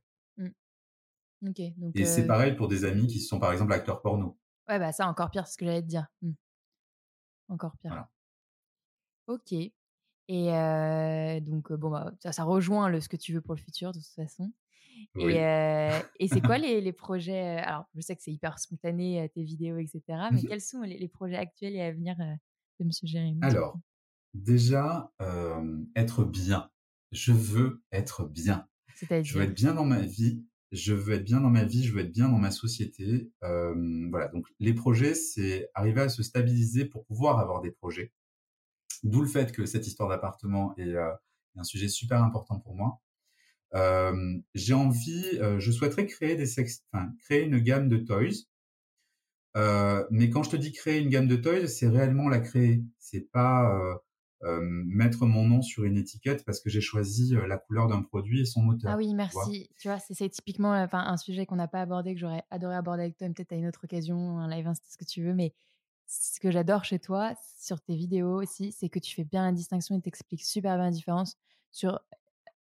[1.42, 1.52] Mmh.
[1.78, 4.38] donc et c'est pareil pour des amis qui sont par exemple acteurs porno.
[4.70, 6.06] Ouais, bah ça, encore pire, c'est ce que j'allais te dire.
[6.22, 6.32] Mmh.
[7.50, 8.08] Encore pire.
[9.30, 9.54] Ok.
[10.32, 13.92] Et donc, bon, bah, ça, ça rejoint le, ce que tu veux pour le futur,
[13.92, 14.52] de toute façon.
[15.18, 15.38] Et,
[16.20, 19.78] et c'est quoi les, les, projets Alors, je sais que c'est hyper spontané, tes vidéos,
[19.78, 20.02] etc.
[20.32, 22.90] Mais quels sont les, les, projets actuels et à venir de M.
[23.04, 23.80] Jérémy Alors,
[24.34, 25.12] déjà,
[25.96, 26.70] être bien.
[27.12, 28.68] Je veux être bien.
[29.02, 31.94] Je veux être bien dans ma vie je veux être bien dans ma vie, je
[31.94, 33.32] veux être bien dans ma société.
[33.44, 33.74] Euh,
[34.10, 38.12] voilà, donc les projets, c'est arriver à se stabiliser pour pouvoir avoir des projets.
[39.04, 41.12] D'où le fait que cette histoire d'appartement est, euh,
[41.56, 43.02] un sujet super important pour moi.
[43.76, 48.46] Euh, j'ai envie, euh, je souhaiterais créer des sex, enfin, créer une gamme de toys.
[49.58, 52.84] Euh, mais quand je te dis créer une gamme de toys, c'est réellement la créer.
[52.98, 54.00] C'est pas
[54.62, 58.46] mettre mon nom sur une étiquette parce que j'ai choisi la couleur d'un produit et
[58.46, 58.90] son moteur.
[58.90, 59.70] Ah oui, merci.
[59.78, 63.04] Tu vois, c'est typiquement enfin, un sujet qu'on n'a pas abordé, que j'aurais adoré aborder
[63.04, 65.34] avec toi, peut-être à une autre occasion, un live ce que tu veux.
[65.34, 65.54] Mais
[66.10, 69.52] ce que j'adore chez toi, sur tes vidéos aussi, c'est que tu fais bien la
[69.52, 71.38] distinction et t'expliques super bien la différence
[71.72, 72.00] sur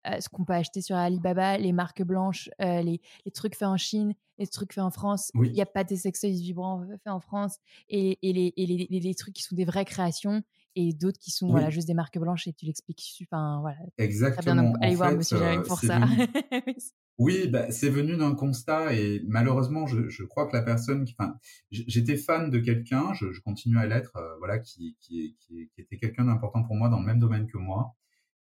[0.09, 3.77] euh, ce qu'on peut acheter sur Alibaba, les marques blanches, les, les, trucs faits en
[3.77, 5.31] Chine, les trucs faits en France.
[5.35, 7.59] Il n'y a pas des sextoys vibrants faits en France
[7.89, 10.43] et, et, les, et les, les, trucs qui sont des vraies créations
[10.75, 13.23] et d'autres qui sont voilà, juste des marques blanches et tu l'expliques.
[13.23, 13.79] Enfin, voilà.
[13.99, 14.73] Exactement.
[14.81, 16.01] Allez voir Monsieur Jérémy pour ça.
[17.19, 21.17] oui, bah, c'est venu d'un constat et malheureusement, je, je, crois que la personne qui,
[21.19, 21.35] enfin,
[21.73, 25.81] j'étais fan de quelqu'un, je, je, continue à l'être, euh, voilà, qui, qui, qui, qui
[25.81, 27.97] était quelqu'un d'important pour moi dans le même domaine que moi.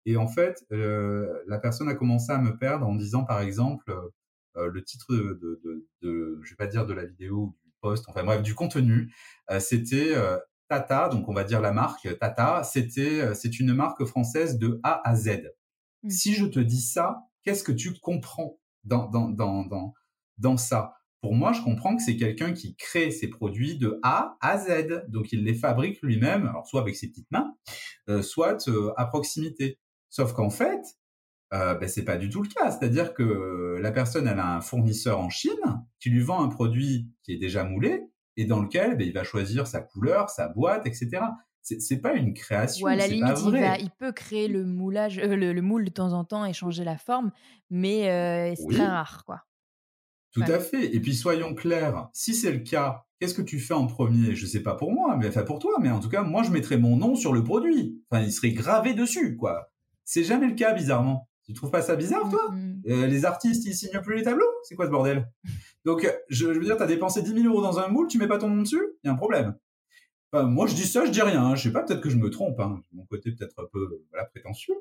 [0.06, 3.90] Et en fait, euh, la personne a commencé à me perdre en disant, par exemple,
[4.58, 7.56] euh, le titre de, de, de, de, je vais pas dire de la vidéo ou
[7.64, 9.14] du post, enfin bref, du contenu,
[9.60, 10.14] c'était
[10.70, 15.02] Tata, donc on va dire la marque Tata, c'était c'est une marque française de A
[15.08, 15.52] à Z.
[16.04, 16.10] Mmh.
[16.10, 18.58] Si je te dis ça, qu'est-ce que tu comprends?
[18.86, 19.94] Dans dans dans
[20.38, 20.94] dans, ça
[21.26, 25.06] pour moi, je comprends que c'est quelqu'un qui crée ses produits de A à Z.
[25.08, 27.56] Donc, il les fabrique lui-même, alors soit avec ses petites mains,
[28.10, 29.80] euh, soit euh, à proximité.
[30.12, 30.84] Sauf qu'en fait,
[31.52, 32.70] euh, ben, c'est pas du tout le cas.
[32.70, 37.10] C'est-à-dire que la personne, elle a un fournisseur en Chine qui lui vend un produit
[37.24, 38.04] qui est déjà moulé
[38.38, 41.24] et dans lequel ben, il va choisir sa couleur, sa boîte, etc.
[41.66, 42.86] C'est pas une création.
[42.86, 46.14] Ou à la limite, il, il, peut créer le moulage, euh, le, moule de temps
[46.14, 47.32] en temps et changer la forme,
[47.72, 49.42] mais c'est très rare, quoi.
[50.32, 50.94] Tout à fait.
[50.94, 54.36] Et puis soyons clairs, si c'est le cas, qu'est-ce que tu fais en premier?
[54.36, 56.52] Je sais pas pour moi, mais enfin pour toi, mais en tout cas, moi je
[56.52, 58.04] mettrais mon nom sur le produit.
[58.12, 59.72] Enfin, il serait gravé dessus, quoi.
[60.04, 61.30] C'est jamais le cas, bizarrement.
[61.46, 62.54] Tu trouves pas ça bizarre, toi?
[62.88, 64.46] Euh, Les artistes, ils signent plus les tableaux?
[64.64, 65.30] C'est quoi ce bordel?
[65.86, 68.28] Donc, je, veux dire, tu as dépensé 10 000 euros dans un moule, tu mets
[68.28, 68.82] pas ton nom dessus?
[69.04, 69.56] Il y a un problème.
[70.36, 71.46] Enfin, moi, je dis ça, je dis rien.
[71.46, 71.56] Hein.
[71.56, 72.60] Je sais pas, peut-être que je me trompe.
[72.60, 72.82] Hein.
[72.92, 74.76] Mon côté peut-être un peu prétentieux.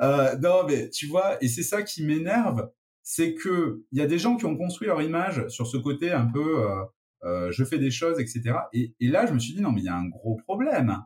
[0.00, 2.70] Euh, non, mais tu vois, et c'est ça qui m'énerve,
[3.02, 6.10] c'est que il y a des gens qui ont construit leur image sur ce côté
[6.10, 6.84] un peu euh,
[7.24, 8.54] euh, je fais des choses, etc.
[8.72, 11.02] Et, là, je me suis dit non, mais il y a un gros problème.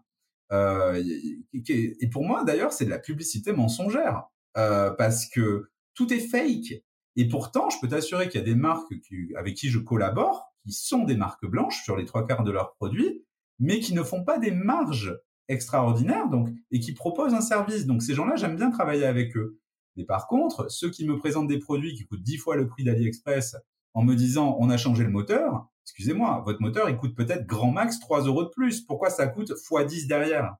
[0.53, 6.83] Et pour moi, d'ailleurs, c'est de la publicité mensongère parce que tout est fake.
[7.17, 8.93] Et pourtant, je peux t'assurer qu'il y a des marques
[9.37, 12.75] avec qui je collabore qui sont des marques blanches sur les trois quarts de leurs
[12.75, 13.25] produits,
[13.59, 15.19] mais qui ne font pas des marges
[15.49, 17.87] extraordinaires, donc et qui proposent un service.
[17.87, 19.59] Donc ces gens-là, j'aime bien travailler avec eux.
[19.97, 22.85] Mais par contre, ceux qui me présentent des produits qui coûtent 10 fois le prix
[22.85, 23.57] d'AliExpress
[23.95, 27.71] en me disant on a changé le moteur, excusez-moi, votre moteur il coûte peut-être grand
[27.71, 28.83] max 3 euros de plus.
[28.83, 30.57] Pourquoi ça coûte x 10 derrière?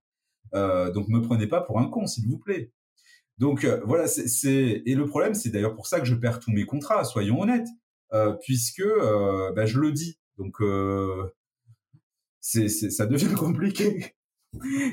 [0.55, 2.73] Euh, Donc me prenez pas pour un con, s'il vous plaît.
[3.39, 6.53] Donc euh, voilà, c'est et le problème, c'est d'ailleurs pour ça que je perds tous
[6.53, 7.05] mes contrats.
[7.05, 7.69] Soyons honnêtes,
[8.13, 10.19] euh, puisque euh, bah, je le dis.
[10.39, 10.57] Donc
[12.47, 14.15] c'est ça devient compliqué.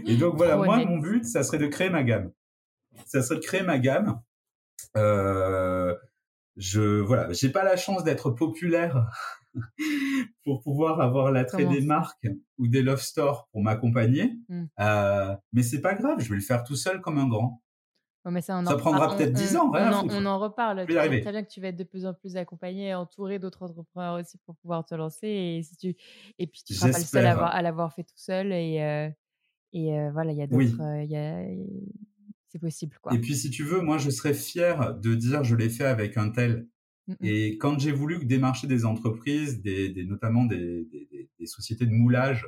[0.06, 2.32] Et donc voilà, moi mon but, ça serait de créer ma gamme.
[3.06, 4.22] Ça serait de créer ma gamme
[4.98, 5.96] euh,
[6.56, 9.08] je voilà, j'ai pas la chance d'être populaire
[10.44, 12.28] pour pouvoir avoir l'attrait des marques
[12.58, 14.34] ou des love stores pour m'accompagner.
[14.50, 14.66] Mmh.
[14.80, 17.63] Euh, mais c'est pas grave, je vais le faire tout seul comme un grand.
[18.32, 20.86] Mais ça, ça prendra peut-être 10 ans, rien on, on, en reparle.
[20.88, 24.20] Tu très bien que tu vas être de plus en plus accompagné, entouré d'autres entrepreneurs
[24.20, 25.28] aussi pour pouvoir te lancer.
[25.28, 25.96] Et, si tu...
[26.40, 28.54] et puis, tu seras pas le seul à, l'avoir fait tout seul.
[28.54, 29.10] Et, euh,
[29.74, 30.62] et euh, voilà, il y a d'autres.
[30.62, 31.08] Oui
[32.54, 32.96] c'est possible.
[33.02, 33.14] Quoi.
[33.14, 36.18] Et puis, si tu veux, moi, je serais fier de dire je l'ai fait avec
[36.18, 36.68] un tel.
[37.08, 40.88] Mmh Et quand j'ai voulu démarcher des entreprises, des, notamment des,
[41.46, 42.48] sociétés de moulage,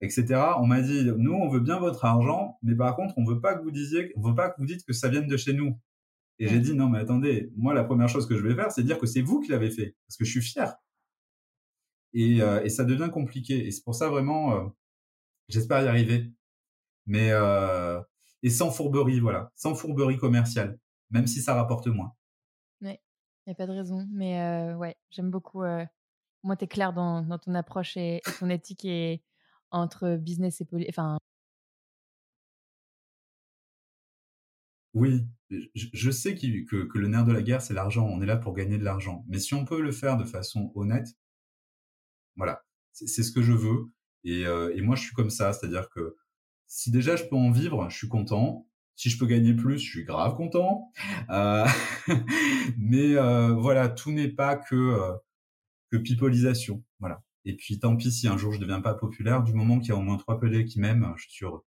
[0.00, 3.40] etc., on m'a dit nous, on veut bien votre argent, mais par contre, on veut
[3.40, 5.52] pas que vous disiez, on veut pas que vous dites que ça vienne de chez
[5.52, 5.78] nous.
[6.38, 8.82] Et j'ai dit non, mais attendez, moi, la première chose que je vais faire, c'est
[8.82, 10.74] dire que c'est vous qui l'avez fait, parce que je suis fier.
[12.12, 13.66] Et, euh, ça devient compliqué.
[13.66, 14.64] Et c'est pour ça vraiment, euh,
[15.48, 16.32] j'espère y arriver.
[17.06, 18.00] Mais euh,
[18.42, 20.78] et sans fourberie, voilà, sans fourberie commerciale,
[21.10, 22.14] même si ça rapporte moins.
[22.80, 22.98] Oui,
[23.46, 24.06] il n'y a pas de raison.
[24.12, 25.62] Mais ouais, j'aime beaucoup.
[26.42, 29.22] Moi, tu es clair dans, dans, ton approche et, ton éthique et
[29.74, 30.96] entre business et politique.
[34.94, 35.26] Oui,
[35.74, 38.06] je, sais que, que, le nerf de la guerre, c'est l'argent.
[38.06, 39.24] On est là pour gagner de l'argent.
[39.28, 41.08] Mais si on peut le faire de façon honnête,
[42.36, 43.90] voilà, c'est ce que je veux.
[44.22, 46.16] Et, euh, et moi, je suis comme ça, c'est-à-dire que
[46.68, 48.66] si déjà je peux en vivre, je suis content.
[48.94, 50.92] Si je peux gagner plus, je suis grave content.
[51.30, 51.66] Euh,
[52.78, 55.18] mais euh, voilà, tout n'est pas que
[55.90, 56.84] que pipolisation.
[57.44, 59.92] Et puis tant pis si un jour je deviens pas populaire, du moment qu'il y
[59.92, 61.64] a au moins trois pelés qui m'aiment, je suis heureux.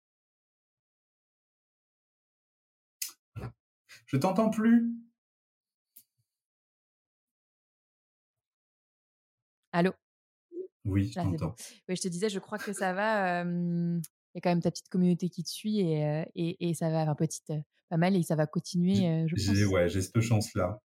[4.06, 4.92] Je t'entends plus.
[9.72, 9.92] Allô?
[10.84, 11.54] Oui, je t'entends.
[11.88, 13.44] Oui, je te disais, je crois que ça va
[14.34, 16.74] il y a quand même ta petite communauté qui te suit et, euh, et, et
[16.74, 17.52] ça va, enfin petite,
[17.90, 19.72] pas mal et ça va continuer, euh, je pense.
[19.72, 20.80] Ouais, j'ai cette chance-là.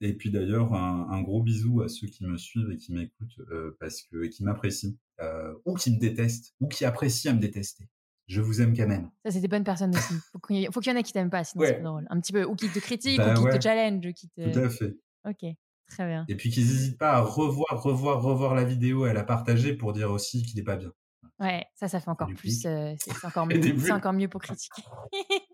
[0.00, 3.38] Et puis d'ailleurs, un, un, gros bisou à ceux qui me suivent et qui m'écoutent
[3.50, 4.94] euh, parce que et qui m'apprécient
[5.64, 7.88] ou qui me détestent ou qui apprécient à me détester.
[8.28, 9.10] Je vous aime quand même.
[9.24, 10.14] Ça, c'est des bonnes personnes aussi.
[10.32, 12.06] Faut qu'il y, faut qu'il y en ait qui t'aiment pas, sinon c'est drôle.
[12.10, 14.52] Un petit peu, ou qui te critiquent, bah ou qui te challenge, qui te.
[14.52, 14.96] Tout à fait.
[15.24, 15.44] Ok,
[15.88, 16.24] très bien.
[16.28, 19.74] Et puis qu'ils n'hésitent pas à revoir, revoir, revoir la vidéo et à la partager
[19.74, 20.92] pour dire aussi qu'il n'est pas bien.
[21.38, 22.64] Ouais, ça, ça fait encore plus.
[22.64, 24.82] Euh, c'est encore, mieux, encore mieux pour critiquer.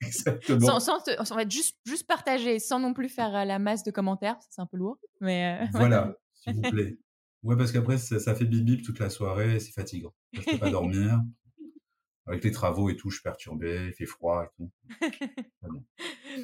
[0.06, 0.80] Exactement.
[0.80, 4.38] Sans, on va juste, juste partager, sans non plus faire euh, la masse de commentaires,
[4.48, 4.98] c'est un peu lourd.
[5.20, 6.98] Mais euh, voilà, s'il vous plaît.
[7.42, 10.14] Ouais, parce qu'après, ça, fait bip bip toute la soirée, c'est fatigant.
[10.32, 11.20] Je peux pas dormir.
[12.26, 14.70] Avec les travaux et tout, je suis perturbé, il fait froid et tout.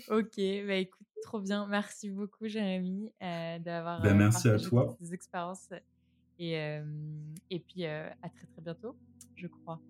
[0.09, 1.67] ok, bah écoute, trop bien.
[1.69, 4.97] Merci beaucoup, Jérémy, d'avoir ben, merci à toi.
[5.13, 5.69] expériences
[6.39, 6.55] et,
[7.51, 8.97] et puis, à très, très bientôt.
[9.37, 9.81] je crois.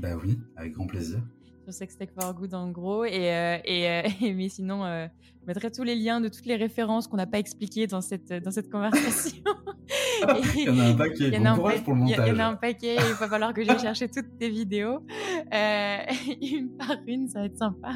[0.00, 1.20] Bah oui, avec grand plaisir
[1.64, 3.04] sur Sex Tech for Good en gros.
[3.04, 5.06] Et, euh, euh, et, mais sinon, euh,
[5.40, 8.32] je mettrai tous les liens de toutes les références qu'on n'a pas expliquées dans cette,
[8.32, 9.42] dans cette conversation.
[10.56, 11.30] il y en a un paquet.
[11.30, 12.28] Bon courage pour le montage.
[12.28, 12.96] Il y en a un paquet.
[12.96, 15.04] Il va falloir que j'aille chercher toutes tes vidéos.
[15.52, 17.92] une par une, ça va être sympa.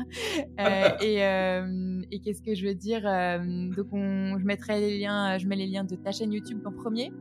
[1.03, 1.19] et,
[2.11, 3.03] et qu'est-ce que je veux dire
[3.77, 6.73] Donc, on, je mettrai les liens, je mets les liens de ta chaîne YouTube en
[6.73, 7.13] premier.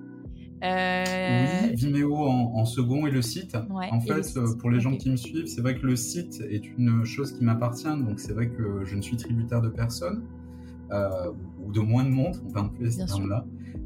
[0.63, 1.43] Euh...
[1.63, 3.55] Oui, Vimeo en, second et le site.
[3.55, 6.65] en fait, euh, pour les gens qui me suivent, c'est vrai que le site est
[6.77, 10.23] une chose qui m'appartient, donc c'est vrai que je ne suis tributaire de personne,
[10.91, 11.31] euh,
[11.61, 13.45] ou de moins de monde, on va plus ces termes-là.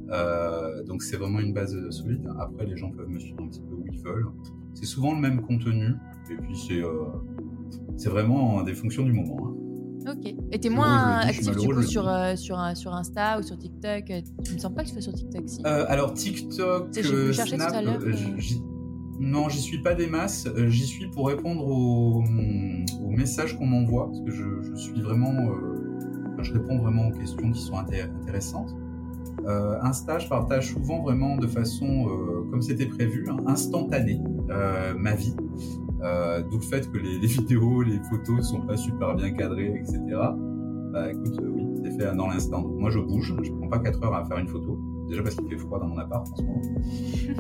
[0.10, 2.30] Euh, donc c'est vraiment une base solide.
[2.40, 4.28] Après, les gens peuvent me suivre un petit peu où ils veulent.
[4.74, 5.95] C'est souvent le même contenu,
[6.32, 6.82] et puis c'est
[7.98, 9.48] c'est vraiment des fonctions du moment.
[9.48, 9.57] Hein.
[10.10, 10.34] Ok.
[10.52, 14.06] Et t'es moins actif du coup sur, euh, sur, sur Insta ou sur TikTok
[14.44, 17.86] Tu me sens pas que tu fais sur TikTok si euh, Alors TikTok, euh, Snap,
[19.20, 20.48] non, j'y suis pas des masses.
[20.68, 25.34] J'y suis pour répondre aux, aux messages qu'on m'envoie parce que je, je, suis vraiment,
[26.40, 28.76] je réponds vraiment aux questions qui sont intéressantes.
[29.82, 32.06] Insta, je partage souvent vraiment de façon,
[32.52, 34.22] comme c'était prévu, hein, instantanée,
[34.96, 35.34] ma vie.
[36.02, 39.74] Euh, D'où le fait que les, les, vidéos, les photos sont pas super bien cadrées,
[39.82, 39.99] etc.
[40.94, 42.68] Bah écoute, euh, oui, c'est fait dans l'instant.
[42.78, 44.80] Moi je bouge, je prends pas 4 heures à faire une photo.
[45.10, 46.61] Déjà parce qu'il fait froid dans mon appart en ce moment.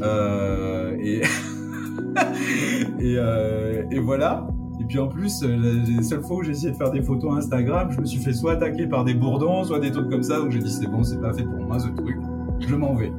[0.01, 1.21] euh, et,
[2.99, 4.47] et, euh, et, voilà.
[4.79, 7.37] Et puis en plus, euh, les seules fois où j'ai essayé de faire des photos
[7.37, 10.37] Instagram, je me suis fait soit attaquer par des bourdons, soit des trucs comme ça.
[10.39, 12.17] Donc j'ai dit c'est bon, c'est pas fait pour moi ce truc.
[12.59, 13.11] Je m'en vais.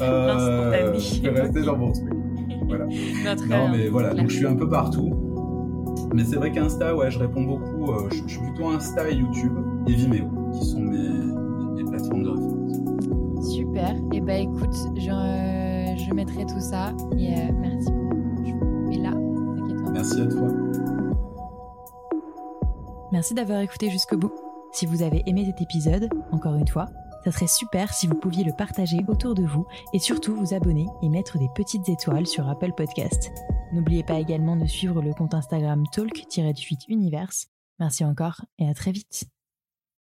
[0.00, 2.12] Euh, je vais rester dans mon truc.
[2.70, 2.86] Voilà.
[3.48, 5.10] non, mais voilà, donc je suis un peu partout.
[6.14, 7.92] Mais c'est vrai qu'Insta, ouais, je réponds beaucoup.
[7.92, 9.52] Euh, je, suis plutôt Insta et YouTube
[9.86, 13.54] et Vimeo, qui sont mes, mes, plateformes de référence.
[13.54, 13.90] Super.
[14.12, 15.02] Et eh ben écoute, je,
[15.96, 16.92] je mettrai tout ça.
[17.16, 18.90] Et euh, merci beaucoup.
[18.92, 20.48] Et là, t'inquiète Merci à toi.
[23.12, 24.32] Merci d'avoir écouté jusqu'au bout.
[24.72, 26.86] Si vous avez aimé cet épisode, encore une fois,
[27.24, 30.86] ça serait super si vous pouviez le partager autour de vous et surtout vous abonner
[31.02, 33.30] et mettre des petites étoiles sur Apple Podcast.
[33.72, 37.30] N'oubliez pas également de suivre le compte Instagram talk-univers.
[37.78, 39.24] Merci encore et à très vite.